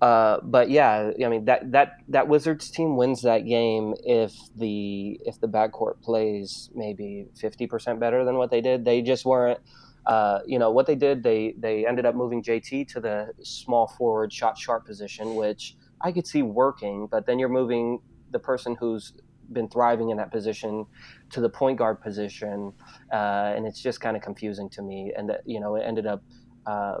Uh, 0.00 0.38
but 0.42 0.70
yeah, 0.70 1.10
I 1.22 1.28
mean 1.28 1.44
that 1.44 1.72
that 1.72 1.98
that 2.08 2.26
Wizards 2.26 2.70
team 2.70 2.96
wins 2.96 3.20
that 3.22 3.40
game 3.40 3.94
if 4.02 4.34
the 4.56 5.20
if 5.26 5.38
the 5.40 5.46
backcourt 5.46 6.00
plays 6.00 6.70
maybe 6.74 7.26
fifty 7.38 7.66
percent 7.66 8.00
better 8.00 8.24
than 8.24 8.36
what 8.36 8.50
they 8.50 8.62
did. 8.62 8.84
They 8.84 9.02
just 9.02 9.24
weren't. 9.24 9.60
Uh, 10.06 10.40
you 10.46 10.58
know 10.58 10.70
what 10.70 10.86
they 10.86 10.94
did? 10.94 11.22
They 11.22 11.54
they 11.58 11.86
ended 11.86 12.06
up 12.06 12.14
moving 12.14 12.42
JT 12.42 12.88
to 12.88 13.00
the 13.00 13.32
small 13.42 13.88
forward 13.88 14.32
shot 14.32 14.56
sharp 14.56 14.86
position, 14.86 15.34
which 15.34 15.76
I 16.00 16.12
could 16.12 16.26
see 16.26 16.40
working. 16.40 17.06
But 17.06 17.26
then 17.26 17.38
you're 17.38 17.50
moving 17.50 18.00
the 18.30 18.38
person 18.38 18.76
who's 18.80 19.12
been 19.52 19.68
thriving 19.68 20.08
in 20.10 20.16
that 20.16 20.30
position 20.30 20.86
to 21.30 21.40
the 21.42 21.50
point 21.50 21.76
guard 21.78 22.00
position, 22.00 22.72
uh, 23.12 23.52
and 23.54 23.66
it's 23.66 23.82
just 23.82 24.00
kind 24.00 24.16
of 24.16 24.22
confusing 24.22 24.70
to 24.70 24.80
me. 24.80 25.12
And 25.14 25.28
that 25.28 25.42
you 25.44 25.60
know 25.60 25.76
it 25.76 25.82
ended 25.82 26.06
up 26.06 26.22
uh, 26.64 26.98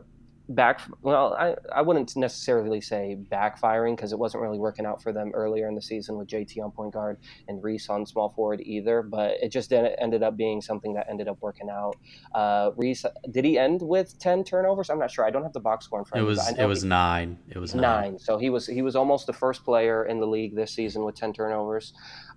back 0.54 0.80
well 1.02 1.34
I, 1.34 1.54
I 1.74 1.82
wouldn't 1.82 2.16
necessarily 2.16 2.80
say 2.80 3.16
backfiring 3.30 3.96
because 3.96 4.12
it 4.12 4.18
wasn't 4.18 4.42
really 4.42 4.58
working 4.58 4.86
out 4.86 5.02
for 5.02 5.12
them 5.12 5.30
earlier 5.34 5.68
in 5.68 5.74
the 5.74 5.82
season 5.82 6.16
with 6.16 6.28
JT 6.28 6.62
on 6.62 6.70
point 6.70 6.92
guard 6.92 7.18
and 7.48 7.62
Reese 7.62 7.88
on 7.88 8.04
small 8.06 8.30
forward 8.30 8.60
either 8.64 9.02
but 9.02 9.34
it 9.42 9.50
just 9.50 9.72
ended 9.72 10.22
up 10.22 10.36
being 10.36 10.60
something 10.60 10.94
that 10.94 11.06
ended 11.08 11.28
up 11.28 11.38
working 11.40 11.68
out. 11.70 11.96
Uh, 12.34 12.70
Reese 12.76 13.04
did 13.30 13.44
he 13.44 13.58
end 13.58 13.80
with 13.82 14.18
10 14.18 14.44
turnovers? 14.44 14.90
I'm 14.90 14.98
not 14.98 15.10
sure. 15.10 15.24
I 15.24 15.30
don't 15.30 15.42
have 15.42 15.52
the 15.52 15.60
box 15.60 15.84
score 15.84 15.98
in 15.98 16.04
front 16.04 16.22
of 16.22 16.26
me. 16.26 16.32
it 16.32 16.36
was 16.36 16.58
it 16.58 16.66
was 16.66 16.82
he, 16.82 16.88
nine. 16.88 17.38
It 17.48 17.58
was 17.58 17.74
nine. 17.74 17.82
nine. 17.82 18.18
So 18.18 18.38
he 18.38 18.50
was 18.50 18.66
he 18.66 18.82
was 18.82 18.96
almost 18.96 19.26
the 19.26 19.32
first 19.32 19.64
player 19.64 20.04
in 20.06 20.20
the 20.20 20.26
league 20.26 20.54
this 20.54 20.72
season 20.72 21.04
with 21.04 21.14
10 21.14 21.32
turnovers. 21.32 21.92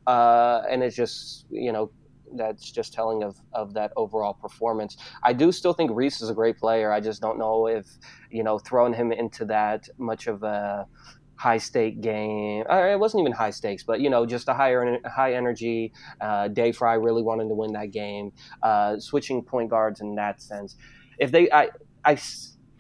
Uh, 0.06 0.62
and 0.70 0.84
it's 0.84 0.96
just 0.96 1.46
you 1.50 1.72
know 1.72 1.90
that's 2.38 2.72
just 2.72 2.94
telling 2.94 3.24
of, 3.24 3.38
of 3.54 3.74
that 3.74 3.92
overall 3.96 4.34
performance. 4.34 4.98
I 5.24 5.34
do 5.34 5.52
still 5.52 5.74
think 5.74 5.92
Reese 5.94 6.22
is 6.22 6.30
a 6.30 6.34
great 6.34 6.58
player. 6.58 6.92
I 6.92 7.00
just 7.00 7.22
don't 7.22 7.38
know 7.38 7.68
if 7.68 7.86
you 8.32 8.44
know 8.44 8.60
throwing 8.60 8.94
him 8.94 9.12
into 9.12 9.46
that 9.46 9.88
much 9.98 10.28
of 10.28 10.44
a 10.44 10.88
high 11.36 11.58
stake 11.58 12.00
game. 12.02 12.64
Uh, 12.70 12.88
it 12.88 13.00
wasn't 13.00 13.22
even 13.22 13.34
high 13.34 13.50
stakes, 13.50 13.84
but 13.84 14.00
you 14.00 14.10
know, 14.10 14.26
just 14.26 14.48
a 14.48 14.54
higher 14.54 15.00
high 15.06 15.34
energy. 15.34 15.92
Uh, 16.22 16.48
Dayfri 16.48 17.04
really 17.04 17.22
wanted 17.22 17.50
to 17.50 17.56
win 17.56 17.74
that 17.74 17.92
game. 17.92 18.32
Uh, 18.62 18.98
switching 19.00 19.44
point 19.44 19.70
guards 19.70 20.02
in 20.02 20.16
that 20.16 20.42
sense. 20.42 20.76
If 21.20 21.32
they, 21.32 21.52
I, 21.52 21.70
I, 22.06 22.18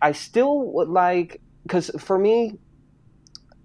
I 0.02 0.12
still 0.14 0.72
would 0.74 0.90
like 0.90 1.42
because 1.64 1.92
for 2.00 2.18
me, 2.18 2.58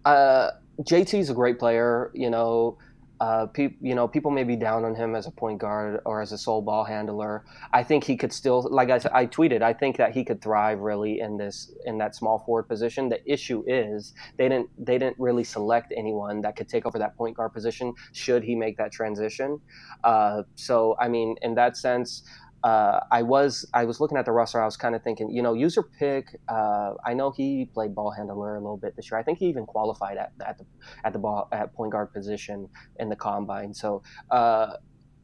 uh, 0.04 0.50
JT 0.82 1.18
is 1.18 1.30
a 1.30 1.34
great 1.34 1.58
player. 1.58 2.10
You 2.14 2.30
know 2.30 2.78
uh, 3.20 3.46
pe- 3.46 3.74
you 3.80 3.94
know, 3.94 4.06
people 4.06 4.30
may 4.30 4.44
be 4.44 4.56
down 4.56 4.84
on 4.84 4.94
him 4.94 5.14
as 5.14 5.26
a 5.26 5.30
point 5.30 5.58
guard 5.58 6.00
or 6.04 6.20
as 6.22 6.32
a 6.32 6.38
sole 6.38 6.62
ball 6.62 6.84
handler. 6.84 7.44
I 7.72 7.82
think 7.82 8.04
he 8.04 8.16
could 8.16 8.32
still, 8.32 8.66
like 8.70 8.90
I, 8.90 9.00
I 9.12 9.26
tweeted, 9.26 9.62
I 9.62 9.72
think 9.72 9.96
that 9.96 10.12
he 10.12 10.24
could 10.24 10.40
thrive 10.40 10.78
really 10.80 11.20
in 11.20 11.36
this 11.36 11.72
in 11.84 11.98
that 11.98 12.14
small 12.14 12.38
forward 12.40 12.64
position. 12.64 13.08
The 13.08 13.20
issue 13.30 13.64
is 13.66 14.14
they 14.36 14.48
didn't 14.48 14.70
they 14.78 14.98
didn't 14.98 15.18
really 15.18 15.44
select 15.44 15.92
anyone 15.96 16.40
that 16.42 16.56
could 16.56 16.68
take 16.68 16.86
over 16.86 16.98
that 16.98 17.16
point 17.16 17.36
guard 17.36 17.52
position 17.52 17.94
should 18.12 18.44
he 18.44 18.54
make 18.54 18.76
that 18.78 18.92
transition. 18.92 19.60
Uh, 20.04 20.42
so 20.54 20.96
I 21.00 21.08
mean, 21.08 21.36
in 21.42 21.54
that 21.56 21.76
sense, 21.76 22.22
uh, 22.64 23.00
I 23.10 23.22
was 23.22 23.68
I 23.72 23.84
was 23.84 24.00
looking 24.00 24.18
at 24.18 24.24
the 24.24 24.32
roster. 24.32 24.60
I 24.60 24.64
was 24.64 24.76
kind 24.76 24.94
of 24.94 25.02
thinking, 25.02 25.30
you 25.30 25.42
know, 25.42 25.54
user 25.54 25.82
pick. 25.82 26.40
Uh, 26.48 26.94
I 27.04 27.14
know 27.14 27.30
he 27.30 27.66
played 27.72 27.94
ball 27.94 28.10
handler 28.10 28.56
a 28.56 28.60
little 28.60 28.76
bit 28.76 28.96
this 28.96 29.10
year. 29.10 29.18
I 29.18 29.22
think 29.22 29.38
he 29.38 29.46
even 29.46 29.64
qualified 29.64 30.16
at, 30.16 30.32
at 30.44 30.58
the 30.58 30.64
at 31.04 31.12
the 31.12 31.18
ball 31.18 31.48
at 31.52 31.72
point 31.74 31.92
guard 31.92 32.12
position 32.12 32.68
in 32.98 33.08
the 33.08 33.16
combine. 33.16 33.74
So 33.74 34.02
uh, 34.30 34.74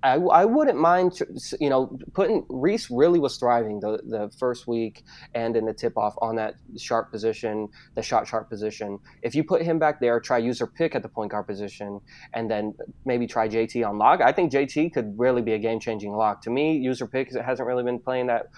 I, 0.05 0.17
I 0.17 0.45
wouldn't 0.45 0.79
mind, 0.79 1.19
you 1.59 1.71
know, 1.71 1.99
putting 2.13 2.45
Reese 2.51 2.91
really 2.91 3.19
was 3.19 3.39
thriving 3.39 3.81
the, 3.81 4.01
the 4.05 4.31
first 4.39 4.67
week 4.67 5.03
and 5.35 5.57
in 5.57 5.65
the 5.65 5.73
tip 5.73 5.97
off 5.97 6.15
on 6.19 6.37
that 6.37 6.57
sharp 6.77 7.11
position, 7.11 7.71
the 7.95 8.03
shot 8.03 8.29
sharp 8.29 8.51
position. 8.51 8.99
If 9.23 9.35
you 9.35 9.43
put 9.43 9.63
him 9.63 9.79
back 9.79 10.01
there, 10.01 10.21
try 10.21 10.37
user 10.37 10.67
pick 10.67 10.95
at 10.95 11.03
the 11.03 11.09
point 11.09 11.31
guard 11.31 11.47
position, 11.47 12.03
and 12.35 12.51
then 12.51 12.75
maybe 13.07 13.27
try 13.27 13.49
JT 13.49 13.89
on 13.89 13.97
lock. 13.97 14.21
I 14.21 14.31
think 14.31 14.53
JT 14.53 14.93
could 14.93 15.19
really 15.19 15.41
be 15.41 15.55
a 15.55 15.59
game 15.59 15.81
changing 15.81 16.13
lock. 16.13 16.43
To 16.43 16.51
me, 16.51 16.77
user 16.77 17.07
pick 17.07 17.35
hasn't 17.35 17.67
really 17.67 17.83
been 17.83 17.99
playing 17.99 18.27
that 18.27 18.51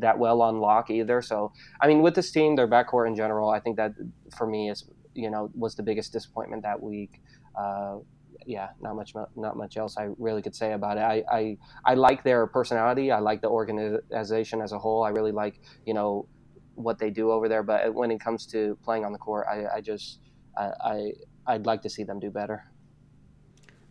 that 0.00 0.18
well 0.18 0.42
on 0.42 0.58
lock 0.58 0.90
either. 0.90 1.22
So, 1.22 1.52
I 1.80 1.86
mean, 1.86 2.02
with 2.02 2.16
this 2.16 2.32
team, 2.32 2.56
their 2.56 2.66
backcourt 2.66 3.06
in 3.06 3.14
general, 3.14 3.50
I 3.50 3.60
think 3.60 3.76
that 3.76 3.92
for 4.36 4.46
me 4.48 4.70
is 4.70 4.84
you 5.14 5.30
know 5.30 5.50
was 5.54 5.76
the 5.76 5.84
biggest 5.84 6.12
disappointment 6.12 6.64
that 6.64 6.82
week. 6.82 7.22
Uh, 7.56 7.98
yeah, 8.48 8.70
not 8.80 8.96
much 8.96 9.12
not 9.36 9.56
much 9.58 9.76
else 9.76 9.98
I 9.98 10.08
really 10.18 10.40
could 10.40 10.56
say 10.56 10.72
about 10.72 10.96
it. 10.96 11.02
I, 11.02 11.22
I 11.30 11.58
I 11.84 11.94
like 11.94 12.24
their 12.24 12.46
personality. 12.46 13.12
I 13.12 13.18
like 13.18 13.42
the 13.42 13.48
organization 13.48 14.62
as 14.62 14.72
a 14.72 14.78
whole. 14.78 15.04
I 15.04 15.10
really 15.10 15.32
like 15.32 15.60
you 15.84 15.92
know 15.92 16.26
what 16.74 16.98
they 16.98 17.10
do 17.10 17.30
over 17.30 17.46
there. 17.46 17.62
But 17.62 17.92
when 17.92 18.10
it 18.10 18.20
comes 18.20 18.46
to 18.46 18.78
playing 18.82 19.04
on 19.04 19.12
the 19.12 19.18
court, 19.18 19.46
I, 19.50 19.76
I 19.76 19.80
just 19.82 20.20
I, 20.56 20.70
I 20.82 21.12
I'd 21.46 21.66
like 21.66 21.82
to 21.82 21.90
see 21.90 22.04
them 22.04 22.20
do 22.20 22.30
better. 22.30 22.64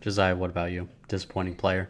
Josiah, 0.02 0.36
what 0.36 0.50
about 0.50 0.72
you? 0.72 0.90
Disappointing 1.08 1.56
player. 1.56 1.90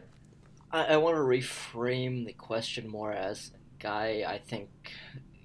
I, 0.69 0.83
I 0.95 0.97
want 0.97 1.15
to 1.15 1.21
reframe 1.21 2.25
the 2.25 2.33
question 2.33 2.85
more 2.89 3.13
as 3.13 3.51
guy 3.79 4.25
I 4.27 4.39
think 4.39 4.69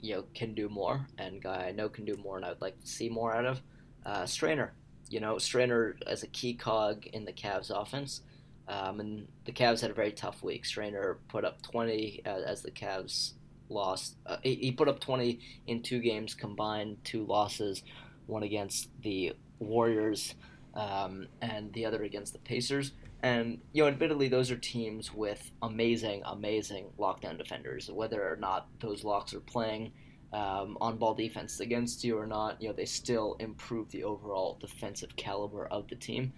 you 0.01 0.17
know 0.17 0.25
can 0.35 0.55
do 0.55 0.69
more, 0.69 1.07
and 1.19 1.41
guy 1.41 1.67
I 1.69 1.71
know 1.71 1.89
can 1.89 2.05
do 2.05 2.17
more, 2.17 2.37
and 2.37 2.45
I 2.45 2.49
would 2.49 2.61
like 2.61 2.81
to 2.81 2.87
see 2.87 3.09
more 3.09 3.33
out 3.33 3.45
of. 3.47 3.63
Uh, 4.05 4.27
Strainer, 4.27 4.75
you 5.13 5.21
know, 5.21 5.37
Strainer 5.37 5.97
as 6.07 6.23
a 6.23 6.27
key 6.29 6.55
cog 6.55 7.07
in 7.09 7.27
the 7.27 7.33
Cavs 7.33 7.71
offense. 7.71 8.23
Um, 8.67 9.01
and 9.01 9.29
the 9.45 9.53
Cavs 9.53 9.81
had 9.83 9.91
a 9.91 9.95
very 9.95 10.13
tough 10.13 10.43
week. 10.43 10.65
Strainer 10.65 11.19
put 11.29 11.45
up 11.45 11.61
20 11.63 12.23
as, 12.25 12.43
as 12.45 12.63
the 12.63 12.71
Cavs 12.71 13.33
lost. 13.69 14.17
Uh, 14.25 14.39
he, 14.43 14.55
he 14.55 14.73
put 14.73 14.89
up 14.89 15.01
20 15.01 15.39
in 15.67 15.83
two 15.83 15.99
games 15.99 16.35
combined, 16.35 16.97
two 17.05 17.27
losses, 17.27 17.83
one 18.27 18.43
against 18.43 18.89
the 19.03 19.35
Warriors 19.59 20.35
um, 20.75 21.27
and 21.43 21.71
the 21.75 21.85
other 21.85 22.03
against 22.05 22.33
the 22.33 22.39
Pacers. 22.39 22.93
And 23.23 23.59
you 23.73 23.83
know, 23.83 23.89
admittedly, 23.89 24.29
those 24.29 24.51
are 24.51 24.57
teams 24.57 25.13
with 25.13 25.51
amazing, 25.61 26.23
amazing 26.25 26.87
lockdown 26.99 27.37
defenders. 27.37 27.91
Whether 27.91 28.23
or 28.23 28.37
not 28.37 28.67
those 28.81 29.05
locks 29.05 29.35
are 29.35 29.41
playing 29.41 29.93
um, 30.33 30.79
on 30.81 30.97
ball 30.97 31.15
defense 31.15 31.61
against 31.61 32.05
you 32.05 32.19
or 32.19 32.27
not, 32.27 32.61
you 32.61 32.69
know, 32.69 32.75
they 32.75 32.85
still 32.87 33.37
improve 33.39 33.91
the 33.91 34.05
overall 34.05 34.57
defensive 34.61 35.15
caliber 35.17 35.67
of 35.67 35.89
the 35.89 35.97
team. 35.97 36.33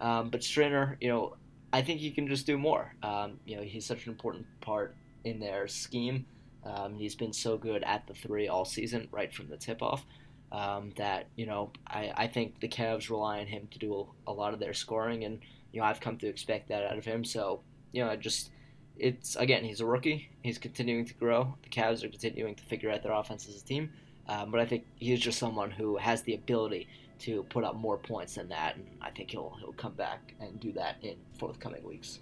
Um, 0.00 0.30
but 0.30 0.42
Strainer, 0.42 0.96
you 1.00 1.08
know, 1.08 1.36
I 1.72 1.82
think 1.82 2.00
he 2.00 2.10
can 2.10 2.26
just 2.28 2.46
do 2.46 2.56
more. 2.56 2.94
Um, 3.02 3.38
you 3.44 3.56
know, 3.56 3.62
he's 3.62 3.86
such 3.86 4.06
an 4.06 4.12
important 4.12 4.46
part 4.60 4.96
in 5.24 5.40
their 5.40 5.68
scheme. 5.68 6.26
Um, 6.64 6.94
he's 6.94 7.14
been 7.14 7.32
so 7.32 7.56
good 7.56 7.82
at 7.84 8.06
the 8.06 8.14
three 8.14 8.48
all 8.48 8.64
season, 8.64 9.08
right 9.10 9.32
from 9.32 9.48
the 9.48 9.56
tip 9.56 9.82
off, 9.82 10.04
um, 10.52 10.92
that, 10.96 11.26
you 11.36 11.46
know, 11.46 11.70
I, 11.86 12.12
I 12.16 12.26
think 12.26 12.60
the 12.60 12.68
Cavs 12.68 13.08
rely 13.10 13.40
on 13.40 13.46
him 13.46 13.68
to 13.70 13.78
do 13.78 13.94
a, 14.26 14.30
a 14.30 14.32
lot 14.32 14.52
of 14.52 14.60
their 14.60 14.74
scoring. 14.74 15.24
And, 15.24 15.40
you 15.72 15.80
know, 15.80 15.86
I've 15.86 16.00
come 16.00 16.18
to 16.18 16.26
expect 16.26 16.68
that 16.68 16.84
out 16.84 16.98
of 16.98 17.04
him. 17.04 17.24
So, 17.24 17.62
you 17.92 18.04
know, 18.04 18.10
I 18.10 18.16
just 18.16 18.50
it's 18.96 19.36
again 19.36 19.64
he's 19.64 19.80
a 19.80 19.86
rookie. 19.86 20.30
He's 20.42 20.58
continuing 20.58 21.06
to 21.06 21.14
grow. 21.14 21.56
The 21.62 21.68
Cavs 21.68 22.04
are 22.04 22.08
continuing 22.08 22.54
to 22.54 22.64
figure 22.64 22.90
out 22.90 23.02
their 23.02 23.12
offense 23.12 23.48
as 23.48 23.60
a 23.60 23.64
team. 23.64 23.90
Um, 24.28 24.50
but 24.50 24.60
I 24.60 24.66
think 24.66 24.86
he's 24.96 25.20
just 25.20 25.38
someone 25.38 25.70
who 25.70 25.96
has 25.96 26.22
the 26.22 26.34
ability 26.34 26.88
to 27.20 27.42
put 27.44 27.64
up 27.64 27.74
more 27.74 27.98
points 27.98 28.36
than 28.36 28.48
that, 28.48 28.76
and 28.76 28.86
I 29.00 29.10
think 29.10 29.30
he'll 29.30 29.56
he'll 29.60 29.72
come 29.72 29.94
back 29.94 30.34
and 30.40 30.58
do 30.60 30.72
that 30.72 30.96
in 31.02 31.16
forthcoming 31.38 31.84
weeks. 31.84 32.20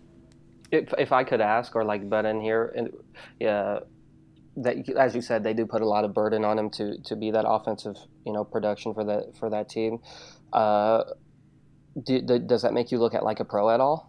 If, 0.70 0.92
if 0.98 1.12
I 1.12 1.24
could 1.24 1.40
ask 1.40 1.74
or 1.76 1.84
like 1.84 2.08
butt 2.08 2.26
in 2.26 2.40
here, 2.40 2.72
and 2.76 2.92
yeah, 3.38 3.80
that 4.56 4.88
as 4.96 5.14
you 5.14 5.20
said, 5.20 5.44
they 5.44 5.54
do 5.54 5.66
put 5.66 5.82
a 5.82 5.86
lot 5.86 6.04
of 6.04 6.14
burden 6.14 6.44
on 6.44 6.58
him 6.58 6.70
to 6.70 6.98
to 7.02 7.16
be 7.16 7.30
that 7.30 7.48
offensive 7.48 7.96
you 8.24 8.32
know 8.32 8.44
production 8.44 8.94
for 8.94 9.04
that 9.04 9.36
for 9.38 9.50
that 9.50 9.68
team. 9.68 9.98
Uh, 10.52 11.04
do, 12.02 12.20
does 12.20 12.62
that 12.62 12.72
make 12.72 12.92
you 12.92 12.98
look 12.98 13.14
at 13.14 13.24
like 13.24 13.40
a 13.40 13.44
pro 13.44 13.70
at 13.70 13.80
all? 13.80 14.07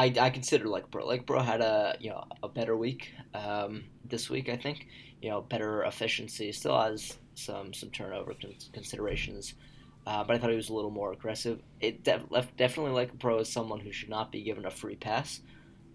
I, 0.00 0.14
I 0.18 0.30
consider 0.30 0.66
like 0.66 0.90
bro 0.90 1.06
like 1.06 1.26
bro 1.26 1.40
had 1.42 1.60
a 1.60 1.96
you 2.00 2.10
know 2.10 2.24
a 2.42 2.48
better 2.48 2.76
week 2.76 3.12
um, 3.34 3.84
this 4.04 4.30
week 4.30 4.48
I 4.48 4.56
think. 4.56 4.86
You 5.20 5.28
know 5.30 5.42
better 5.42 5.82
efficiency 5.84 6.50
still 6.52 6.80
has 6.80 7.18
some 7.34 7.74
some 7.74 7.90
turnover 7.90 8.34
considerations 8.72 9.54
uh, 10.06 10.24
but 10.24 10.34
I 10.34 10.38
thought 10.38 10.50
he 10.50 10.56
was 10.56 10.70
a 10.70 10.74
little 10.74 10.90
more 10.90 11.12
aggressive. 11.12 11.60
It 11.80 12.02
def- 12.02 12.56
definitely 12.56 12.92
like 12.92 13.18
pro 13.18 13.40
is 13.40 13.52
someone 13.52 13.80
who 13.80 13.92
should 13.92 14.08
not 14.08 14.32
be 14.32 14.42
given 14.42 14.64
a 14.64 14.70
free 14.70 14.96
pass 14.96 15.42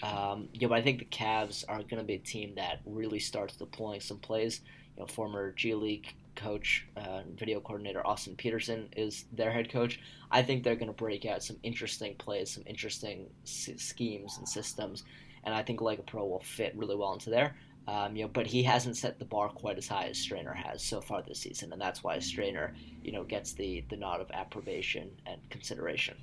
um, 0.03 0.49
know 0.61 0.67
but 0.67 0.77
I 0.77 0.81
think 0.83 0.99
the 0.99 1.05
Cavs 1.05 1.63
are 1.67 1.77
going 1.77 1.97
to 1.97 2.03
be 2.03 2.15
a 2.15 2.19
team 2.19 2.53
that 2.57 2.81
really 2.85 3.19
starts 3.19 3.55
deploying 3.55 4.01
some 4.01 4.19
plays. 4.19 4.61
You 4.95 5.01
know 5.01 5.07
former 5.07 5.51
G 5.53 5.73
League 5.73 6.13
coach, 6.35 6.85
uh, 6.97 7.21
video 7.35 7.59
coordinator 7.59 8.05
Austin 8.05 8.35
Peterson 8.35 8.89
is 8.95 9.25
their 9.31 9.51
head 9.51 9.71
coach. 9.71 9.99
I 10.31 10.41
think 10.41 10.63
they're 10.63 10.75
going 10.75 10.87
to 10.87 10.93
break 10.93 11.25
out 11.25 11.43
some 11.43 11.57
interesting 11.63 12.15
plays, 12.15 12.51
some 12.51 12.63
interesting 12.65 13.27
s- 13.43 13.69
schemes 13.77 14.37
and 14.37 14.47
systems, 14.47 15.03
and 15.43 15.53
I 15.53 15.63
think 15.63 15.79
Lega 15.79 16.05
Pro 16.05 16.25
will 16.25 16.41
fit 16.41 16.75
really 16.75 16.95
well 16.95 17.13
into 17.13 17.29
there. 17.29 17.55
Um, 17.87 18.15
you 18.15 18.23
know, 18.23 18.29
but 18.29 18.47
he 18.47 18.63
hasn't 18.63 18.97
set 18.97 19.19
the 19.19 19.25
bar 19.25 19.49
quite 19.49 19.77
as 19.77 19.87
high 19.87 20.05
as 20.05 20.17
Strainer 20.17 20.53
has 20.53 20.83
so 20.83 21.01
far 21.01 21.21
this 21.21 21.39
season, 21.39 21.71
and 21.71 21.79
that's 21.79 22.03
why 22.03 22.17
Strainer, 22.17 22.73
you 23.03 23.11
know, 23.11 23.23
gets 23.23 23.53
the 23.53 23.83
the 23.89 23.95
nod 23.95 24.21
of 24.21 24.31
approbation 24.31 25.11
and 25.27 25.39
consideration. 25.51 26.17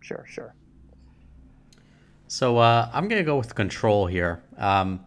Sure, 0.00 0.24
sure. 0.28 0.54
So 2.26 2.58
uh, 2.58 2.90
I'm 2.92 3.08
gonna 3.08 3.22
go 3.22 3.38
with 3.38 3.54
control 3.54 4.06
here. 4.06 4.42
Um, 4.58 5.00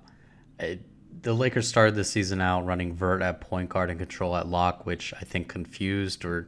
it, 0.60 0.82
the 1.22 1.34
Lakers 1.34 1.68
started 1.68 1.96
the 1.96 2.04
season 2.04 2.42
out 2.42 2.66
running 2.66 2.94
Vert 2.94 3.22
at 3.22 3.42
point 3.42 3.70
guard 3.70 3.90
and 3.90 4.00
control 4.00 4.36
at 4.36 4.48
lock, 4.48 4.86
which 4.86 5.14
I 5.14 5.24
think 5.24 5.48
confused 5.48 6.26
or 6.26 6.48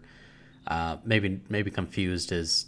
uh, 0.67 0.97
maybe 1.03 1.41
maybe 1.49 1.69
confused 1.69 2.31
is 2.31 2.67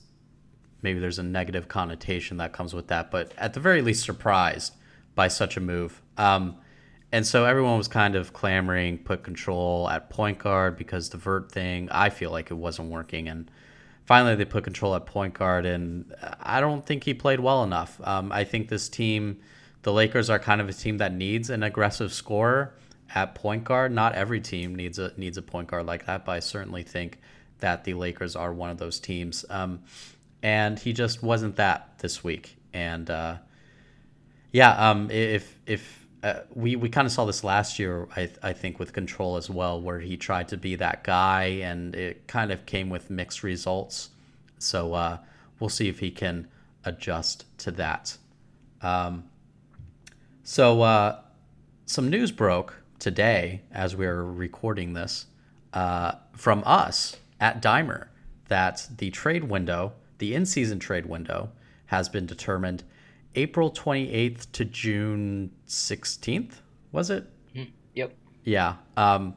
maybe 0.82 0.99
there's 0.99 1.20
a 1.20 1.24
negative 1.24 1.68
connotation 1.68 2.38
that 2.38 2.53
comes 2.53 2.74
with 2.74 2.88
that, 2.88 3.10
but 3.10 3.32
at 3.38 3.53
the 3.53 3.60
very 3.60 3.82
least 3.82 4.03
surprised 4.03 4.76
by 5.16 5.28
such 5.28 5.58
a 5.58 5.60
move. 5.60 6.01
Um, 6.18 6.58
and 7.12 7.26
so 7.26 7.45
everyone 7.45 7.78
was 7.78 7.88
kind 7.88 8.16
of 8.16 8.34
clamoring 8.34 8.99
put 8.99 9.24
control 9.24 9.89
at 9.89 10.10
point 10.10 10.38
guard 10.38 10.78
because 10.78 11.10
the 11.10 11.18
vert 11.18 11.51
thing 11.51 11.88
I 11.89 12.10
feel 12.10 12.30
like 12.30 12.51
it 12.51 12.56
wasn't 12.56 12.89
working 12.91 13.30
and 13.30 13.49
finally 14.06 14.36
they 14.36 14.45
put 14.45 14.64
control 14.64 14.95
at 14.95 15.06
point 15.06 15.34
guard 15.34 15.66
and 15.66 16.14
I 16.41 16.60
don't 16.60 16.86
think 16.86 17.03
he 17.03 17.14
played 17.14 17.39
well 17.39 17.64
enough. 17.64 17.99
Um, 18.03 18.32
I 18.32 18.43
think 18.43 18.68
this 18.68 18.89
team 18.89 19.39
the 19.86 19.94
Lakers 19.94 20.32
are 20.32 20.40
kind 20.40 20.62
of 20.62 20.68
a 20.68 20.74
team 20.74 20.98
that 20.98 21.14
needs 21.14 21.52
an 21.52 21.62
aggressive 21.62 22.12
scorer 22.12 22.74
at 23.14 23.36
point 23.36 23.64
guard. 23.64 23.92
Not 23.92 24.16
every 24.16 24.42
team 24.42 24.74
needs 24.74 24.98
a 24.98 25.14
needs 25.16 25.38
a 25.38 25.44
point 25.44 25.68
guard 25.68 25.86
like 25.86 26.08
that, 26.08 26.26
but 26.26 26.32
I 26.32 26.40
certainly 26.40 26.82
think 26.82 27.20
that 27.60 27.84
the 27.84 27.94
Lakers 27.94 28.36
are 28.36 28.52
one 28.52 28.72
of 28.72 28.80
those 28.80 29.00
teams. 29.00 29.46
Um, 29.48 29.84
and 30.42 30.80
he 30.80 30.92
just 30.92 31.22
wasn't 31.22 31.58
that 31.58 32.00
this 32.00 32.24
week. 32.24 32.58
And 32.74 33.08
uh, 33.12 33.38
yeah, 34.52 34.72
um, 34.90 35.12
if 35.12 35.56
if 35.68 36.08
uh, 36.24 36.40
we 36.56 36.76
we 36.76 36.90
kind 36.90 37.06
of 37.06 37.12
saw 37.12 37.26
this 37.26 37.44
last 37.44 37.78
year, 37.78 38.08
I 38.16 38.32
I 38.42 38.54
think 38.54 38.80
with 38.80 38.92
control 38.92 39.38
as 39.38 39.52
well, 39.52 39.80
where 39.80 40.00
he 40.00 40.18
tried 40.18 40.48
to 40.48 40.58
be 40.58 40.74
that 40.78 41.04
guy, 41.04 41.44
and 41.62 41.96
it 41.96 42.28
kind 42.28 42.52
of 42.52 42.66
came 42.66 42.90
with 42.90 43.12
mixed 43.12 43.44
results. 43.44 44.10
So 44.58 44.96
uh, 44.96 45.20
we'll 45.60 45.70
see 45.70 45.90
if 45.90 46.00
he 46.00 46.10
can 46.10 46.48
adjust 46.86 47.46
to 47.60 47.72
that. 47.74 48.18
Um, 48.82 49.26
so, 50.46 50.84
uh, 50.84 51.22
some 51.88 52.12
news 52.12 52.32
broke 52.32 52.84
today 53.00 53.62
as 53.72 53.96
we 53.96 54.06
are 54.06 54.24
recording 54.24 54.93
this 54.93 55.26
uh, 55.74 56.14
from 56.34 56.62
us 56.68 57.18
at 57.39 57.64
Dimer 57.64 58.10
that 58.48 58.88
the 58.98 59.10
trade 59.10 59.46
window, 59.46 59.93
the 60.20 60.36
in 60.36 60.46
season 60.46 60.78
trade 60.78 61.08
window, 61.08 61.50
has 61.88 62.10
been 62.10 62.28
determined 62.28 62.84
April 63.34 63.72
28th 63.72 64.52
to 64.52 64.66
June 64.66 65.52
16th, 65.68 66.62
was 66.91 67.10
it? 67.10 67.28
Mm, 67.56 67.72
yep. 67.96 68.16
Yeah. 68.43 68.76
Um, 68.96 69.34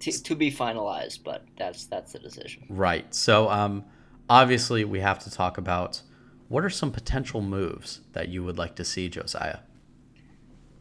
to, 0.00 0.22
to 0.22 0.34
be 0.36 0.52
finalized, 0.52 1.20
but 1.24 1.46
that's 1.56 1.86
that's 1.86 2.12
the 2.12 2.18
decision. 2.18 2.64
Right. 2.68 3.14
So 3.14 3.48
um, 3.48 3.86
obviously, 4.28 4.84
we 4.84 5.00
have 5.00 5.18
to 5.20 5.30
talk 5.30 5.56
about 5.56 6.02
what 6.48 6.62
are 6.62 6.68
some 6.70 6.92
potential 6.92 7.40
moves 7.40 8.00
that 8.12 8.28
you 8.28 8.44
would 8.44 8.58
like 8.58 8.74
to 8.76 8.84
see, 8.84 9.08
Josiah. 9.08 9.60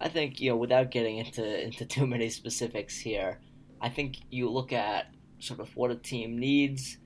I 0.02 0.10
think 0.10 0.42
you 0.42 0.50
know 0.50 0.58
without 0.58 0.90
getting 0.90 1.18
into 1.18 1.64
into 1.64 1.86
too 1.86 2.08
many 2.08 2.30
specifics 2.30 2.98
here, 2.98 3.40
I 3.80 3.90
think 3.90 4.18
you 4.32 4.50
look 4.50 4.74
at 4.74 5.14
sort 5.40 5.60
of 5.60 5.76
what 5.76 5.92
a 5.92 5.96
team 5.96 6.40
needs 6.40 6.98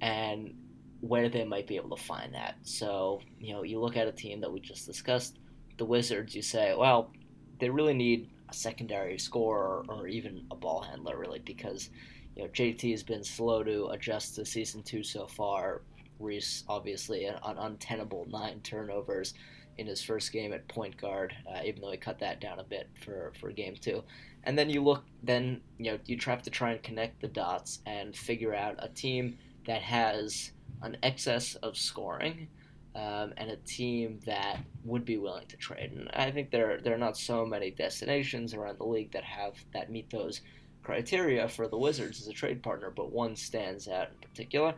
and 0.00 0.54
where 1.00 1.28
they 1.28 1.44
might 1.44 1.66
be 1.66 1.76
able 1.76 1.94
to 1.96 2.02
find 2.02 2.34
that. 2.34 2.56
So 2.62 3.20
you 3.38 3.52
know 3.52 3.62
you 3.62 3.78
look 3.80 3.96
at 3.96 4.08
a 4.08 4.12
team 4.12 4.40
that 4.40 4.50
we 4.50 4.60
just 4.60 4.86
discussed, 4.86 5.38
the 5.76 5.84
Wizards. 5.84 6.34
You 6.34 6.42
say, 6.42 6.74
well, 6.74 7.12
they 7.60 7.68
really 7.68 7.94
need 7.94 8.30
a 8.48 8.54
secondary 8.54 9.18
scorer 9.18 9.84
or 9.86 10.08
even 10.08 10.46
a 10.50 10.56
ball 10.56 10.80
handler, 10.80 11.18
really, 11.18 11.40
because 11.40 11.90
you 12.34 12.44
know 12.44 12.48
JT 12.48 12.90
has 12.92 13.02
been 13.02 13.24
slow 13.24 13.62
to 13.62 13.88
adjust 13.88 14.36
to 14.36 14.46
season 14.46 14.82
two 14.82 15.02
so 15.02 15.26
far. 15.26 15.82
Reese 16.18 16.64
obviously 16.66 17.26
an, 17.26 17.36
an 17.44 17.58
untenable 17.58 18.26
nine 18.30 18.60
turnovers 18.62 19.34
in 19.78 19.86
his 19.86 20.02
first 20.02 20.32
game 20.32 20.52
at 20.52 20.66
point 20.68 20.96
guard, 20.96 21.34
uh, 21.48 21.60
even 21.64 21.80
though 21.80 21.90
he 21.90 21.96
cut 21.96 22.18
that 22.18 22.40
down 22.40 22.58
a 22.58 22.64
bit 22.64 22.88
for, 23.04 23.32
for 23.40 23.50
game 23.50 23.76
two. 23.80 24.02
And 24.44 24.58
then 24.58 24.68
you 24.70 24.82
look, 24.82 25.04
then 25.22 25.60
you 25.78 25.92
know 25.92 25.98
you 26.06 26.18
have 26.26 26.42
to 26.42 26.50
try 26.50 26.72
and 26.72 26.82
connect 26.82 27.20
the 27.20 27.28
dots 27.28 27.80
and 27.86 28.14
figure 28.14 28.54
out 28.54 28.76
a 28.78 28.88
team 28.88 29.38
that 29.66 29.82
has 29.82 30.52
an 30.82 30.96
excess 31.02 31.54
of 31.56 31.76
scoring 31.76 32.48
um, 32.94 33.32
and 33.36 33.50
a 33.50 33.56
team 33.56 34.20
that 34.26 34.58
would 34.84 35.04
be 35.04 35.18
willing 35.18 35.46
to 35.48 35.56
trade. 35.56 35.92
And 35.92 36.10
I 36.14 36.30
think 36.30 36.50
there 36.50 36.80
there 36.80 36.94
are 36.94 36.98
not 36.98 37.16
so 37.16 37.44
many 37.46 37.70
destinations 37.70 38.54
around 38.54 38.78
the 38.78 38.86
league 38.86 39.12
that 39.12 39.24
have 39.24 39.54
that 39.72 39.90
meet 39.90 40.10
those 40.10 40.40
criteria 40.82 41.48
for 41.48 41.68
the 41.68 41.76
Wizards 41.76 42.20
as 42.20 42.28
a 42.28 42.32
trade 42.32 42.62
partner, 42.62 42.90
but 42.90 43.12
one 43.12 43.36
stands 43.36 43.88
out 43.88 44.08
in 44.08 44.28
particular. 44.28 44.74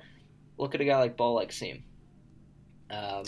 Look 0.59 0.75
at 0.75 0.81
a 0.81 0.85
guy 0.85 0.99
like 0.99 1.17
Ball 1.17 1.35
like 1.35 1.53
Seam. 1.53 1.85
Um, 2.91 3.25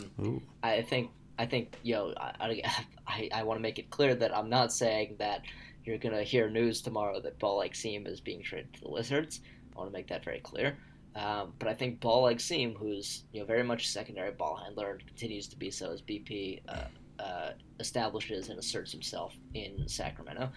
I 0.62 0.83
think 0.83 1.11
I 1.39 1.47
think 1.47 1.78
know 1.95 2.14
I 2.16 2.62
I, 3.07 3.30
I 3.35 3.43
want 3.43 3.59
to 3.59 3.62
make 3.62 3.78
it 3.78 3.91
clear 3.91 4.14
that 4.14 4.37
I'm 4.37 4.51
not 4.51 4.72
saying 4.72 5.16
that 5.18 5.43
you're 5.85 5.99
gonna 5.99 6.22
hear 6.22 6.49
news 6.49 6.80
tomorrow 6.80 7.20
that 7.20 7.39
Ball 7.39 7.64
Seam 7.72 8.07
is 8.07 8.20
being 8.20 8.43
traded 8.43 8.74
to 8.74 8.80
the 8.83 8.91
Wizards. 8.91 9.41
I 9.74 9.78
want 9.78 9.91
to 9.91 9.93
make 9.93 10.09
that 10.09 10.24
very 10.24 10.41
clear. 10.41 10.76
Um, 11.14 11.53
but 11.59 11.68
I 11.68 11.74
think 11.74 12.01
Ball 12.01 12.33
Seam, 12.39 12.74
who's 12.74 13.24
you 13.33 13.41
know 13.41 13.47
very 13.47 13.64
much 13.64 13.85
a 13.85 13.89
secondary 13.89 14.33
ball 14.33 14.57
handler 14.57 14.93
and 14.93 15.07
continues 15.07 15.49
to 15.49 15.57
be 15.57 15.70
so 15.70 15.93
as 15.93 16.03
BP 16.03 16.62
uh, 16.68 17.22
uh, 17.22 17.53
establishes 17.80 18.49
and 18.49 18.59
asserts 18.59 18.93
himself 18.93 19.35
in 19.55 19.87
Sacramento. 19.89 20.51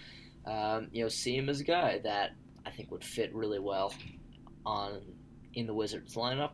Um, 0.45 0.89
you 0.91 1.03
know, 1.03 1.09
Seam 1.09 1.49
is 1.49 1.59
a 1.59 1.63
guy 1.63 1.99
that 2.03 2.31
I 2.65 2.69
think 2.69 2.91
would 2.91 3.03
fit 3.03 3.33
really 3.33 3.59
well 3.59 3.93
on 4.65 5.01
in 5.53 5.67
the 5.67 5.73
Wizards 5.73 6.15
lineup 6.15 6.51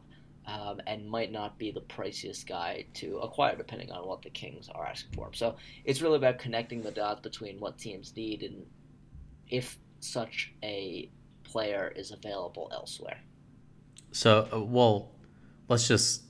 um, 0.48 0.82
and 0.88 1.10
might 1.10 1.32
not 1.32 1.58
be 1.58 1.72
the 1.72 1.82
priciest 1.82 2.48
guy 2.48 2.86
to 2.96 3.18
acquire 3.20 3.56
depending 3.56 3.92
on 3.92 4.08
what 4.08 4.22
the 4.22 4.30
Kings 4.30 4.70
are 4.74 4.86
asking 4.86 5.14
for 5.14 5.28
him. 5.28 5.34
So 5.34 5.56
it's 5.86 6.02
really 6.02 6.18
about 6.18 6.40
connecting 6.40 6.82
the 6.82 6.92
dots 6.92 7.22
between 7.22 7.60
what 7.60 7.78
teams 7.78 8.14
need 8.16 8.44
and 8.44 8.66
if 9.50 9.78
such 10.00 10.54
a 10.64 11.10
player 11.44 11.94
is 11.96 12.12
available 12.12 12.70
elsewhere. 12.74 13.20
So, 14.12 14.48
uh, 14.54 14.60
well, 14.62 15.12
let's 15.68 15.88
just. 15.88 16.24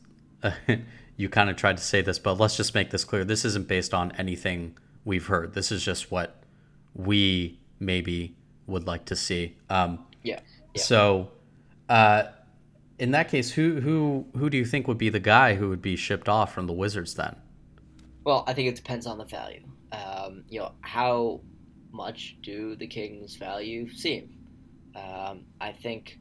Uh, 0.44 0.52
you 1.18 1.30
kind 1.30 1.50
of 1.50 1.56
tried 1.56 1.78
to 1.78 1.84
say 1.84 2.02
this, 2.02 2.18
but 2.18 2.40
let's 2.40 2.58
just 2.58 2.74
make 2.74 2.90
this 2.90 3.04
clear. 3.04 3.24
This 3.24 3.46
isn't 3.46 3.68
based 3.68 3.94
on 3.94 4.12
anything 4.14 4.78
we've 5.06 5.28
heard. 5.28 5.54
This 5.54 5.72
is 5.72 5.84
just 5.84 6.10
what 6.10 6.44
we 6.96 7.60
maybe 7.80 8.36
would 8.66 8.88
like 8.88 9.06
to 9.06 9.16
see. 9.16 9.56
Um, 9.70 10.06
yeah. 10.24 10.40
yeah. 10.74 10.82
So, 10.82 11.30
uh, 11.90 12.24
in 13.02 13.10
that 13.12 13.30
case, 13.30 13.50
who 13.50 13.82
who 13.82 14.28
who 14.38 14.48
do 14.48 14.58
you 14.58 14.64
think 14.64 14.88
would 14.88 15.00
be 15.00 15.10
the 15.10 15.20
guy 15.20 15.56
who 15.56 15.70
would 15.70 15.82
be 15.82 15.96
shipped 15.96 16.30
off 16.30 16.54
from 16.54 16.68
the 16.68 16.74
Wizards 16.74 17.16
then? 17.16 17.36
Well, 18.24 18.44
I 18.46 18.54
think 18.54 18.70
it 18.70 18.76
depends 18.76 19.08
on 19.08 19.18
the 19.18 19.26
value. 19.26 19.64
Um, 19.92 20.44
you 20.48 20.60
know, 20.60 20.74
how 20.82 21.42
much 21.92 22.38
do 22.44 22.76
the 22.76 22.86
Kings 22.86 23.38
value 23.38 23.92
Seam? 23.92 24.38
Um, 24.96 25.46
I 25.60 25.72
think, 25.72 26.20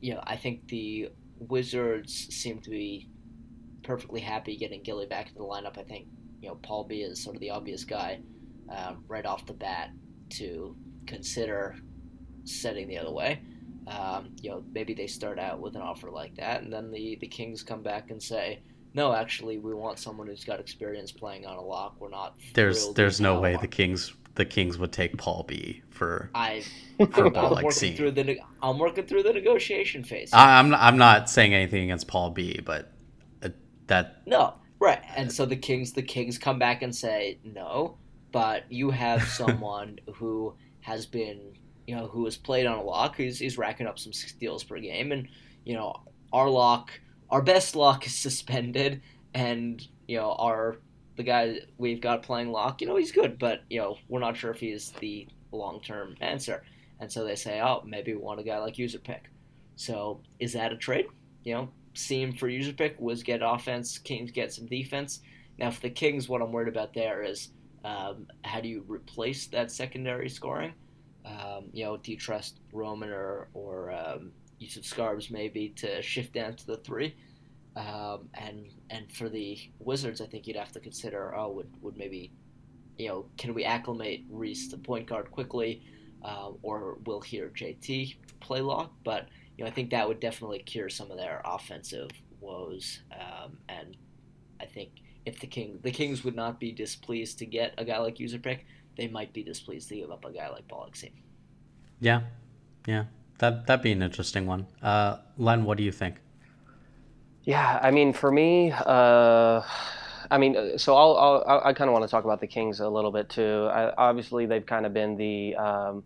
you 0.00 0.14
know, 0.14 0.20
I 0.24 0.36
think 0.36 0.66
the 0.66 1.10
Wizards 1.38 2.12
seem 2.12 2.58
to 2.62 2.70
be 2.70 3.08
perfectly 3.84 4.20
happy 4.20 4.56
getting 4.56 4.82
Gilly 4.82 5.06
back 5.06 5.28
into 5.28 5.38
the 5.38 5.44
lineup. 5.44 5.78
I 5.78 5.84
think 5.84 6.08
you 6.40 6.48
know 6.48 6.56
Paul 6.56 6.88
B 6.88 7.02
is 7.02 7.22
sort 7.22 7.36
of 7.36 7.40
the 7.40 7.50
obvious 7.50 7.84
guy 7.84 8.18
uh, 8.68 8.94
right 9.06 9.24
off 9.24 9.46
the 9.46 9.54
bat 9.54 9.90
to 10.30 10.76
consider 11.06 11.76
setting 12.42 12.88
the 12.88 12.98
other 12.98 13.12
way. 13.12 13.40
Um, 13.86 14.30
you 14.40 14.50
know, 14.50 14.64
maybe 14.72 14.94
they 14.94 15.06
start 15.06 15.38
out 15.38 15.60
with 15.60 15.74
an 15.74 15.82
offer 15.82 16.10
like 16.10 16.36
that, 16.36 16.62
and 16.62 16.72
then 16.72 16.90
the 16.90 17.16
the 17.20 17.28
Kings 17.28 17.62
come 17.62 17.82
back 17.82 18.10
and 18.10 18.22
say, 18.22 18.60
"No, 18.94 19.12
actually, 19.12 19.58
we 19.58 19.74
want 19.74 19.98
someone 19.98 20.26
who's 20.26 20.44
got 20.44 20.60
experience 20.60 21.12
playing 21.12 21.46
on 21.46 21.56
a 21.56 21.62
lock. 21.62 21.96
We're 21.98 22.10
not." 22.10 22.36
There's 22.54 22.92
there's 22.94 23.20
no 23.20 23.40
way 23.40 23.56
the 23.60 23.68
Kings 23.68 24.14
the 24.34 24.44
Kings 24.44 24.78
would 24.78 24.92
take 24.92 25.18
Paul 25.18 25.44
B 25.46 25.82
for 25.90 26.30
I 26.34 26.62
for 27.12 27.26
I'm, 27.26 27.32
Paul 27.32 27.46
I'm 27.46 27.52
like 27.52 27.64
working 27.64 27.96
through 27.96 28.12
the 28.12 28.38
I'm 28.62 28.78
working 28.78 29.06
through 29.06 29.24
the 29.24 29.32
negotiation 29.32 30.04
phase. 30.04 30.32
I, 30.32 30.58
I'm 30.58 30.70
not, 30.70 30.80
I'm 30.80 30.96
not 30.96 31.28
saying 31.28 31.54
anything 31.54 31.84
against 31.84 32.08
Paul 32.08 32.30
B, 32.30 32.60
but 32.64 32.92
uh, 33.42 33.50
that 33.88 34.22
No, 34.26 34.54
right. 34.78 35.00
And 35.16 35.30
so 35.30 35.44
the 35.44 35.56
Kings, 35.56 35.92
the 35.92 36.02
Kings 36.02 36.38
come 36.38 36.58
back 36.58 36.82
and 36.82 36.94
say 36.94 37.38
no, 37.44 37.98
but 38.30 38.70
you 38.70 38.90
have 38.90 39.22
someone 39.28 39.98
who 40.14 40.54
has 40.80 41.06
been, 41.06 41.52
you 41.86 41.94
know, 41.94 42.06
who 42.06 42.24
has 42.24 42.36
played 42.36 42.66
on 42.66 42.78
a 42.78 42.82
lock. 42.82 43.16
He's 43.16 43.38
he's 43.38 43.58
racking 43.58 43.86
up 43.86 43.98
some 43.98 44.12
steals 44.12 44.64
per 44.64 44.78
game, 44.78 45.12
and 45.12 45.28
you 45.64 45.74
know, 45.74 45.94
our 46.32 46.48
lock, 46.48 46.90
our 47.30 47.42
best 47.42 47.76
lock 47.76 48.06
is 48.06 48.14
suspended, 48.14 49.02
and 49.34 49.86
you 50.06 50.18
know, 50.18 50.32
our 50.32 50.76
the 51.16 51.22
guy 51.22 51.58
we've 51.78 52.00
got 52.00 52.22
playing 52.22 52.50
lock, 52.50 52.80
you 52.80 52.86
know, 52.86 52.96
he's 52.96 53.12
good, 53.12 53.38
but 53.38 53.62
you 53.68 53.78
know, 53.78 53.96
we're 54.08 54.20
not 54.20 54.36
sure 54.36 54.50
if 54.50 54.60
he's 54.60 54.90
the 54.92 55.28
long 55.50 55.80
term 55.80 56.16
answer. 56.20 56.62
And 57.00 57.10
so 57.10 57.24
they 57.24 57.34
say, 57.34 57.60
oh, 57.60 57.82
maybe 57.84 58.14
we 58.14 58.20
want 58.20 58.40
a 58.40 58.44
guy 58.44 58.58
like 58.58 58.78
user 58.78 58.98
pick. 58.98 59.24
So 59.76 60.20
is 60.38 60.52
that 60.52 60.72
a 60.72 60.76
trade? 60.76 61.06
You 61.44 61.54
know, 61.54 61.68
seam 61.94 62.32
for 62.32 62.48
user 62.48 62.72
pick 62.72 63.00
was 63.00 63.22
get 63.22 63.40
offense, 63.42 63.98
Kings 63.98 64.30
get 64.30 64.52
some 64.52 64.66
defense. 64.66 65.20
Now 65.58 65.70
for 65.70 65.80
the 65.80 65.90
Kings, 65.90 66.28
what 66.28 66.40
I'm 66.40 66.52
worried 66.52 66.68
about 66.68 66.94
there 66.94 67.22
is 67.22 67.48
um, 67.84 68.26
how 68.44 68.60
do 68.60 68.68
you 68.68 68.84
replace 68.86 69.46
that 69.48 69.70
secondary 69.70 70.28
scoring? 70.28 70.72
Um, 71.24 71.66
you 71.72 71.84
know, 71.84 71.96
do 71.96 72.10
you 72.10 72.18
trust 72.18 72.58
Roman 72.72 73.10
or 73.10 73.48
or 73.54 73.92
um, 73.92 74.32
Yusuf 74.58 74.84
Scarbs 74.84 75.30
maybe 75.30 75.70
to 75.76 76.02
shift 76.02 76.32
down 76.32 76.54
to 76.56 76.66
the 76.66 76.76
three? 76.78 77.14
Um, 77.76 78.28
and 78.34 78.66
and 78.90 79.10
for 79.10 79.28
the 79.28 79.58
Wizards, 79.78 80.20
I 80.20 80.26
think 80.26 80.46
you'd 80.46 80.56
have 80.56 80.72
to 80.72 80.80
consider, 80.80 81.34
oh, 81.34 81.50
would, 81.52 81.70
would 81.80 81.96
maybe, 81.96 82.32
you 82.98 83.08
know, 83.08 83.26
can 83.38 83.54
we 83.54 83.64
acclimate 83.64 84.24
Reese 84.30 84.68
to 84.68 84.76
point 84.76 85.06
guard 85.06 85.30
quickly, 85.30 85.82
uh, 86.22 86.50
or 86.62 86.98
will 87.06 87.20
here 87.20 87.50
JT 87.54 88.16
play 88.40 88.60
lock? 88.60 88.92
But 89.04 89.28
you 89.56 89.64
know, 89.64 89.70
I 89.70 89.72
think 89.72 89.90
that 89.90 90.06
would 90.06 90.20
definitely 90.20 90.58
cure 90.60 90.88
some 90.88 91.10
of 91.10 91.16
their 91.16 91.40
offensive 91.44 92.10
woes. 92.40 93.00
Um, 93.12 93.56
and 93.68 93.96
I 94.60 94.66
think 94.66 94.90
if 95.24 95.40
the 95.40 95.46
King 95.46 95.78
the 95.82 95.90
Kings 95.90 96.24
would 96.24 96.36
not 96.36 96.60
be 96.60 96.72
displeased 96.72 97.38
to 97.38 97.46
get 97.46 97.74
a 97.78 97.84
guy 97.84 97.98
like 97.98 98.20
user 98.20 98.38
pick, 98.38 98.66
they 98.96 99.08
might 99.08 99.32
be 99.32 99.42
displeased 99.42 99.88
to 99.88 99.96
give 99.96 100.10
up 100.10 100.24
a 100.24 100.32
guy 100.32 100.48
like 100.48 100.68
Ball 100.68 100.84
like 100.84 100.96
Seam. 100.96 101.12
yeah, 102.00 102.22
yeah, 102.86 103.04
that 103.38 103.66
that'd 103.66 103.82
be 103.82 103.92
an 103.92 104.02
interesting 104.02 104.46
one. 104.46 104.66
Uh, 104.82 105.18
Len, 105.38 105.64
what 105.64 105.78
do 105.78 105.84
you 105.84 105.92
think? 105.92 106.16
Yeah, 107.44 107.80
I 107.82 107.90
mean, 107.90 108.12
for 108.12 108.30
me, 108.30 108.72
uh, 108.72 109.62
I 110.30 110.38
mean, 110.38 110.56
uh, 110.56 110.78
so 110.78 110.96
I'll, 110.96 111.16
I'll 111.46 111.62
I 111.64 111.72
kind 111.72 111.88
of 111.88 111.92
want 111.92 112.04
to 112.04 112.10
talk 112.10 112.24
about 112.24 112.40
the 112.40 112.46
Kings 112.46 112.80
a 112.80 112.88
little 112.88 113.10
bit 113.10 113.28
too. 113.28 113.68
I, 113.72 113.92
obviously, 113.96 114.46
they've 114.46 114.64
kind 114.64 114.86
of 114.86 114.94
been 114.94 115.16
the 115.16 115.56
um, 115.56 116.04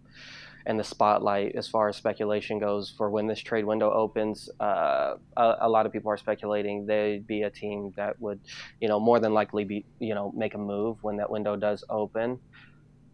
in 0.66 0.76
the 0.76 0.84
spotlight 0.84 1.54
as 1.54 1.68
far 1.68 1.88
as 1.88 1.96
speculation 1.96 2.58
goes 2.58 2.92
for 2.96 3.08
when 3.10 3.26
this 3.26 3.38
trade 3.40 3.64
window 3.64 3.90
opens. 3.92 4.48
Uh, 4.58 5.14
a, 5.36 5.54
a 5.60 5.68
lot 5.68 5.86
of 5.86 5.92
people 5.92 6.10
are 6.10 6.16
speculating 6.16 6.86
they'd 6.86 7.26
be 7.26 7.42
a 7.42 7.50
team 7.50 7.92
that 7.96 8.20
would, 8.20 8.40
you 8.80 8.88
know, 8.88 8.98
more 8.98 9.20
than 9.20 9.32
likely 9.32 9.64
be, 9.64 9.84
you 10.00 10.14
know, 10.14 10.32
make 10.34 10.54
a 10.54 10.58
move 10.58 10.98
when 11.02 11.16
that 11.18 11.30
window 11.30 11.54
does 11.54 11.84
open. 11.88 12.40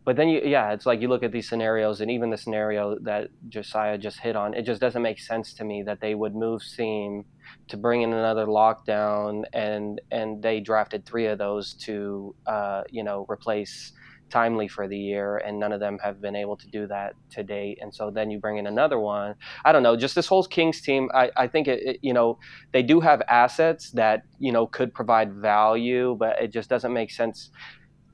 But 0.04 0.16
then 0.16 0.28
you, 0.28 0.40
yeah, 0.44 0.72
it's 0.72 0.84
like 0.84 1.00
you 1.00 1.08
look 1.08 1.22
at 1.22 1.30
these 1.30 1.48
scenarios, 1.48 2.00
and 2.00 2.10
even 2.10 2.30
the 2.30 2.36
scenario 2.36 2.98
that 3.02 3.28
Josiah 3.48 3.96
just 3.98 4.18
hit 4.18 4.34
on, 4.34 4.54
it 4.54 4.62
just 4.62 4.80
doesn't 4.80 5.02
make 5.02 5.20
sense 5.20 5.54
to 5.54 5.64
me 5.64 5.82
that 5.84 6.00
they 6.00 6.14
would 6.14 6.34
move 6.34 6.62
Seam 6.62 7.24
to 7.68 7.76
bring 7.76 8.02
in 8.02 8.12
another 8.12 8.46
lockdown, 8.46 9.44
and 9.52 10.00
and 10.10 10.42
they 10.42 10.60
drafted 10.60 11.06
three 11.06 11.26
of 11.26 11.38
those 11.38 11.74
to, 11.74 12.34
uh, 12.46 12.82
you 12.90 13.04
know, 13.04 13.26
replace 13.30 13.92
timely 14.32 14.66
for 14.66 14.88
the 14.88 14.98
year, 14.98 15.36
and 15.38 15.60
none 15.60 15.72
of 15.72 15.78
them 15.78 15.98
have 16.02 16.20
been 16.20 16.34
able 16.34 16.56
to 16.56 16.66
do 16.68 16.86
that 16.86 17.14
to 17.30 17.44
date. 17.44 17.78
And 17.82 17.94
so 17.94 18.10
then 18.10 18.30
you 18.30 18.38
bring 18.40 18.56
in 18.56 18.66
another 18.66 18.98
one. 18.98 19.34
I 19.64 19.72
don't 19.72 19.82
know, 19.82 19.94
just 19.96 20.14
this 20.14 20.26
whole 20.26 20.42
Kings 20.44 20.80
team. 20.80 21.10
I, 21.14 21.30
I 21.36 21.46
think 21.46 21.68
it, 21.68 21.82
it, 21.82 21.98
you 22.02 22.14
know, 22.14 22.38
they 22.72 22.82
do 22.82 22.98
have 23.00 23.22
assets 23.28 23.90
that 23.92 24.22
you 24.40 24.50
know 24.50 24.66
could 24.66 24.92
provide 24.94 25.34
value, 25.34 26.16
but 26.18 26.42
it 26.42 26.52
just 26.52 26.68
doesn't 26.68 26.92
make 26.92 27.10
sense. 27.10 27.50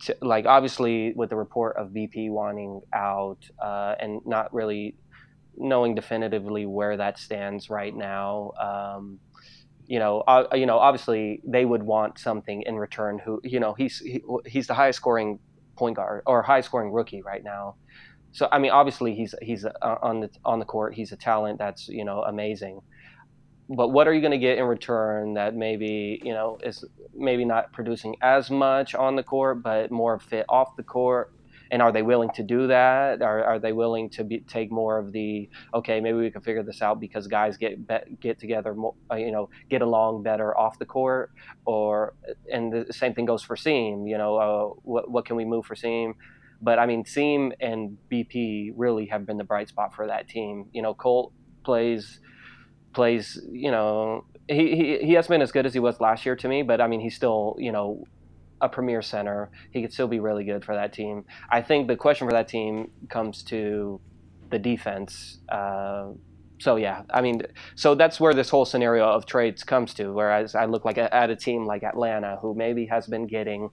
To, 0.03 0.17
like 0.23 0.47
obviously 0.47 1.13
with 1.15 1.31
the 1.31 1.37
report 1.37 1.77
of 1.77 1.89
BP 1.89 2.31
wanting 2.31 2.83
out 2.93 3.39
uh, 3.61 3.95
and 3.99 4.21
not 4.25 4.55
really 4.55 4.95
knowing 5.57 5.95
definitively 5.95 6.67
where 6.67 6.97
that 6.97 7.19
stands 7.19 7.69
right 7.69 7.95
now. 7.95 8.53
Um, 8.61 9.19
you 9.87 9.99
know, 9.99 10.21
uh, 10.21 10.45
you 10.55 10.67
know, 10.67 10.79
obviously 10.79 11.41
they 11.45 11.65
would 11.65 11.83
want 11.83 12.19
something 12.19 12.63
in 12.63 12.77
return. 12.77 13.19
Who, 13.19 13.41
you 13.43 13.59
know, 13.59 13.75
he's 13.75 13.99
he, 13.99 14.23
he's 14.47 14.67
the 14.67 14.75
highest 14.75 14.99
scoring 14.99 15.39
point 15.77 15.97
guard 15.97 16.23
or 16.27 16.43
high 16.43 16.61
scoring 16.61 16.93
rookie 16.93 17.23
right 17.23 17.43
now. 17.43 17.77
So 18.33 18.49
I 18.53 18.59
mean, 18.59 18.71
obviously 18.71 19.15
he's 19.15 19.35
he's 19.41 19.65
uh, 19.65 19.71
on 20.03 20.21
the 20.21 20.31
on 20.45 20.59
the 20.59 20.67
court. 20.67 20.95
He's 20.95 21.13
a 21.13 21.17
talent 21.17 21.59
that's 21.59 21.89
you 21.89 22.05
know 22.05 22.23
amazing. 22.23 22.81
But 23.69 23.89
what 23.89 24.09
are 24.09 24.15
you 24.15 24.21
going 24.21 24.33
to 24.33 24.39
get 24.39 24.59
in 24.59 24.65
return 24.65 25.35
that 25.35 25.55
maybe 25.55 26.21
you 26.25 26.33
know 26.33 26.59
is 26.63 26.85
maybe 27.15 27.45
not 27.45 27.73
producing 27.73 28.17
as 28.23 28.51
much 28.51 28.95
on 28.95 29.17
the 29.17 29.23
court, 29.23 29.63
but 29.63 29.91
more 29.91 30.19
fit 30.19 30.47
off 30.49 30.77
the 30.77 30.83
court? 30.83 31.33
And 31.71 31.83
are 31.83 31.93
they 31.93 32.01
willing 32.01 32.31
to 32.31 32.43
do 32.43 32.69
that? 32.69 33.21
Are, 33.21 33.45
are 33.45 33.59
they 33.59 33.75
willing 33.75 34.09
to 34.11 34.25
be, 34.25 34.41
take 34.41 34.73
more 34.73 34.97
of 34.97 35.13
the 35.13 35.51
okay? 35.75 36.01
Maybe 36.01 36.17
we 36.17 36.31
can 36.31 36.41
figure 36.41 36.63
this 36.63 36.81
out 36.81 36.99
because 36.99 37.27
guys 37.27 37.59
get 37.59 37.79
get 38.21 38.39
together, 38.39 38.75
more, 38.75 38.95
you 39.13 39.31
know, 39.31 39.51
get 39.69 39.83
along 39.83 40.23
better 40.23 40.57
off 40.57 40.79
the 40.79 40.87
court. 40.87 41.31
Or 41.67 42.15
and 42.51 42.73
the 42.73 42.91
same 42.91 43.13
thing 43.13 43.27
goes 43.27 43.43
for 43.43 43.55
Seam. 43.55 44.07
You 44.07 44.17
know, 44.17 44.37
uh, 44.37 44.81
what 44.83 45.11
what 45.11 45.27
can 45.27 45.37
we 45.37 45.45
move 45.45 45.67
for 45.67 45.75
Seam? 45.75 46.15
But 46.63 46.79
I 46.79 46.87
mean, 46.87 47.05
Seam 47.05 47.53
and 47.61 47.99
BP 48.11 48.73
really 48.75 49.07
have 49.07 49.27
been 49.27 49.37
the 49.37 49.45
bright 49.45 49.69
spot 49.69 49.95
for 49.95 50.07
that 50.07 50.27
team. 50.27 50.71
You 50.73 50.81
know, 50.81 50.95
Colt 50.95 51.33
plays 51.65 52.21
plays. 52.99 53.41
You 53.53 53.71
know, 53.71 54.25
he, 54.49 54.75
he 54.75 54.99
he 55.07 55.13
hasn't 55.13 55.31
been 55.31 55.43
as 55.43 55.53
good 55.53 55.67
as 55.67 55.73
he 55.73 55.79
was 55.79 56.01
last 56.01 56.27
year 56.27 56.35
to 56.35 56.49
me, 56.49 56.63
but 56.63 56.81
I 56.81 56.89
mean, 56.89 57.01
he's 57.01 57.15
still 57.15 57.55
you 57.59 57.71
know 57.71 58.05
a 58.61 58.69
premier 58.69 59.03
center. 59.03 59.51
He 59.71 59.81
could 59.83 59.93
still 59.93 60.09
be 60.09 60.19
really 60.19 60.45
good 60.45 60.65
for 60.65 60.75
that 60.75 60.93
team. 60.93 61.25
I 61.49 61.63
think 61.63 61.87
the 61.87 61.97
question 61.97 62.27
for 62.27 62.33
that 62.33 62.49
team 62.49 62.91
comes 63.09 63.45
to 63.45 64.01
the 64.51 64.59
defense. 64.59 65.39
Uh, 65.49 66.09
so 66.59 66.75
yeah, 66.75 67.03
I 67.11 67.21
mean, 67.21 67.43
so 67.77 67.95
that's 67.95 68.19
where 68.19 68.35
this 68.35 68.51
whole 68.51 68.65
scenario 68.65 69.05
of 69.05 69.27
trades 69.27 69.63
comes 69.63 69.95
to. 69.95 70.13
Whereas 70.13 70.57
I 70.57 70.65
look 70.65 70.85
like 70.85 70.99
a, 70.99 71.15
at 71.15 71.31
a 71.31 71.37
team 71.37 71.67
like 71.67 71.85
Atlanta, 71.85 72.39
who 72.43 72.53
maybe 72.55 72.87
has 72.87 73.07
been 73.07 73.29
getting 73.29 73.71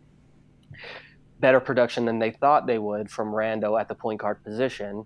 better 1.39 1.59
production 1.59 2.05
than 2.05 2.19
they 2.19 2.31
thought 2.31 2.67
they 2.67 2.77
would 2.77 3.09
from 3.09 3.29
Rando 3.29 3.81
at 3.81 3.87
the 3.87 3.95
point 3.95 4.19
guard 4.21 4.43
position. 4.43 5.05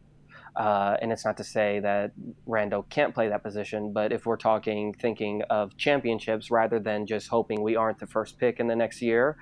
Uh, 0.60 0.98
and 1.02 1.14
it's 1.14 1.24
not 1.24 1.38
to 1.38 1.44
say 1.44 1.80
that 1.80 2.12
Randall 2.46 2.84
can't 2.84 3.14
play 3.14 3.30
that 3.30 3.42
position, 3.44 3.94
but 3.94 4.12
if 4.12 4.26
we're 4.26 4.36
talking 4.36 4.94
thinking 4.94 5.42
of 5.50 5.78
championships 5.78 6.52
rather 6.52 6.80
than 6.82 7.08
just 7.08 7.30
hoping 7.30 7.64
we 7.64 7.78
aren't 7.78 7.98
the 7.98 8.08
first 8.08 8.38
pick 8.38 8.60
in 8.60 8.68
the 8.68 8.76
next 8.76 9.02
year, 9.02 9.38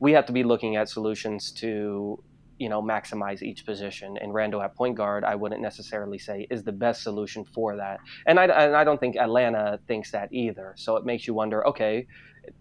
we 0.00 0.12
have 0.12 0.24
to 0.24 0.32
be 0.32 0.42
looking 0.42 0.76
at 0.76 0.88
solutions 0.88 1.52
to 1.52 2.24
you 2.56 2.70
know 2.70 2.82
maximize 2.82 3.42
each 3.42 3.66
position. 3.66 4.16
And 4.16 4.32
Randall 4.32 4.62
at 4.62 4.74
point 4.74 4.96
guard 4.96 5.22
I 5.22 5.34
wouldn't 5.34 5.60
necessarily 5.60 6.18
say 6.18 6.46
is 6.50 6.64
the 6.64 6.72
best 6.72 7.02
solution 7.02 7.44
for 7.44 7.76
that. 7.76 7.98
And 8.24 8.40
I, 8.40 8.44
and 8.46 8.74
I 8.74 8.84
don't 8.84 8.98
think 8.98 9.16
Atlanta 9.16 9.78
thinks 9.86 10.12
that 10.12 10.32
either. 10.32 10.72
So 10.78 10.96
it 10.96 11.04
makes 11.04 11.26
you 11.26 11.34
wonder 11.34 11.66
okay 11.66 12.06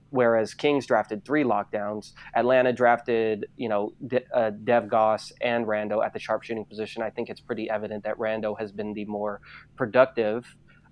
whereas 0.09 0.53
Kings 0.53 0.85
drafted 0.85 1.25
three 1.25 1.43
lockdowns. 1.43 2.13
Atlanta 2.35 2.73
drafted 2.73 3.47
you 3.57 3.69
know 3.69 3.93
De, 4.07 4.21
uh, 4.33 4.51
Dev 4.63 4.89
Goss 4.89 5.31
and 5.41 5.65
Rando 5.65 6.05
at 6.05 6.13
the 6.13 6.19
sharpshooting 6.19 6.65
position. 6.65 7.01
I 7.01 7.09
think 7.09 7.29
it's 7.29 7.41
pretty 7.41 7.69
evident 7.69 8.03
that 8.03 8.17
Rando 8.17 8.57
has 8.59 8.71
been 8.71 8.93
the 8.93 9.05
more 9.05 9.41
productive 9.75 10.45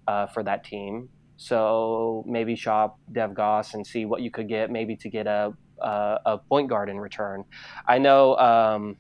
uh, 0.07 0.27
for 0.27 0.43
that 0.43 0.63
team. 0.63 1.09
So 1.37 2.23
maybe 2.27 2.55
shop 2.55 2.97
Dev 3.11 3.33
Goss 3.33 3.73
and 3.73 3.85
see 3.85 4.05
what 4.05 4.21
you 4.21 4.31
could 4.31 4.47
get 4.47 4.71
maybe 4.71 4.95
to 4.97 5.09
get 5.09 5.27
a 5.27 5.53
a 5.81 6.37
point 6.49 6.69
guard 6.69 6.89
in 6.89 6.99
return. 6.99 7.43
I 7.87 7.97
know 7.97 8.37
um, 8.37 8.97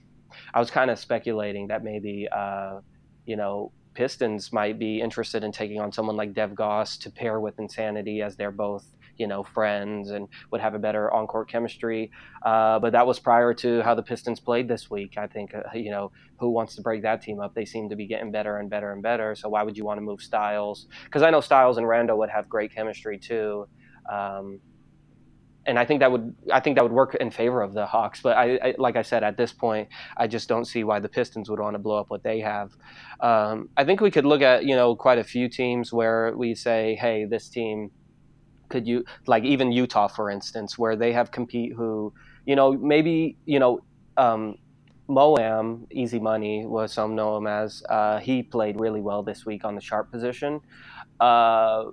I 0.53 0.59
was 0.59 0.69
kind 0.69 0.91
of 0.91 0.99
speculating 0.99 1.67
that 1.67 1.83
maybe 1.83 2.27
uh, 2.31 2.79
you 3.25 3.35
know 3.35 3.71
Pistons 3.93 4.51
might 4.51 4.77
be 4.77 4.99
interested 4.99 5.43
in 5.43 5.51
taking 5.51 5.79
on 5.79 5.91
someone 5.91 6.17
like 6.17 6.33
Dev 6.33 6.53
Goss 6.53 6.97
to 6.97 7.09
pair 7.09 7.39
with 7.39 7.57
Insanity 7.59 8.21
as 8.21 8.35
they're 8.35 8.51
both 8.51 8.85
you 9.17 9.27
know 9.27 9.43
friends 9.43 10.11
and 10.11 10.27
would 10.51 10.61
have 10.61 10.73
a 10.73 10.79
better 10.79 11.11
on-court 11.13 11.49
chemistry. 11.49 12.11
Uh, 12.45 12.79
but 12.79 12.91
that 12.93 13.07
was 13.07 13.19
prior 13.19 13.53
to 13.53 13.81
how 13.81 13.95
the 13.95 14.03
Pistons 14.03 14.39
played 14.39 14.67
this 14.67 14.89
week. 14.89 15.17
I 15.17 15.27
think 15.27 15.53
uh, 15.53 15.61
you 15.73 15.91
know 15.91 16.11
who 16.39 16.49
wants 16.49 16.75
to 16.75 16.81
break 16.81 17.01
that 17.03 17.21
team 17.21 17.39
up? 17.39 17.53
They 17.55 17.65
seem 17.65 17.89
to 17.89 17.95
be 17.95 18.07
getting 18.07 18.31
better 18.31 18.57
and 18.57 18.69
better 18.69 18.91
and 18.91 19.01
better. 19.01 19.35
So 19.35 19.49
why 19.49 19.63
would 19.63 19.77
you 19.77 19.85
want 19.85 19.97
to 19.97 20.01
move 20.01 20.21
Styles? 20.21 20.87
Because 21.05 21.21
I 21.21 21.29
know 21.29 21.41
Styles 21.41 21.77
and 21.77 21.87
Randall 21.87 22.17
would 22.19 22.29
have 22.29 22.49
great 22.49 22.73
chemistry 22.73 23.17
too. 23.17 23.67
Um, 24.11 24.59
and 25.67 25.79
I 25.79 25.85
think 25.85 25.99
that 26.01 26.11
would 26.11 26.35
I 26.51 26.59
think 26.59 26.75
that 26.75 26.83
would 26.83 26.91
work 26.91 27.15
in 27.15 27.31
favor 27.31 27.61
of 27.61 27.73
the 27.73 27.85
Hawks. 27.85 28.21
But 28.21 28.37
I, 28.37 28.59
I, 28.63 28.73
like 28.77 28.95
I 28.95 29.01
said, 29.01 29.23
at 29.23 29.37
this 29.37 29.51
point, 29.51 29.89
I 30.15 30.27
just 30.27 30.47
don't 30.47 30.65
see 30.65 30.83
why 30.83 30.99
the 30.99 31.09
Pistons 31.09 31.49
would 31.49 31.59
want 31.59 31.73
to 31.73 31.79
blow 31.79 31.99
up 31.99 32.09
what 32.09 32.23
they 32.23 32.39
have. 32.39 32.71
Um, 33.19 33.69
I 33.75 33.83
think 33.83 34.01
we 34.01 34.11
could 34.11 34.25
look 34.25 34.41
at 34.41 34.65
you 34.65 34.75
know 34.75 34.95
quite 34.95 35.17
a 35.17 35.23
few 35.23 35.49
teams 35.49 35.91
where 35.91 36.33
we 36.35 36.55
say, 36.55 36.95
hey, 36.99 37.25
this 37.25 37.49
team 37.49 37.91
could 38.75 38.85
you 38.91 39.05
like 39.25 39.45
even 39.45 39.71
Utah 39.71 40.09
for 40.09 40.29
instance, 40.29 40.77
where 40.77 40.95
they 40.97 41.13
have 41.13 41.31
compete 41.31 41.71
who 41.79 42.13
you 42.45 42.55
know 42.55 42.73
maybe 42.73 43.37
you 43.45 43.59
know. 43.59 43.81
Um, 44.17 44.57
Moam, 45.07 45.85
Easy 45.91 46.19
Money, 46.19 46.65
was 46.65 46.91
some 46.91 47.15
know 47.15 47.37
him 47.37 47.45
as. 47.45 47.83
Uh, 47.87 48.17
he 48.17 48.41
played 48.41 48.79
really 48.79 49.01
well 49.01 49.21
this 49.21 49.45
week 49.45 49.63
on 49.63 49.75
the 49.75 49.81
sharp 49.81 50.11
position. 50.11 50.61
Uh, 51.19 51.91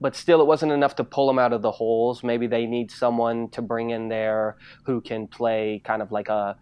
but 0.00 0.16
still, 0.16 0.40
it 0.40 0.46
wasn't 0.46 0.72
enough 0.72 0.96
to 0.96 1.04
pull 1.04 1.28
them 1.28 1.38
out 1.38 1.52
of 1.52 1.62
the 1.62 1.70
holes. 1.70 2.24
Maybe 2.24 2.48
they 2.48 2.66
need 2.66 2.90
someone 2.90 3.48
to 3.50 3.62
bring 3.62 3.90
in 3.90 4.08
there 4.08 4.56
who 4.84 5.00
can 5.00 5.28
play 5.28 5.80
kind 5.84 6.02
of 6.02 6.10
like 6.10 6.28
a 6.28 6.56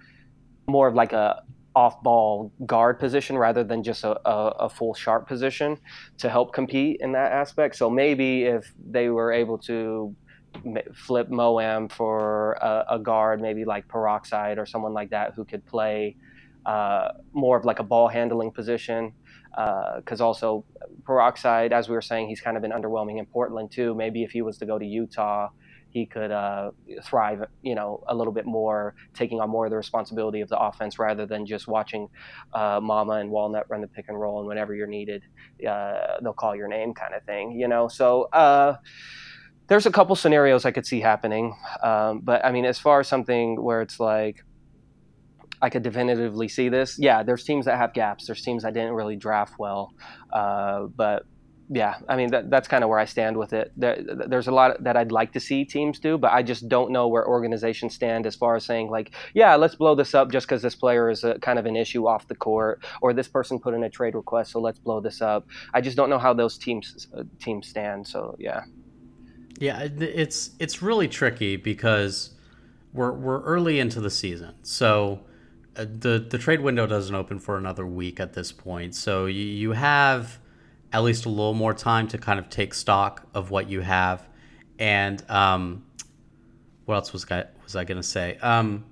more 0.69 0.87
of 0.89 0.95
like 0.95 1.15
a 1.15 1.43
off-ball 1.77 2.51
guard 2.65 2.99
position 2.99 3.37
rather 3.37 3.63
than 3.63 3.83
just 3.83 4.03
a, 4.03 4.19
a, 4.27 4.49
a, 4.61 4.69
full 4.69 4.95
sharp 4.95 5.29
position 5.29 5.77
to 6.17 6.31
help 6.31 6.55
compete 6.55 6.97
in 7.01 7.13
that 7.13 7.33
aspect. 7.33 7.77
So 7.77 7.91
maybe 7.91 8.45
if 8.45 8.73
they 8.91 9.11
were 9.11 9.31
able 9.31 9.59
to 9.59 10.17
flip 10.95 11.29
Moam 11.29 11.89
for 11.89 12.55
a, 12.55 12.85
a 12.93 12.99
guard, 12.99 13.43
maybe 13.43 13.67
like 13.67 13.87
Peroxide 13.89 14.59
or 14.59 14.65
someone 14.65 14.95
like 14.95 15.11
that 15.11 15.35
who 15.35 15.45
could 15.45 15.67
play 15.67 16.17
uh, 16.65 17.09
more 17.35 17.59
of 17.59 17.67
like 17.67 17.79
a 17.79 17.85
ball 17.85 18.09
handling 18.09 18.51
position 18.51 19.13
because 19.51 20.21
uh, 20.21 20.27
also 20.27 20.65
Peroxide, 21.05 21.75
as 21.75 21.91
we 21.91 21.95
were 21.95 22.03
saying, 22.03 22.29
he's 22.29 22.41
kind 22.41 22.57
of 22.57 22.63
been 22.63 22.73
underwhelming 22.73 23.19
in 23.19 23.27
Portland 23.27 23.71
too. 23.71 23.95
Maybe 23.95 24.23
if 24.23 24.31
he 24.31 24.41
was 24.41 24.57
to 24.59 24.67
go 24.67 24.79
to 24.79 24.85
Utah, 24.85 25.49
he 25.97 26.05
could 26.05 26.31
uh, 26.31 26.73
thrive, 27.03 27.43
you 27.63 27.75
know, 27.75 28.05
a 28.07 28.15
little 28.15 28.33
bit 28.35 28.45
more, 28.45 28.95
taking 29.15 29.41
on 29.41 29.49
more 29.49 29.65
of 29.65 29.71
the 29.71 29.77
responsibility 29.79 30.43
of 30.43 30.49
the 30.51 30.59
offense 30.59 30.99
rather 30.99 31.25
than 31.25 31.47
just 31.47 31.67
watching 31.67 32.07
uh, 32.53 32.79
Mama 32.83 33.15
and 33.15 33.31
Walnut 33.31 33.65
run 33.71 33.81
the 33.81 33.89
pick 33.89 34.05
and 34.09 34.21
roll, 34.21 34.39
and 34.41 34.47
whenever 34.47 34.75
you're 34.75 34.87
needed, 34.87 35.23
uh, 35.67 36.19
they'll 36.23 36.35
call 36.35 36.55
your 36.55 36.69
name, 36.69 36.93
kind 36.93 37.15
of 37.15 37.23
thing, 37.25 37.53
you 37.53 37.67
know. 37.67 37.89
So 37.89 38.25
uh, 38.25 38.77
there's 39.69 39.87
a 39.87 39.91
couple 39.91 40.15
scenarios 40.17 40.67
I 40.67 40.71
could 40.71 40.85
see 40.85 41.01
happening, 41.01 41.57
um, 41.83 42.21
but 42.21 42.45
I 42.45 42.53
mean, 42.53 42.67
as 42.67 42.79
far 42.79 43.01
as 43.01 43.09
something 43.09 43.57
where 43.63 43.81
it's 43.81 43.99
like 43.99 44.45
I 45.63 45.71
could 45.71 45.83
definitively 45.83 46.49
see 46.49 46.69
this. 46.69 46.99
Yeah, 46.99 47.23
there's 47.23 47.45
teams 47.45 47.65
that 47.65 47.79
have 47.79 47.95
gaps. 47.95 48.27
There's 48.27 48.43
teams 48.43 48.65
that 48.65 48.75
didn't 48.75 48.93
really 48.93 49.17
draft 49.17 49.55
well, 49.59 49.95
uh, 50.31 50.89
but 50.95 51.23
yeah, 51.69 51.97
I 52.09 52.17
mean 52.17 52.31
that, 52.31 52.49
that's 52.49 52.69
kind 52.69 52.85
of 52.85 52.91
where 52.91 52.99
I 52.99 53.07
stand 53.07 53.37
with 53.37 53.53
it. 53.53 53.73
There, 53.77 54.01
there's 54.01 54.47
a 54.47 54.53
lot 54.53 54.83
that 54.85 54.97
I'd 54.97 55.11
like 55.11 55.33
to 55.33 55.41
see 55.41 55.65
teams 55.65 55.99
do, 55.99 56.17
but 56.17 56.33
I 56.33 56.43
just 56.43 56.69
don't 56.69 56.93
know 56.93 57.09
where 57.09 57.27
organizations 57.27 57.95
stand 57.95 58.25
as 58.25 58.37
far 58.37 58.55
as 58.55 58.65
saying 58.65 58.89
like, 58.89 59.13
yeah, 59.35 59.57
let's 59.57 59.75
blow 59.75 59.97
this 59.97 60.15
up 60.15 60.31
just 60.31 60.47
because 60.47 60.63
this 60.63 60.77
player 60.77 61.11
is 61.11 61.25
a, 61.25 61.39
kind 61.41 61.59
of 61.59 61.67
an 61.67 61.75
issue 61.75 62.07
off 62.07 62.29
the 62.29 62.37
court, 62.37 62.85
or 63.03 63.13
this 63.13 63.27
person 63.27 63.59
put 63.59 63.75
in 63.75 63.83
a 63.83 63.91
trade 63.91 64.15
request, 64.15 64.53
so 64.53 64.61
let's 64.61 64.79
blow 64.79 65.01
this 65.01 65.21
up. 65.21 65.47
I 65.75 65.81
just 65.81 65.97
don't 65.97 66.09
know 66.09 66.19
how 66.19 66.33
those 66.33 66.57
teams 66.57 67.09
uh, 67.17 67.25
teams 67.41 67.67
stand. 67.67 68.07
So 68.07 68.37
yeah, 68.39 68.63
yeah, 69.59 69.89
it's 69.99 70.51
it's 70.61 70.83
really 70.83 71.09
tricky 71.09 71.57
because 71.57 72.31
we're 72.93 73.13
we're 73.13 73.43
early 73.43 73.81
into 73.81 74.01
the 74.01 74.11
season, 74.11 74.55
so 74.63 75.21
uh, 75.77 75.85
the 75.85 76.25
the 76.31 76.39
trade 76.39 76.61
window 76.61 76.87
doesn't 76.87 77.15
open 77.15 77.41
for 77.41 77.57
another 77.57 77.85
week 77.85 78.21
at 78.21 78.35
this 78.35 78.53
point, 78.53 78.95
so 78.95 79.27
you, 79.27 79.45
you 79.45 79.73
have 79.73 80.39
at 80.93 81.03
least 81.03 81.27
a 81.27 81.29
little 81.29 81.55
more 81.55 81.75
time 81.75 82.09
to 82.09 82.19
kind 82.19 82.39
of 82.39 82.49
take 82.49 82.75
stock 82.75 83.27
of 83.35 83.51
what 83.51 83.69
you 83.69 83.81
have, 83.81 84.27
and 84.79 85.23
um, 85.31 85.85
what 86.85 86.97
else 86.97 87.13
was 87.13 87.31
I 87.31 87.45
was 87.65 87.77
I 87.77 87.85
gonna 87.85 88.03
say? 88.03 88.39
Um, 88.39 88.85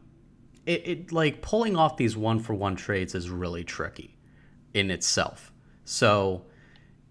it, 0.67 0.89
it 0.89 1.13
like 1.13 1.43
pulling 1.43 1.77
off 1.77 1.97
these 1.97 2.17
one 2.17 2.41
for 2.41 2.55
one 2.55 2.77
trades 2.77 3.15
is 3.15 3.31
really 3.31 3.65
tricky 3.65 4.17
in 4.73 4.91
itself. 4.91 5.53
So 5.85 6.45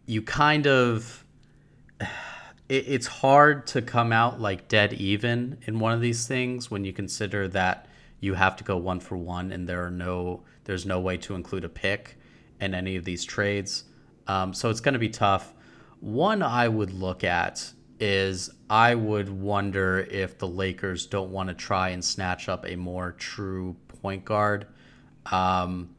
you 0.06 0.22
kind 0.22 0.68
of 0.68 1.24
it, 2.00 2.86
it's 2.88 3.08
hard 3.08 3.68
to 3.68 3.82
come 3.82 4.12
out 4.12 4.40
like 4.40 4.68
dead 4.68 4.94
even 4.94 5.58
in 5.66 5.80
one 5.80 5.94
of 5.94 6.02
these 6.02 6.28
things 6.28 6.70
when 6.72 6.84
you 6.86 6.94
consider 6.94 7.48
that 7.50 7.88
you 8.20 8.36
have 8.36 8.56
to 8.56 8.64
go 8.64 8.78
one 8.78 9.02
for 9.02 9.18
one, 9.18 9.52
and 9.52 9.68
there 9.68 9.86
are 9.86 9.92
no 9.92 10.44
there's 10.64 10.86
no 10.86 11.00
way 11.00 11.18
to 11.18 11.36
include 11.36 11.66
a 11.66 11.70
pick 11.70 12.18
in 12.60 12.74
any 12.74 12.96
of 12.96 13.04
these 13.04 13.26
trades. 13.26 13.84
Um, 14.28 14.54
so 14.54 14.70
it's 14.70 14.80
going 14.80 14.94
to 14.94 15.00
be 15.00 15.10
tough. 15.10 15.54
One 16.00 16.42
I 16.42 16.68
would 16.68 16.92
look 16.92 17.24
at 17.24 17.74
is 18.00 18.50
I 18.70 18.96
would 18.96 19.30
wonder 19.30 20.00
if 20.00 20.38
the 20.38 20.48
Lakers 20.48 21.06
don't 21.06 21.32
want 21.32 21.50
to 21.50 21.56
try 21.56 21.90
and 21.90 22.04
snatch 22.04 22.50
up 22.50 22.66
a 22.68 22.76
more 22.76 23.12
true 23.14 23.76
point 24.02 24.26
guard. 24.26 24.68
Um, 25.32 25.96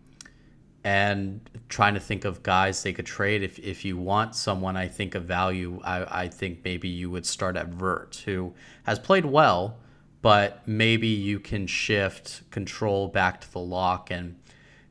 and 0.85 1.41
trying 1.71 1.95
to 1.95 2.01
think 2.01 2.27
of 2.27 2.43
guys 2.43 2.83
they 2.83 2.93
could 2.93 3.07
trade. 3.07 3.43
If, 3.43 3.59
if 3.59 3.85
you 3.87 3.97
want 3.97 4.35
someone 4.35 4.77
I 4.77 4.87
think 4.87 5.15
of 5.15 5.25
value, 5.25 5.81
I, 5.83 6.25
I 6.25 6.29
think 6.29 6.61
maybe 6.63 6.89
you 6.89 7.11
would 7.11 7.25
start 7.25 7.57
at 7.57 7.69
Vert, 7.69 8.23
who 8.27 8.55
has 8.85 8.99
played 8.99 9.25
well, 9.25 9.79
but 10.21 10.67
maybe 10.69 11.09
you 11.09 11.41
can 11.41 11.67
shift 11.67 12.49
control 12.51 13.09
back 13.09 13.41
to 13.41 13.53
the 13.53 13.61
lock 13.61 14.11
and 14.11 14.37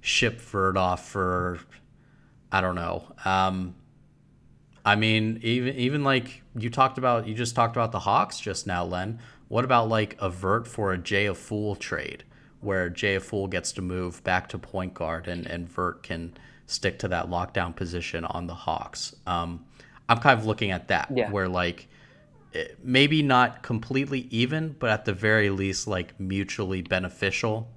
ship 0.02 0.42
Vert 0.42 0.78
off 0.78 1.08
for 1.08 1.60
I 2.54 2.62
don't 2.62 2.76
know. 2.76 3.12
Um, 3.26 3.76
I 4.86 4.96
mean, 4.96 5.40
even 5.42 5.76
even 5.76 6.04
like 6.04 6.44
you 6.58 6.70
talked 6.70 6.98
about, 6.98 7.28
you 7.28 7.34
just 7.34 7.56
talked 7.56 7.76
about 7.76 7.92
the 7.92 8.00
Hawks 8.00 8.40
just 8.40 8.68
now, 8.68 8.84
Len. 8.86 9.20
What 9.48 9.66
about 9.66 9.90
like 9.90 10.16
a 10.20 10.30
Vert 10.30 10.68
for 10.68 10.94
a 10.94 10.98
Jay 10.98 11.26
a 11.26 11.34
Fool 11.34 11.76
trade, 11.76 12.24
where 12.62 12.90
Jay 12.90 13.16
a 13.16 13.20
Fool 13.20 13.48
gets 13.48 13.72
to 13.74 13.82
move 13.82 14.24
back 14.24 14.48
to 14.50 14.60
point 14.60 14.94
guard 14.94 15.28
and 15.28 15.48
and 15.48 15.68
Vert 15.68 16.04
can 16.04 16.34
stick 16.68 17.00
to 17.00 17.08
that 17.08 17.30
lockdown 17.30 17.76
position 17.76 18.24
on 18.24 18.48
the 18.48 18.54
Hawks. 18.54 19.16
Um, 19.26 19.66
I'm 20.08 20.20
kind 20.20 20.40
of 20.40 20.46
looking 20.46 20.72
at 20.72 20.90
that, 20.90 21.10
yeah. 21.14 21.32
where 21.32 21.48
like 21.48 21.88
maybe 22.84 23.24
not 23.24 23.64
completely 23.64 24.28
even, 24.30 24.76
but 24.80 24.90
at 24.90 25.06
the 25.06 25.14
very 25.14 25.50
least, 25.50 25.88
like 25.88 26.20
mutually 26.20 26.82
beneficial. 26.82 27.70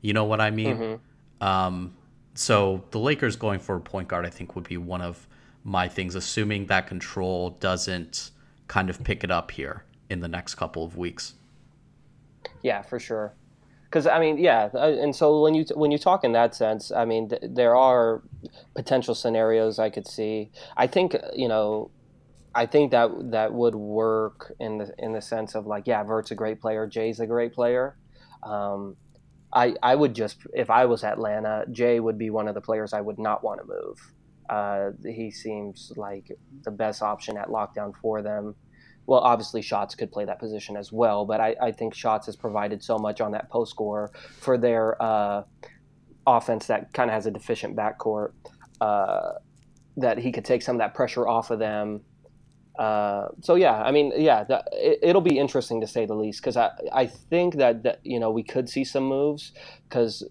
You 0.00 0.14
know 0.14 0.24
what 0.24 0.40
I 0.40 0.50
mean? 0.50 0.76
Mm-hmm. 0.76 1.46
Um, 1.46 1.94
so 2.36 2.84
the 2.90 2.98
Lakers 2.98 3.36
going 3.36 3.58
for 3.58 3.76
a 3.76 3.80
point 3.80 4.08
guard, 4.08 4.26
I 4.26 4.30
think, 4.30 4.54
would 4.54 4.68
be 4.68 4.76
one 4.76 5.00
of 5.00 5.26
my 5.64 5.88
things, 5.88 6.14
assuming 6.14 6.66
that 6.66 6.86
control 6.86 7.50
doesn't 7.50 8.30
kind 8.68 8.90
of 8.90 9.02
pick 9.02 9.24
it 9.24 9.30
up 9.30 9.50
here 9.50 9.84
in 10.08 10.20
the 10.20 10.28
next 10.28 10.54
couple 10.54 10.84
of 10.84 10.96
weeks. 10.96 11.34
Yeah, 12.62 12.82
for 12.82 13.00
sure. 13.00 13.34
Because 13.84 14.06
I 14.06 14.18
mean, 14.18 14.38
yeah, 14.38 14.68
uh, 14.74 14.96
and 15.00 15.14
so 15.14 15.40
when 15.40 15.54
you 15.54 15.64
when 15.74 15.90
you 15.90 15.98
talk 15.98 16.24
in 16.24 16.32
that 16.32 16.54
sense, 16.54 16.90
I 16.90 17.04
mean, 17.04 17.28
th- 17.28 17.42
there 17.42 17.76
are 17.76 18.22
potential 18.74 19.14
scenarios 19.14 19.78
I 19.78 19.90
could 19.90 20.06
see. 20.06 20.50
I 20.76 20.86
think 20.86 21.16
you 21.34 21.48
know 21.48 21.90
I 22.54 22.66
think 22.66 22.90
that 22.92 23.10
that 23.30 23.52
would 23.52 23.74
work 23.74 24.54
in 24.58 24.78
the 24.78 24.92
in 24.98 25.12
the 25.12 25.22
sense 25.22 25.54
of 25.54 25.66
like, 25.66 25.86
yeah, 25.86 26.02
Vert's 26.02 26.30
a 26.30 26.34
great 26.34 26.60
player, 26.60 26.86
Jay's 26.86 27.20
a 27.20 27.26
great 27.26 27.52
player. 27.52 27.96
Um, 28.42 28.96
I 29.56 29.74
I 29.82 29.94
would 29.94 30.14
just 30.14 30.36
if 30.54 30.70
I 30.70 30.84
was 30.84 31.02
Atlanta, 31.02 31.64
Jay 31.72 31.98
would 31.98 32.18
be 32.18 32.30
one 32.30 32.46
of 32.46 32.54
the 32.54 32.60
players 32.60 32.92
I 32.92 33.00
would 33.00 33.18
not 33.18 33.42
want 33.42 33.60
to 33.60 33.66
move. 33.66 34.12
Uh, 34.48 34.90
he 35.04 35.30
seems 35.30 35.92
like 35.96 36.30
the 36.62 36.70
best 36.70 37.02
option 37.02 37.36
at 37.36 37.48
lockdown 37.48 37.92
for 38.00 38.22
them. 38.22 38.54
Well, 39.06 39.20
obviously, 39.20 39.62
Shots 39.62 39.94
could 39.94 40.12
play 40.12 40.24
that 40.24 40.38
position 40.38 40.76
as 40.76 40.92
well, 40.92 41.24
but 41.24 41.40
I, 41.40 41.56
I 41.60 41.72
think 41.72 41.94
Shots 41.94 42.26
has 42.26 42.36
provided 42.36 42.82
so 42.82 42.98
much 42.98 43.20
on 43.20 43.32
that 43.32 43.48
post 43.48 43.70
score 43.70 44.10
for 44.40 44.58
their 44.58 45.00
uh, 45.02 45.42
offense 46.26 46.66
that 46.66 46.92
kind 46.92 47.08
of 47.08 47.14
has 47.14 47.26
a 47.26 47.30
deficient 47.30 47.76
backcourt 47.76 48.32
uh, 48.80 49.32
that 49.96 50.18
he 50.18 50.32
could 50.32 50.44
take 50.44 50.62
some 50.62 50.76
of 50.76 50.80
that 50.80 50.94
pressure 50.94 51.26
off 51.26 51.50
of 51.50 51.58
them 51.58 52.02
uh, 52.78 53.28
so 53.40 53.54
yeah, 53.54 53.82
I 53.82 53.90
mean, 53.90 54.12
yeah, 54.16 54.44
that, 54.44 54.68
it, 54.72 55.14
will 55.14 55.20
be 55.22 55.38
interesting 55.38 55.80
to 55.80 55.86
say 55.86 56.04
the 56.04 56.14
least 56.14 56.40
because 56.40 56.56
I 56.56 56.70
I 56.92 57.06
think 57.06 57.56
that, 57.56 57.82
that 57.84 58.00
you 58.04 58.20
know 58.20 58.30
we 58.30 58.42
could 58.42 58.68
see 58.68 58.84
some 58.84 59.04
moves 59.04 59.52
because, 59.88 60.22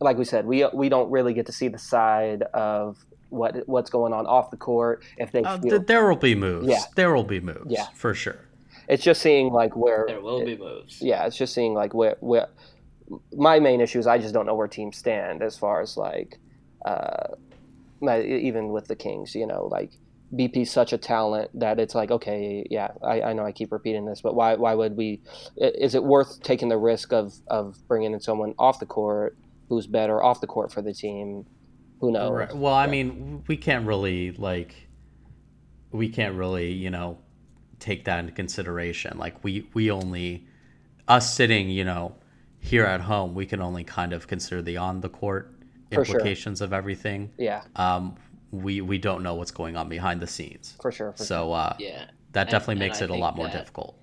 like 0.00 0.18
we 0.18 0.24
said, 0.24 0.46
we 0.46 0.66
we 0.74 0.88
don't 0.88 1.10
really 1.10 1.32
get 1.32 1.46
to 1.46 1.52
see 1.52 1.68
the 1.68 1.78
side 1.78 2.42
of 2.54 3.04
what 3.30 3.66
what's 3.66 3.90
going 3.90 4.12
on 4.12 4.26
off 4.26 4.50
the 4.50 4.56
court 4.56 5.04
if 5.16 5.32
they 5.32 5.42
uh, 5.42 5.58
feel, 5.58 5.80
there 5.80 6.06
will 6.06 6.16
be 6.16 6.34
moves. 6.34 6.66
Yeah, 6.66 6.82
there 6.96 7.14
will 7.14 7.24
be 7.24 7.40
moves. 7.40 7.66
Yeah, 7.68 7.86
for 7.94 8.14
sure. 8.14 8.40
It's 8.88 9.02
just 9.02 9.22
seeing 9.22 9.50
like 9.50 9.74
where 9.74 10.04
there 10.06 10.20
will 10.20 10.42
it, 10.42 10.46
be 10.46 10.56
moves. 10.56 11.00
Yeah, 11.00 11.26
it's 11.26 11.36
just 11.36 11.54
seeing 11.54 11.72
like 11.72 11.94
where 11.94 12.16
where 12.20 12.48
my 13.34 13.58
main 13.58 13.80
issue 13.80 13.98
is 13.98 14.06
I 14.06 14.18
just 14.18 14.34
don't 14.34 14.46
know 14.46 14.54
where 14.54 14.68
teams 14.68 14.96
stand 14.96 15.42
as 15.42 15.56
far 15.56 15.80
as 15.80 15.96
like 15.96 16.38
uh, 16.84 17.34
even 18.02 18.68
with 18.68 18.86
the 18.86 18.96
Kings, 18.96 19.34
you 19.34 19.46
know, 19.46 19.68
like 19.70 19.92
BP's 20.34 20.70
such 20.70 20.92
a 20.92 20.98
talent 20.98 21.50
that 21.58 21.78
it's 21.78 21.94
like, 21.94 22.10
okay, 22.10 22.66
yeah, 22.70 22.88
I, 23.02 23.22
I 23.22 23.32
know 23.32 23.44
I 23.46 23.52
keep 23.52 23.72
repeating 23.72 24.04
this, 24.06 24.20
but 24.20 24.34
why 24.34 24.54
why 24.56 24.74
would 24.74 24.96
we? 24.96 25.22
Is 25.56 25.94
it 25.94 26.02
worth 26.04 26.42
taking 26.42 26.68
the 26.68 26.78
risk 26.78 27.12
of 27.12 27.34
of 27.48 27.76
bringing 27.88 28.12
in 28.12 28.20
someone 28.20 28.54
off 28.58 28.80
the 28.80 28.86
court 28.86 29.38
who's 29.68 29.86
better 29.86 30.22
off 30.22 30.40
the 30.40 30.46
court 30.46 30.72
for 30.72 30.82
the 30.82 30.92
team? 30.94 31.46
Who 32.00 32.12
knows? 32.12 32.32
Right. 32.32 32.54
Well, 32.54 32.74
I 32.74 32.86
mean, 32.86 33.44
we 33.46 33.56
can't 33.56 33.86
really 33.86 34.32
like, 34.32 34.88
we 35.92 36.08
can't 36.08 36.34
really, 36.34 36.72
you 36.72 36.90
know, 36.90 37.18
take 37.78 38.04
that 38.04 38.18
into 38.20 38.32
consideration. 38.32 39.18
Like 39.18 39.42
we 39.44 39.68
we 39.74 39.90
only 39.90 40.46
us 41.08 41.34
sitting, 41.34 41.70
you 41.70 41.84
know, 41.84 42.16
here 42.58 42.84
at 42.84 43.00
home, 43.02 43.34
we 43.34 43.46
can 43.46 43.60
only 43.60 43.84
kind 43.84 44.12
of 44.12 44.26
consider 44.26 44.62
the 44.62 44.76
on 44.76 45.00
the 45.00 45.08
court 45.08 45.54
For 45.92 46.04
sure. 46.04 46.20
implications 46.20 46.60
of 46.60 46.72
everything. 46.72 47.32
Yeah, 47.38 47.62
Um, 47.76 48.16
we 48.50 48.80
we 48.80 48.98
don't 48.98 49.22
know 49.22 49.34
what's 49.34 49.50
going 49.50 49.76
on 49.76 49.88
behind 49.88 50.20
the 50.20 50.26
scenes. 50.26 50.74
for 50.80 50.92
sure. 50.92 51.12
For 51.12 51.18
sure. 51.18 51.26
So 51.26 51.52
uh, 51.52 51.76
Yeah. 51.78 52.06
that 52.32 52.48
definitely 52.50 52.72
and 52.74 52.78
makes 52.80 53.00
I 53.00 53.04
it 53.04 53.10
a 53.10 53.12
think 53.14 53.20
lot 53.22 53.36
more 53.36 53.46
that- 53.46 53.52
difficult. 53.58 53.98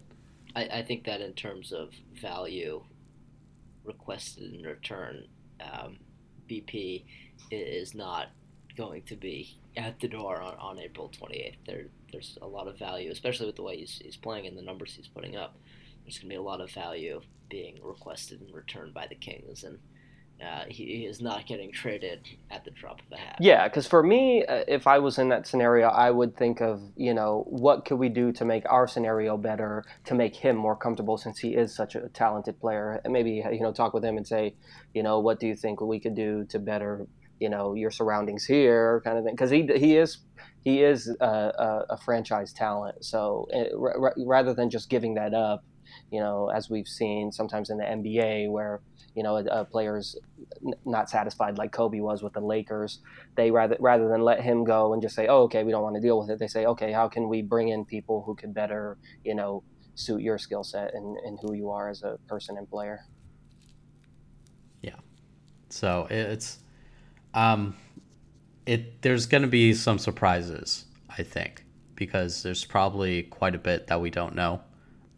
I, 0.55 0.65
I 0.65 0.81
think 0.83 1.05
that 1.05 1.19
in 1.21 1.33
terms 1.33 1.71
of 1.71 1.89
value 2.21 2.83
requested 3.83 4.53
in 4.53 4.61
return, 4.63 5.25
um, 5.61 5.97
BP 6.49 7.05
is 7.51 7.95
not 7.95 8.27
going 8.77 9.01
to 9.03 9.15
be 9.15 9.57
at 9.77 9.99
the 9.99 10.07
door 10.07 10.41
on, 10.41 10.53
on 10.59 10.79
April 10.79 11.09
28th. 11.09 11.55
There, 11.65 11.85
there's 12.11 12.37
a 12.41 12.47
lot 12.47 12.67
of 12.67 12.77
value, 12.77 13.11
especially 13.11 13.47
with 13.47 13.55
the 13.55 13.63
way 13.63 13.77
he's, 13.77 13.99
he's 14.03 14.15
playing 14.17 14.45
and 14.47 14.57
the 14.57 14.61
numbers 14.61 14.93
he's 14.95 15.07
putting 15.07 15.35
up. 15.35 15.57
There's 16.03 16.17
going 16.17 16.29
to 16.29 16.33
be 16.33 16.35
a 16.37 16.41
lot 16.41 16.61
of 16.61 16.69
value 16.71 17.21
being 17.49 17.79
requested 17.83 18.41
in 18.41 18.53
return 18.53 18.91
by 18.93 19.07
the 19.07 19.15
Kings, 19.15 19.63
and 19.63 19.79
uh, 20.43 20.65
he, 20.67 21.05
is 21.05 21.21
not 21.21 21.45
getting 21.45 21.71
traded 21.71 22.27
at 22.51 22.63
the 22.65 22.71
drop 22.71 23.01
of 23.01 23.11
a 23.11 23.17
hat. 23.17 23.37
Yeah, 23.39 23.67
because 23.67 23.87
for 23.87 24.03
me, 24.03 24.45
uh, 24.45 24.63
if 24.67 24.87
I 24.87 24.99
was 24.99 25.17
in 25.17 25.29
that 25.29 25.47
scenario, 25.47 25.87
I 25.87 26.11
would 26.11 26.35
think 26.35 26.61
of, 26.61 26.81
you 26.95 27.13
know, 27.13 27.45
what 27.47 27.85
could 27.85 27.97
we 27.97 28.09
do 28.09 28.31
to 28.33 28.45
make 28.45 28.63
our 28.69 28.87
scenario 28.87 29.37
better, 29.37 29.83
to 30.05 30.13
make 30.13 30.35
him 30.35 30.55
more 30.55 30.75
comfortable 30.75 31.17
since 31.17 31.39
he 31.39 31.55
is 31.55 31.75
such 31.75 31.95
a 31.95 32.09
talented 32.09 32.59
player. 32.59 33.01
And 33.03 33.13
maybe, 33.13 33.43
you 33.51 33.61
know, 33.61 33.71
talk 33.71 33.93
with 33.93 34.03
him 34.03 34.17
and 34.17 34.27
say, 34.27 34.55
you 34.93 35.03
know, 35.03 35.19
what 35.19 35.39
do 35.39 35.47
you 35.47 35.55
think 35.55 35.81
we 35.81 35.99
could 35.99 36.15
do 36.15 36.45
to 36.49 36.59
better, 36.59 37.07
you 37.39 37.49
know, 37.49 37.73
your 37.73 37.91
surroundings 37.91 38.45
here, 38.45 39.01
kind 39.03 39.17
of 39.17 39.23
thing. 39.23 39.33
Because 39.33 39.49
he, 39.49 39.67
he 39.75 39.97
is 39.97 40.19
he 40.63 40.81
is 40.81 41.13
a, 41.19 41.25
a, 41.25 41.85
a 41.91 41.97
franchise 41.97 42.53
talent. 42.53 43.03
So 43.03 43.47
it, 43.49 43.73
r- 43.77 44.13
rather 44.25 44.53
than 44.53 44.69
just 44.69 44.89
giving 44.89 45.15
that 45.15 45.33
up, 45.33 45.63
you 46.11 46.19
know, 46.19 46.49
as 46.49 46.69
we've 46.69 46.87
seen 46.87 47.31
sometimes 47.31 47.69
in 47.69 47.77
the 47.77 47.83
NBA 47.83 48.49
where, 48.49 48.81
you 49.15 49.23
know, 49.23 49.37
a, 49.37 49.43
a 49.45 49.65
player's 49.65 50.15
not 50.85 51.09
satisfied 51.09 51.57
like 51.57 51.71
Kobe 51.71 51.99
was 51.99 52.23
with 52.23 52.33
the 52.33 52.39
Lakers. 52.39 52.99
They 53.35 53.51
rather 53.51 53.77
rather 53.79 54.07
than 54.07 54.21
let 54.21 54.41
him 54.41 54.63
go 54.63 54.93
and 54.93 55.01
just 55.01 55.15
say, 55.15 55.27
"Oh, 55.27 55.43
okay, 55.43 55.63
we 55.63 55.71
don't 55.71 55.83
want 55.83 55.95
to 55.95 56.01
deal 56.01 56.19
with 56.19 56.29
it." 56.29 56.39
They 56.39 56.47
say, 56.47 56.65
"Okay, 56.65 56.91
how 56.91 57.07
can 57.07 57.29
we 57.29 57.41
bring 57.41 57.69
in 57.69 57.85
people 57.85 58.23
who 58.23 58.35
could 58.35 58.53
better, 58.53 58.97
you 59.23 59.35
know, 59.35 59.63
suit 59.95 60.21
your 60.21 60.37
skill 60.37 60.63
set 60.63 60.93
and, 60.93 61.17
and 61.17 61.37
who 61.41 61.53
you 61.53 61.69
are 61.69 61.89
as 61.89 62.03
a 62.03 62.17
person 62.27 62.57
and 62.57 62.69
player?" 62.69 63.01
Yeah. 64.81 64.95
So 65.69 66.07
it's 66.09 66.59
um 67.33 67.75
it 68.65 69.01
there's 69.01 69.25
going 69.25 69.43
to 69.43 69.47
be 69.47 69.73
some 69.73 69.99
surprises, 69.99 70.85
I 71.09 71.23
think, 71.23 71.65
because 71.95 72.43
there's 72.43 72.65
probably 72.65 73.23
quite 73.23 73.55
a 73.55 73.59
bit 73.59 73.87
that 73.87 74.01
we 74.01 74.09
don't 74.09 74.35
know 74.35 74.61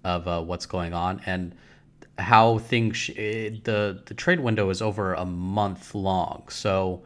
of 0.04 0.28
uh, 0.28 0.42
what's 0.42 0.66
going 0.66 0.94
on 0.94 1.22
and 1.26 1.56
how 2.18 2.60
things 2.60 2.98
sh- 2.98 3.14
the 3.16 4.02
the 4.06 4.14
trade 4.14 4.40
window 4.40 4.70
is 4.70 4.82
over 4.82 5.14
a 5.14 5.26
month 5.26 5.94
long. 5.96 6.44
So 6.50 7.04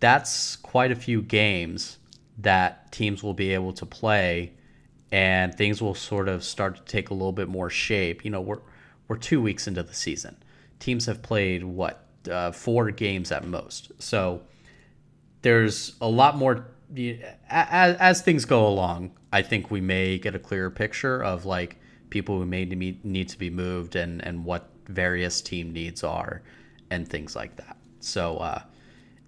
that's 0.00 0.56
quite 0.56 0.90
a 0.90 0.96
few 0.96 1.22
games 1.22 1.98
that 2.38 2.90
teams 2.90 3.22
will 3.22 3.34
be 3.34 3.52
able 3.54 3.72
to 3.74 3.86
play 3.86 4.52
and 5.12 5.54
things 5.54 5.82
will 5.82 5.94
sort 5.94 6.28
of 6.28 6.42
start 6.42 6.76
to 6.76 6.82
take 6.84 7.10
a 7.10 7.14
little 7.14 7.32
bit 7.32 7.48
more 7.48 7.70
shape. 7.70 8.24
You 8.24 8.30
know, 8.30 8.40
we're 8.40 8.60
we're 9.08 9.16
2 9.16 9.40
weeks 9.40 9.66
into 9.66 9.82
the 9.82 9.94
season. 9.94 10.36
Teams 10.78 11.06
have 11.06 11.22
played 11.22 11.64
what 11.64 12.06
uh, 12.30 12.52
four 12.52 12.90
games 12.90 13.32
at 13.32 13.44
most. 13.44 13.92
So 13.98 14.42
there's 15.42 15.96
a 16.00 16.08
lot 16.08 16.36
more 16.36 16.66
as, 17.48 17.96
as 17.96 18.22
things 18.22 18.44
go 18.44 18.66
along. 18.66 19.12
I 19.32 19.42
think 19.42 19.70
we 19.70 19.80
may 19.80 20.18
get 20.18 20.34
a 20.34 20.38
clearer 20.38 20.70
picture 20.70 21.22
of 21.22 21.44
like 21.44 21.79
people 22.10 22.38
who 22.38 22.46
may 22.46 22.64
need 22.64 23.28
to 23.28 23.38
be 23.38 23.50
moved 23.50 23.96
and 23.96 24.24
and 24.24 24.44
what 24.44 24.70
various 24.88 25.40
team 25.40 25.72
needs 25.72 26.04
are 26.04 26.42
and 26.90 27.08
things 27.08 27.34
like 27.36 27.56
that. 27.56 27.76
So 28.00 28.36
uh, 28.38 28.62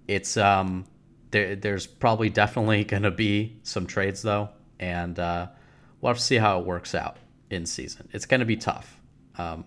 it's 0.08 0.36
um 0.36 0.84
there, 1.30 1.56
there's 1.56 1.86
probably 1.86 2.30
definitely 2.30 2.84
going 2.92 3.02
to 3.02 3.10
be 3.10 3.56
some 3.62 3.86
trades 3.86 4.22
though, 4.22 4.50
and 4.78 5.18
uh, 5.18 5.48
we'll 6.00 6.10
have 6.10 6.18
to 6.18 6.22
see 6.22 6.36
how 6.36 6.60
it 6.60 6.66
works 6.66 6.94
out 6.94 7.16
in 7.50 7.66
season. 7.66 8.08
It's 8.12 8.26
going 8.26 8.40
to 8.40 8.46
be 8.46 8.56
tough. 8.56 9.00
Um, 9.36 9.64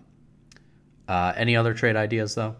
uh, 1.08 1.32
any 1.36 1.56
other 1.56 1.74
trade 1.74 1.96
ideas 1.96 2.34
though? 2.34 2.56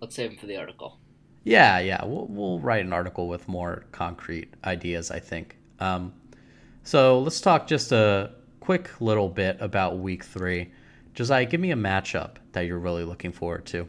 Let's 0.00 0.16
save 0.16 0.30
them 0.30 0.38
for 0.38 0.46
the 0.46 0.56
article. 0.56 0.98
Yeah, 1.44 1.80
yeah, 1.80 2.04
we'll 2.04 2.26
we'll 2.28 2.60
write 2.60 2.84
an 2.84 2.92
article 2.92 3.28
with 3.28 3.48
more 3.48 3.84
concrete 3.92 4.54
ideas. 4.64 5.10
I 5.10 5.18
think. 5.18 5.56
Um, 5.80 6.12
so 6.84 7.20
let's 7.20 7.40
talk 7.40 7.66
just 7.66 7.92
a 7.92 8.32
quick 8.62 9.00
little 9.00 9.28
bit 9.28 9.56
about 9.58 9.98
Week 9.98 10.22
Three. 10.22 10.70
Josiah, 11.14 11.44
give 11.44 11.60
me 11.60 11.72
a 11.72 11.76
matchup 11.76 12.36
that 12.52 12.60
you're 12.60 12.78
really 12.78 13.02
looking 13.02 13.32
forward 13.32 13.66
to. 13.66 13.88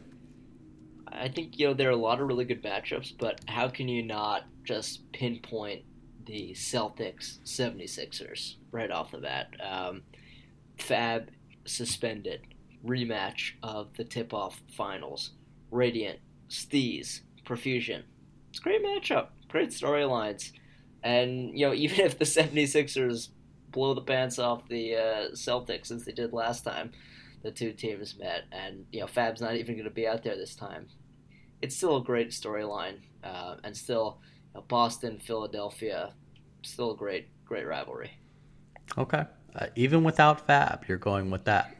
I 1.06 1.28
think 1.28 1.60
you 1.60 1.68
know 1.68 1.74
there 1.74 1.88
are 1.88 1.92
a 1.92 1.96
lot 1.96 2.20
of 2.20 2.26
really 2.26 2.44
good 2.44 2.60
matchups, 2.60 3.16
but 3.16 3.40
how 3.46 3.68
can 3.68 3.86
you 3.86 4.02
not 4.02 4.46
just 4.64 5.12
pinpoint 5.12 5.84
the 6.26 6.50
Celtics 6.54 7.38
76ers 7.44 8.56
right 8.72 8.90
off 8.90 9.12
the 9.12 9.18
bat? 9.18 9.54
Um, 9.62 10.02
Fab 10.76 11.30
suspended 11.64 12.40
rematch 12.84 13.52
of 13.62 13.96
the 13.96 14.02
tip-off 14.02 14.60
finals. 14.76 15.30
Radiant, 15.70 16.18
Steez, 16.48 17.20
Profusion. 17.44 18.02
It's 18.50 18.58
a 18.58 18.62
great 18.62 18.84
matchup, 18.84 19.28
great 19.48 19.68
storylines, 19.68 20.50
and 21.04 21.56
you 21.56 21.64
know 21.64 21.74
even 21.74 22.00
if 22.00 22.18
the 22.18 22.24
76ers 22.24 23.28
blow 23.74 23.92
the 23.92 24.00
pants 24.00 24.38
off 24.38 24.66
the 24.68 24.96
uh, 24.96 25.28
Celtics 25.34 25.90
as 25.90 26.04
they 26.06 26.12
did 26.12 26.32
last 26.32 26.62
time, 26.64 26.92
the 27.42 27.50
two 27.50 27.72
teams 27.72 28.18
met, 28.18 28.44
and 28.52 28.86
you 28.92 29.00
know 29.00 29.06
Fab's 29.06 29.42
not 29.42 29.56
even 29.56 29.74
going 29.74 29.84
to 29.84 29.90
be 29.90 30.06
out 30.06 30.22
there 30.22 30.36
this 30.36 30.54
time 30.54 30.86
it's 31.64 31.74
still 31.74 31.96
a 31.96 32.04
great 32.04 32.28
storyline, 32.28 32.98
uh, 33.22 33.56
and 33.64 33.74
still 33.74 34.20
you 34.52 34.60
know, 34.60 34.64
Boston, 34.68 35.18
Philadelphia, 35.18 36.12
still 36.62 36.92
a 36.92 36.96
great, 36.96 37.28
great 37.46 37.66
rivalry. 37.66 38.18
Okay, 38.98 39.24
uh, 39.56 39.66
even 39.74 40.04
without 40.04 40.46
Fab, 40.46 40.84
you're 40.86 40.98
going 40.98 41.30
with 41.30 41.44
that. 41.44 41.74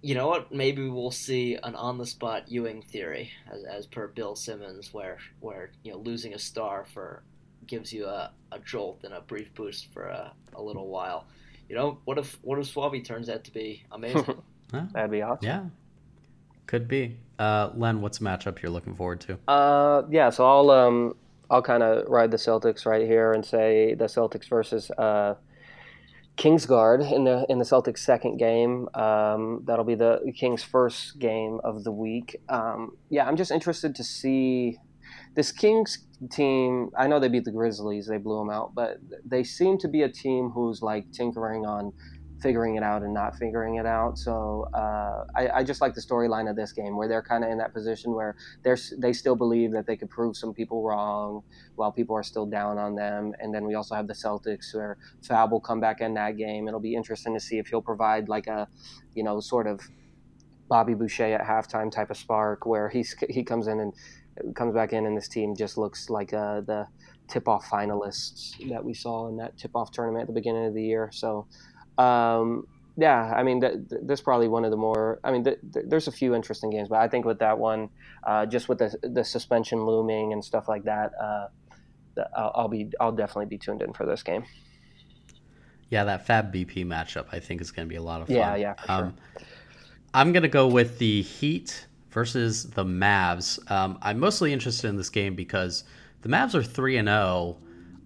You 0.00 0.14
know 0.14 0.28
what? 0.28 0.52
Maybe 0.52 0.88
we'll 0.88 1.10
see 1.10 1.58
an 1.64 1.74
on-the-spot 1.74 2.48
Ewing 2.48 2.82
theory, 2.82 3.32
as, 3.52 3.64
as 3.64 3.86
per 3.86 4.06
Bill 4.06 4.36
Simmons, 4.36 4.94
where 4.94 5.18
where 5.40 5.72
you 5.82 5.90
know 5.90 5.98
losing 5.98 6.32
a 6.34 6.38
star 6.38 6.86
for 6.94 7.24
gives 7.66 7.92
you 7.92 8.06
a, 8.06 8.32
a 8.52 8.58
jolt 8.60 9.04
and 9.04 9.14
a 9.14 9.20
brief 9.20 9.54
boost 9.54 9.92
for 9.92 10.04
a, 10.04 10.32
a 10.54 10.62
little 10.62 10.88
while. 10.88 11.26
You 11.68 11.76
know, 11.76 11.98
what 12.04 12.18
if 12.18 12.38
what 12.42 12.58
if 12.58 12.66
Suave 12.66 13.04
turns 13.04 13.28
out 13.28 13.44
to 13.44 13.52
be 13.52 13.84
amazing? 13.92 14.42
That'd 14.92 15.10
be 15.10 15.22
awesome. 15.22 15.46
Yeah, 15.46 15.64
could 16.66 16.88
be. 16.88 17.16
Uh, 17.38 17.70
Len, 17.74 18.00
what's 18.00 18.18
a 18.18 18.22
matchup 18.22 18.60
you're 18.60 18.72
looking 18.72 18.94
forward 18.94 19.20
to? 19.22 19.38
Uh, 19.48 20.02
yeah. 20.10 20.30
So 20.30 20.46
I'll 20.46 20.70
um 20.70 21.14
I'll 21.50 21.62
kind 21.62 21.82
of 21.82 22.08
ride 22.08 22.30
the 22.30 22.36
Celtics 22.36 22.86
right 22.86 23.06
here 23.06 23.32
and 23.32 23.44
say 23.44 23.94
the 23.94 24.04
Celtics 24.04 24.48
versus 24.48 24.90
uh, 24.92 25.34
Kingsguard 26.36 27.12
in 27.12 27.24
the 27.24 27.44
in 27.48 27.58
the 27.58 27.64
Celtics 27.64 27.98
second 27.98 28.38
game. 28.38 28.88
Um, 28.94 29.62
that'll 29.64 29.84
be 29.84 29.96
the 29.96 30.32
Kings' 30.36 30.62
first 30.62 31.18
game 31.18 31.60
of 31.64 31.82
the 31.82 31.90
week. 31.92 32.40
Um, 32.48 32.96
yeah, 33.10 33.26
I'm 33.26 33.36
just 33.36 33.50
interested 33.50 33.94
to 33.96 34.04
see 34.04 34.78
this 35.34 35.50
Kings 35.50 36.06
team. 36.30 36.90
I 36.98 37.06
know 37.06 37.18
they 37.18 37.28
beat 37.28 37.44
the 37.44 37.52
Grizzlies; 37.52 38.06
they 38.06 38.18
blew 38.18 38.38
them 38.38 38.50
out, 38.50 38.74
but 38.74 38.98
they 39.24 39.44
seem 39.44 39.78
to 39.78 39.88
be 39.88 40.02
a 40.02 40.08
team 40.08 40.50
who's 40.50 40.82
like 40.82 41.10
tinkering 41.12 41.66
on 41.66 41.92
figuring 42.40 42.76
it 42.76 42.82
out 42.82 43.02
and 43.02 43.12
not 43.12 43.36
figuring 43.36 43.76
it 43.76 43.86
out. 43.86 44.18
So 44.18 44.66
uh, 44.74 45.24
I, 45.34 45.48
I, 45.56 45.64
just 45.64 45.80
like 45.80 45.94
the 45.94 46.00
storyline 46.00 46.48
of 46.48 46.56
this 46.56 46.72
game 46.72 46.96
where 46.96 47.08
they're 47.08 47.22
kind 47.22 47.44
of 47.44 47.50
in 47.50 47.58
that 47.58 47.74
position 47.74 48.14
where 48.14 48.36
they're 48.62 48.78
they 48.98 49.12
still 49.12 49.36
believe 49.36 49.72
that 49.72 49.86
they 49.86 49.96
could 49.96 50.10
prove 50.10 50.36
some 50.36 50.54
people 50.54 50.82
wrong 50.82 51.42
while 51.76 51.92
people 51.92 52.16
are 52.16 52.22
still 52.22 52.46
down 52.46 52.78
on 52.78 52.94
them. 52.94 53.34
And 53.40 53.54
then 53.54 53.64
we 53.64 53.74
also 53.74 53.94
have 53.94 54.06
the 54.06 54.14
Celtics 54.14 54.74
where 54.74 54.96
Fab 55.22 55.52
will 55.52 55.60
come 55.60 55.80
back 55.80 56.00
in 56.00 56.14
that 56.14 56.36
game. 56.36 56.66
It'll 56.66 56.80
be 56.80 56.94
interesting 56.94 57.34
to 57.34 57.40
see 57.40 57.58
if 57.58 57.68
he'll 57.68 57.82
provide 57.82 58.28
like 58.28 58.46
a, 58.46 58.68
you 59.14 59.22
know, 59.22 59.40
sort 59.40 59.66
of 59.66 59.80
Bobby 60.68 60.94
Boucher 60.94 61.34
at 61.34 61.42
halftime 61.42 61.90
type 61.90 62.10
of 62.10 62.16
spark 62.16 62.64
where 62.64 62.88
he's 62.88 63.14
he 63.28 63.42
comes 63.42 63.66
in 63.66 63.80
and 63.80 63.92
comes 64.54 64.74
back 64.74 64.92
in 64.92 65.06
and 65.06 65.16
this 65.16 65.28
team 65.28 65.54
just 65.56 65.78
looks 65.78 66.10
like 66.10 66.32
uh, 66.32 66.60
the 66.60 66.86
tip-off 67.28 67.68
finalists 67.68 68.52
that 68.68 68.84
we 68.84 68.92
saw 68.92 69.28
in 69.28 69.36
that 69.36 69.56
tip-off 69.56 69.92
tournament 69.92 70.22
at 70.22 70.26
the 70.26 70.32
beginning 70.32 70.66
of 70.66 70.74
the 70.74 70.82
year. 70.82 71.10
So 71.12 71.46
um, 71.98 72.66
yeah, 72.96 73.32
I 73.34 73.42
mean, 73.42 73.60
th- 73.60 73.88
th- 73.88 74.02
there's 74.04 74.20
probably 74.20 74.48
one 74.48 74.64
of 74.64 74.70
the 74.70 74.76
more. 74.76 75.20
I 75.24 75.32
mean, 75.32 75.44
th- 75.44 75.58
there's 75.62 76.08
a 76.08 76.12
few 76.12 76.34
interesting 76.34 76.70
games, 76.70 76.88
but 76.88 76.98
I 76.98 77.08
think 77.08 77.24
with 77.24 77.38
that 77.38 77.58
one, 77.58 77.88
uh, 78.24 78.46
just 78.46 78.68
with 78.68 78.78
the 78.78 78.96
the 79.02 79.24
suspension 79.24 79.84
looming 79.84 80.32
and 80.32 80.44
stuff 80.44 80.68
like 80.68 80.84
that, 80.84 81.12
uh, 81.20 81.48
I'll, 82.36 82.52
I'll, 82.54 82.68
be 82.68 82.90
I'll 83.00 83.12
definitely 83.12 83.46
be 83.46 83.58
tuned 83.58 83.82
in 83.82 83.92
for 83.92 84.06
this 84.06 84.22
game. 84.22 84.44
Yeah, 85.88 86.04
that 86.04 86.26
Fab 86.26 86.52
BP 86.52 86.86
matchup 86.86 87.26
I 87.32 87.40
think 87.40 87.60
is 87.60 87.70
going 87.70 87.86
to 87.86 87.90
be 87.90 87.96
a 87.96 88.02
lot 88.02 88.22
of 88.22 88.28
fun. 88.28 88.36
Yeah, 88.36 88.56
yeah, 88.56 88.74
for 88.74 88.92
um, 88.92 89.16
sure. 89.36 89.46
I'm 90.12 90.32
going 90.32 90.42
to 90.42 90.48
go 90.48 90.66
with 90.66 90.98
the 90.98 91.22
Heat 91.22 91.86
versus 92.10 92.64
the 92.70 92.84
Mavs. 92.84 93.58
Um, 93.70 93.98
I'm 94.02 94.18
mostly 94.18 94.52
interested 94.52 94.88
in 94.88 94.96
this 94.96 95.10
game 95.10 95.34
because 95.34 95.84
the 96.22 96.28
Mavs 96.28 96.54
are 96.54 96.62
three 96.62 96.96
and 96.96 97.08
zero. 97.08 97.56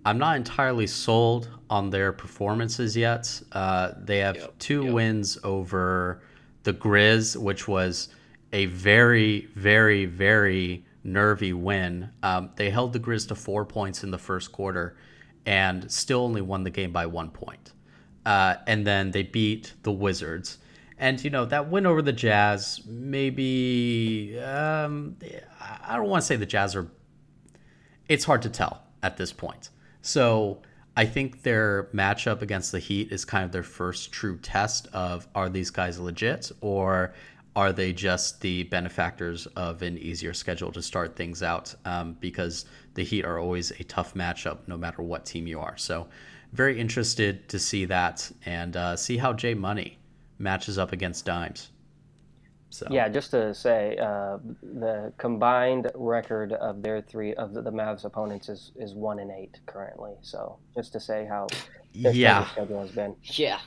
I'm 0.07 0.19
not 0.19 0.37
entirely 0.37 0.87
sold 0.87 1.49
on 1.71 1.91
their 1.91 2.13
performances 2.13 2.97
yet. 2.97 3.41
Uh, 3.53 3.93
they 3.99 4.19
have 4.19 4.37
Yep, 4.37 4.59
two 4.59 4.85
yep. 4.85 4.93
wins 4.93 5.39
over 5.43 6.23
the 6.65 6.75
Grizz, 6.75 7.37
which 7.37 7.67
was 7.67 8.09
a 8.53 8.67
very, 8.67 9.49
very, 9.55 10.05
very 10.05 10.85
nervy 11.03 11.53
win. 11.53 12.11
Um, 12.23 12.51
they 12.57 12.71
held 12.71 12.93
the 12.93 13.01
Grizz 13.01 13.29
to 13.29 13.35
four 13.35 13.65
points 13.65 14.05
in 14.05 14.11
the 14.11 14.19
first 14.19 14.53
quarter 14.53 14.97
and 15.47 15.91
still 15.91 16.21
only 16.21 16.41
won 16.41 16.65
the 16.65 16.71
game 16.71 16.93
by 16.93 17.07
one 17.07 17.31
point. 17.31 17.73
Uh, 18.25 18.57
and 18.67 18.87
then 18.87 19.11
they 19.11 19.23
beat 19.23 19.73
the 19.83 19.93
Wizards. 19.93 20.59
And, 20.97 21.23
you 21.25 21.31
know, 21.31 21.45
that 21.47 21.69
win 21.69 21.87
over 21.87 22.03
the 22.03 22.13
Jazz, 22.13 22.81
maybe, 22.87 24.39
um, 24.41 25.17
I 25.61 25.97
don't 25.97 26.09
want 26.09 26.23
to 26.23 26.27
say 26.27 26.37
the 26.37 26.47
Jazz 26.47 26.77
are 26.77 26.89
it's 28.09 28.25
hard 28.25 28.43
to 28.43 28.51
tell 28.51 28.83
at 29.03 29.17
this 29.17 29.33
point. 29.33 29.71
So 30.03 30.61
I 30.97 31.07
think 31.07 31.43
their 31.43 31.85
matchup 31.95 32.43
against 32.43 32.73
the 32.73 32.79
Heat 32.79 33.11
is 33.11 33.25
kind 33.25 33.45
of 33.45 33.53
their 33.53 33.63
first 33.63 34.13
true 34.13 34.39
test 34.39 34.87
of 34.93 35.27
are 35.35 35.49
these 35.49 35.71
guys 35.71 35.99
legit 35.99 36.53
or 36.61 37.15
are 37.57 37.73
they 37.73 37.93
just 37.93 38.41
the 38.41 38.65
benefactors 38.65 39.47
of 39.57 39.83
an 39.83 39.97
easier 39.99 40.35
schedule 40.35 40.73
to 40.73 40.83
start 40.83 41.17
things 41.17 41.43
out? 41.43 41.75
Um, 41.85 42.17
because 42.21 42.67
the 42.95 43.05
Heat 43.05 43.25
are 43.25 43.39
always 43.39 43.71
a 43.73 43.85
tough 43.85 44.15
matchup 44.15 44.59
no 44.67 44.77
matter 44.77 45.03
what 45.03 45.25
team 45.25 45.47
you 45.47 45.61
are. 45.61 45.77
So 45.77 46.09
very 46.53 46.79
interested 46.79 47.49
to 47.49 47.59
see 47.59 47.85
that 47.87 48.31
and 48.45 48.77
uh, 48.77 48.97
see 48.97 49.17
how 49.17 49.33
Jay 49.33 49.55
Money 49.55 49.99
matches 50.45 50.79
up 50.79 50.93
against 50.93 51.25
Dimes. 51.25 51.73
So 52.71 52.87
Yeah, 52.91 53.09
just 53.09 53.31
to 53.31 53.55
say, 53.55 53.97
uh, 53.99 54.39
the 54.63 55.13
combined 55.17 55.91
record 55.95 56.53
of 56.53 56.83
their 56.83 57.01
three 57.01 57.35
of 57.35 57.55
the, 57.55 57.63
the 57.63 57.71
Mavs 57.71 58.05
opponents 58.05 58.49
is, 58.49 58.73
is 58.77 58.95
one 58.95 59.19
and 59.21 59.31
eight 59.31 59.59
currently. 59.67 60.13
So 60.23 60.59
just 60.77 60.93
to 60.93 61.01
say 61.01 61.27
how 61.29 61.47
their 61.95 62.13
yeah, 62.13 62.47
schedule 62.51 62.81
has 62.81 62.91
been. 62.91 63.17
Yeah, 63.23 63.61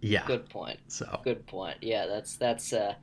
yeah. 0.00 0.26
good 0.26 0.48
point. 0.48 0.78
So 0.88 1.20
Good 1.24 1.46
point. 1.46 1.78
Yeah, 1.80 2.06
that's 2.06 2.36
that's 2.36 2.72
uh, 2.72 2.94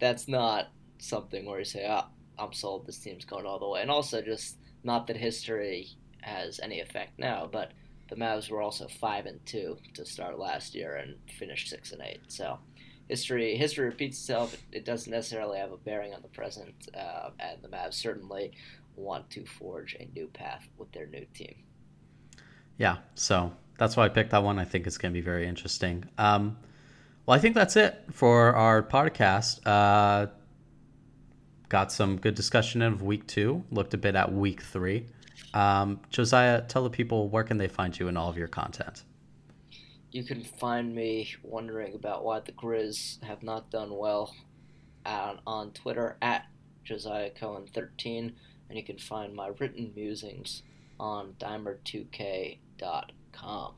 that's 0.00 0.26
not 0.26 0.68
something 0.98 1.46
where 1.46 1.60
you 1.60 1.64
say, 1.64 1.86
"Ah, 1.88 2.08
I'm 2.38 2.52
sold. 2.52 2.86
This 2.86 2.98
team's 2.98 3.24
going 3.24 3.46
all 3.46 3.60
the 3.60 3.68
way." 3.68 3.82
And 3.82 3.90
also, 3.90 4.20
just 4.20 4.58
not 4.82 5.06
that 5.06 5.16
history 5.16 5.88
has 6.22 6.58
any 6.60 6.80
effect 6.80 7.18
now, 7.18 7.48
but 7.50 7.72
the 8.08 8.16
Mavs 8.16 8.50
were 8.50 8.62
also 8.62 8.88
five 8.88 9.26
and 9.26 9.44
two 9.46 9.76
to 9.94 10.04
start 10.04 10.38
last 10.38 10.74
year 10.74 10.96
and 10.96 11.16
finished 11.38 11.68
six 11.68 11.92
and 11.92 12.02
eight. 12.02 12.20
So 12.28 12.58
history 13.08 13.56
history 13.56 13.86
repeats 13.86 14.18
itself. 14.18 14.56
It 14.72 14.84
doesn't 14.84 15.10
necessarily 15.10 15.58
have 15.58 15.72
a 15.72 15.76
bearing 15.76 16.14
on 16.14 16.22
the 16.22 16.28
present, 16.28 16.88
uh, 16.94 17.30
and 17.40 17.62
the 17.62 17.68
Mavs 17.68 17.94
certainly 17.94 18.52
want 18.96 19.30
to 19.30 19.44
forge 19.44 19.94
a 19.94 20.08
new 20.14 20.26
path 20.28 20.68
with 20.76 20.90
their 20.92 21.06
new 21.06 21.24
team. 21.34 21.54
yeah, 22.78 22.98
so 23.14 23.52
that's 23.78 23.96
why 23.96 24.04
I 24.04 24.08
picked 24.08 24.30
that 24.30 24.42
one. 24.42 24.58
I 24.58 24.64
think 24.64 24.86
it's 24.86 24.98
going 24.98 25.12
to 25.12 25.14
be 25.18 25.24
very 25.24 25.46
interesting. 25.46 26.04
Um, 26.18 26.56
well, 27.26 27.36
I 27.36 27.40
think 27.40 27.54
that's 27.54 27.76
it 27.76 28.04
for 28.10 28.54
our 28.56 28.82
podcast. 28.82 29.60
Uh, 29.66 30.26
got 31.68 31.92
some 31.92 32.18
good 32.18 32.34
discussion 32.34 32.82
of 32.82 33.02
week 33.02 33.26
two. 33.26 33.64
Looked 33.70 33.94
a 33.94 33.98
bit 33.98 34.14
at 34.14 34.32
week 34.32 34.62
three. 34.62 35.06
Um, 35.54 36.00
Josiah, 36.10 36.62
tell 36.62 36.84
the 36.84 36.90
people 36.90 37.28
where 37.28 37.44
can 37.44 37.58
they 37.58 37.68
find 37.68 37.98
you 37.98 38.08
and 38.08 38.18
all 38.18 38.28
of 38.28 38.36
your 38.36 38.48
content. 38.48 39.04
You 40.10 40.24
can 40.24 40.42
find 40.42 40.94
me 40.94 41.34
wondering 41.42 41.94
about 41.94 42.24
why 42.24 42.40
the 42.40 42.52
Grizz 42.52 43.22
have 43.22 43.42
not 43.42 43.70
done 43.70 43.94
well 43.94 44.34
on, 45.04 45.40
on 45.46 45.72
Twitter 45.72 46.16
at 46.22 46.46
Josiah 46.84 47.30
Cohen 47.30 47.66
13, 47.72 48.34
and 48.68 48.78
you 48.78 48.84
can 48.84 48.98
find 48.98 49.34
my 49.34 49.50
written 49.58 49.92
musings 49.94 50.62
on 50.98 51.34
Dimer2K.com. 51.38 53.74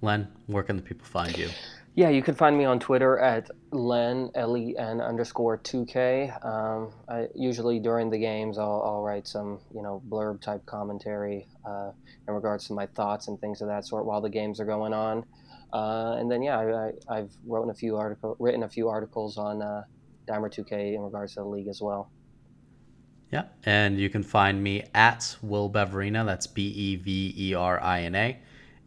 Len, 0.00 0.28
where 0.46 0.62
can 0.62 0.76
the 0.76 0.82
people 0.82 1.06
find 1.06 1.36
you? 1.36 1.50
Yeah, 1.96 2.08
you 2.08 2.22
can 2.22 2.34
find 2.34 2.58
me 2.58 2.64
on 2.64 2.80
Twitter 2.80 3.20
at 3.20 3.48
len 3.70 4.28
l 4.34 4.56
e 4.56 4.74
n 4.76 5.00
underscore 5.00 5.56
two 5.58 5.84
k. 5.86 6.32
Um, 6.42 6.92
I, 7.08 7.28
usually 7.36 7.78
during 7.78 8.10
the 8.10 8.18
games, 8.18 8.58
I'll, 8.58 8.82
I'll 8.84 9.02
write 9.02 9.28
some 9.28 9.60
you 9.72 9.80
know 9.80 10.02
blurb 10.08 10.40
type 10.40 10.66
commentary 10.66 11.46
uh, 11.64 11.92
in 12.26 12.34
regards 12.34 12.66
to 12.66 12.72
my 12.72 12.86
thoughts 12.86 13.28
and 13.28 13.40
things 13.40 13.60
of 13.62 13.68
that 13.68 13.86
sort 13.86 14.06
while 14.06 14.20
the 14.20 14.28
games 14.28 14.58
are 14.58 14.64
going 14.64 14.92
on. 14.92 15.24
Uh, 15.72 16.16
and 16.18 16.28
then 16.28 16.42
yeah, 16.42 16.58
I, 16.58 16.90
I've 17.08 17.30
written 17.46 17.70
a 17.70 17.74
few 17.74 17.96
article 17.96 18.36
written 18.40 18.64
a 18.64 18.68
few 18.68 18.88
articles 18.88 19.38
on 19.38 19.62
uh, 19.62 19.84
Dimer 20.26 20.50
two 20.50 20.64
k 20.64 20.94
in 20.96 21.00
regards 21.00 21.34
to 21.34 21.40
the 21.40 21.46
league 21.46 21.68
as 21.68 21.80
well. 21.80 22.10
Yeah, 23.30 23.44
and 23.64 24.00
you 24.00 24.10
can 24.10 24.24
find 24.24 24.60
me 24.60 24.84
at 24.94 25.36
Will 25.42 25.70
Beverina. 25.70 26.26
That's 26.26 26.48
B 26.48 26.66
E 26.66 26.96
V 26.96 27.34
E 27.36 27.54
R 27.54 27.80
I 27.80 28.02
N 28.02 28.16
A, 28.16 28.38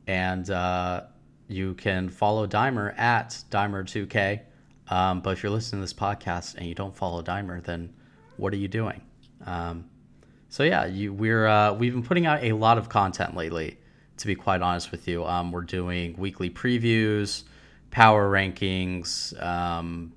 and 0.08 0.50
uh, 0.50 1.04
you 1.48 1.74
can 1.76 2.10
follow 2.10 2.48
Dimer 2.48 2.98
at 2.98 3.44
Dimer2K. 3.50 4.42
Um, 4.90 5.22
but 5.22 5.32
if 5.32 5.44
you're 5.44 5.52
listening 5.52 5.82
to 5.82 5.84
this 5.84 5.94
podcast 5.94 6.56
and 6.56 6.66
you 6.66 6.76
don't 6.76 6.96
follow 6.96 7.22
Dimer, 7.22 7.64
then 7.64 7.94
what 8.38 8.54
are 8.54 8.58
you 8.58 8.68
doing? 8.68 9.02
Um, 9.46 9.86
so 10.50 10.64
yeah, 10.64 10.86
you, 10.86 11.14
we're 11.14 11.48
uh, 11.48 11.74
we've 11.74 11.94
been 11.94 12.04
putting 12.04 12.26
out 12.26 12.44
a 12.44 12.54
lot 12.54 12.78
of 12.78 12.90
content 12.90 13.36
lately. 13.36 13.78
To 14.18 14.28
be 14.28 14.34
quite 14.34 14.62
honest 14.64 14.92
with 14.92 15.08
you, 15.08 15.24
um, 15.26 15.52
we're 15.52 15.62
doing 15.62 16.16
weekly 16.18 16.50
previews, 16.50 17.44
power 17.92 18.32
rankings, 18.32 19.40
um, 19.44 20.12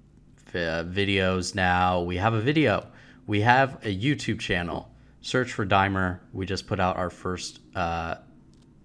v- 0.47 0.59
videos. 0.59 1.55
Now 1.55 2.01
we 2.01 2.17
have 2.17 2.33
a 2.33 2.41
video. 2.41 2.87
We 3.27 3.43
have 3.43 3.75
a 3.85 3.95
YouTube 3.95 4.41
channel. 4.41 4.91
Search 5.21 5.53
for 5.53 5.67
Dimer. 5.67 6.21
We 6.33 6.47
just 6.47 6.67
put 6.67 6.81
out 6.81 6.97
our 6.97 7.11
first 7.11 7.61
uh, 7.75 8.17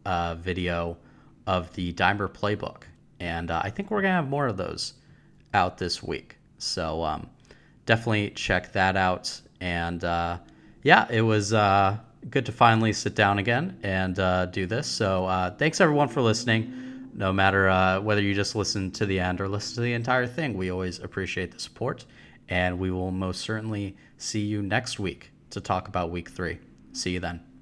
uh, 0.05 0.35
video 0.35 0.97
of 1.47 1.73
the 1.73 1.93
Dimer 1.93 2.27
playbook, 2.27 2.83
and 3.19 3.51
uh, 3.51 3.61
I 3.63 3.69
think 3.69 3.91
we're 3.91 4.01
gonna 4.01 4.15
have 4.15 4.29
more 4.29 4.47
of 4.47 4.57
those 4.57 4.93
out 5.53 5.77
this 5.77 6.03
week. 6.03 6.37
So 6.57 7.03
um, 7.03 7.29
definitely 7.85 8.31
check 8.31 8.71
that 8.73 8.95
out. 8.95 9.41
And 9.61 10.03
uh, 10.03 10.39
yeah, 10.83 11.07
it 11.09 11.21
was 11.21 11.53
uh, 11.53 11.97
good 12.29 12.45
to 12.45 12.51
finally 12.51 12.93
sit 12.93 13.15
down 13.15 13.39
again 13.39 13.79
and 13.83 14.19
uh, 14.19 14.47
do 14.47 14.65
this. 14.65 14.87
So 14.87 15.25
uh, 15.25 15.51
thanks 15.51 15.81
everyone 15.81 16.07
for 16.07 16.21
listening. 16.21 17.09
No 17.13 17.31
matter 17.31 17.69
uh, 17.69 18.01
whether 18.01 18.21
you 18.21 18.33
just 18.33 18.55
listen 18.55 18.91
to 18.91 19.05
the 19.05 19.19
end 19.19 19.39
or 19.39 19.47
listen 19.47 19.75
to 19.75 19.81
the 19.81 19.93
entire 19.93 20.27
thing, 20.27 20.53
we 20.55 20.69
always 20.69 20.99
appreciate 20.99 21.51
the 21.51 21.59
support. 21.59 22.05
And 22.49 22.77
we 22.77 22.91
will 22.91 23.11
most 23.11 23.41
certainly 23.41 23.95
see 24.17 24.41
you 24.41 24.61
next 24.61 24.99
week 24.99 25.31
to 25.51 25.61
talk 25.61 25.87
about 25.87 26.11
week 26.11 26.29
three. 26.29 26.59
See 26.91 27.11
you 27.11 27.19
then. 27.19 27.54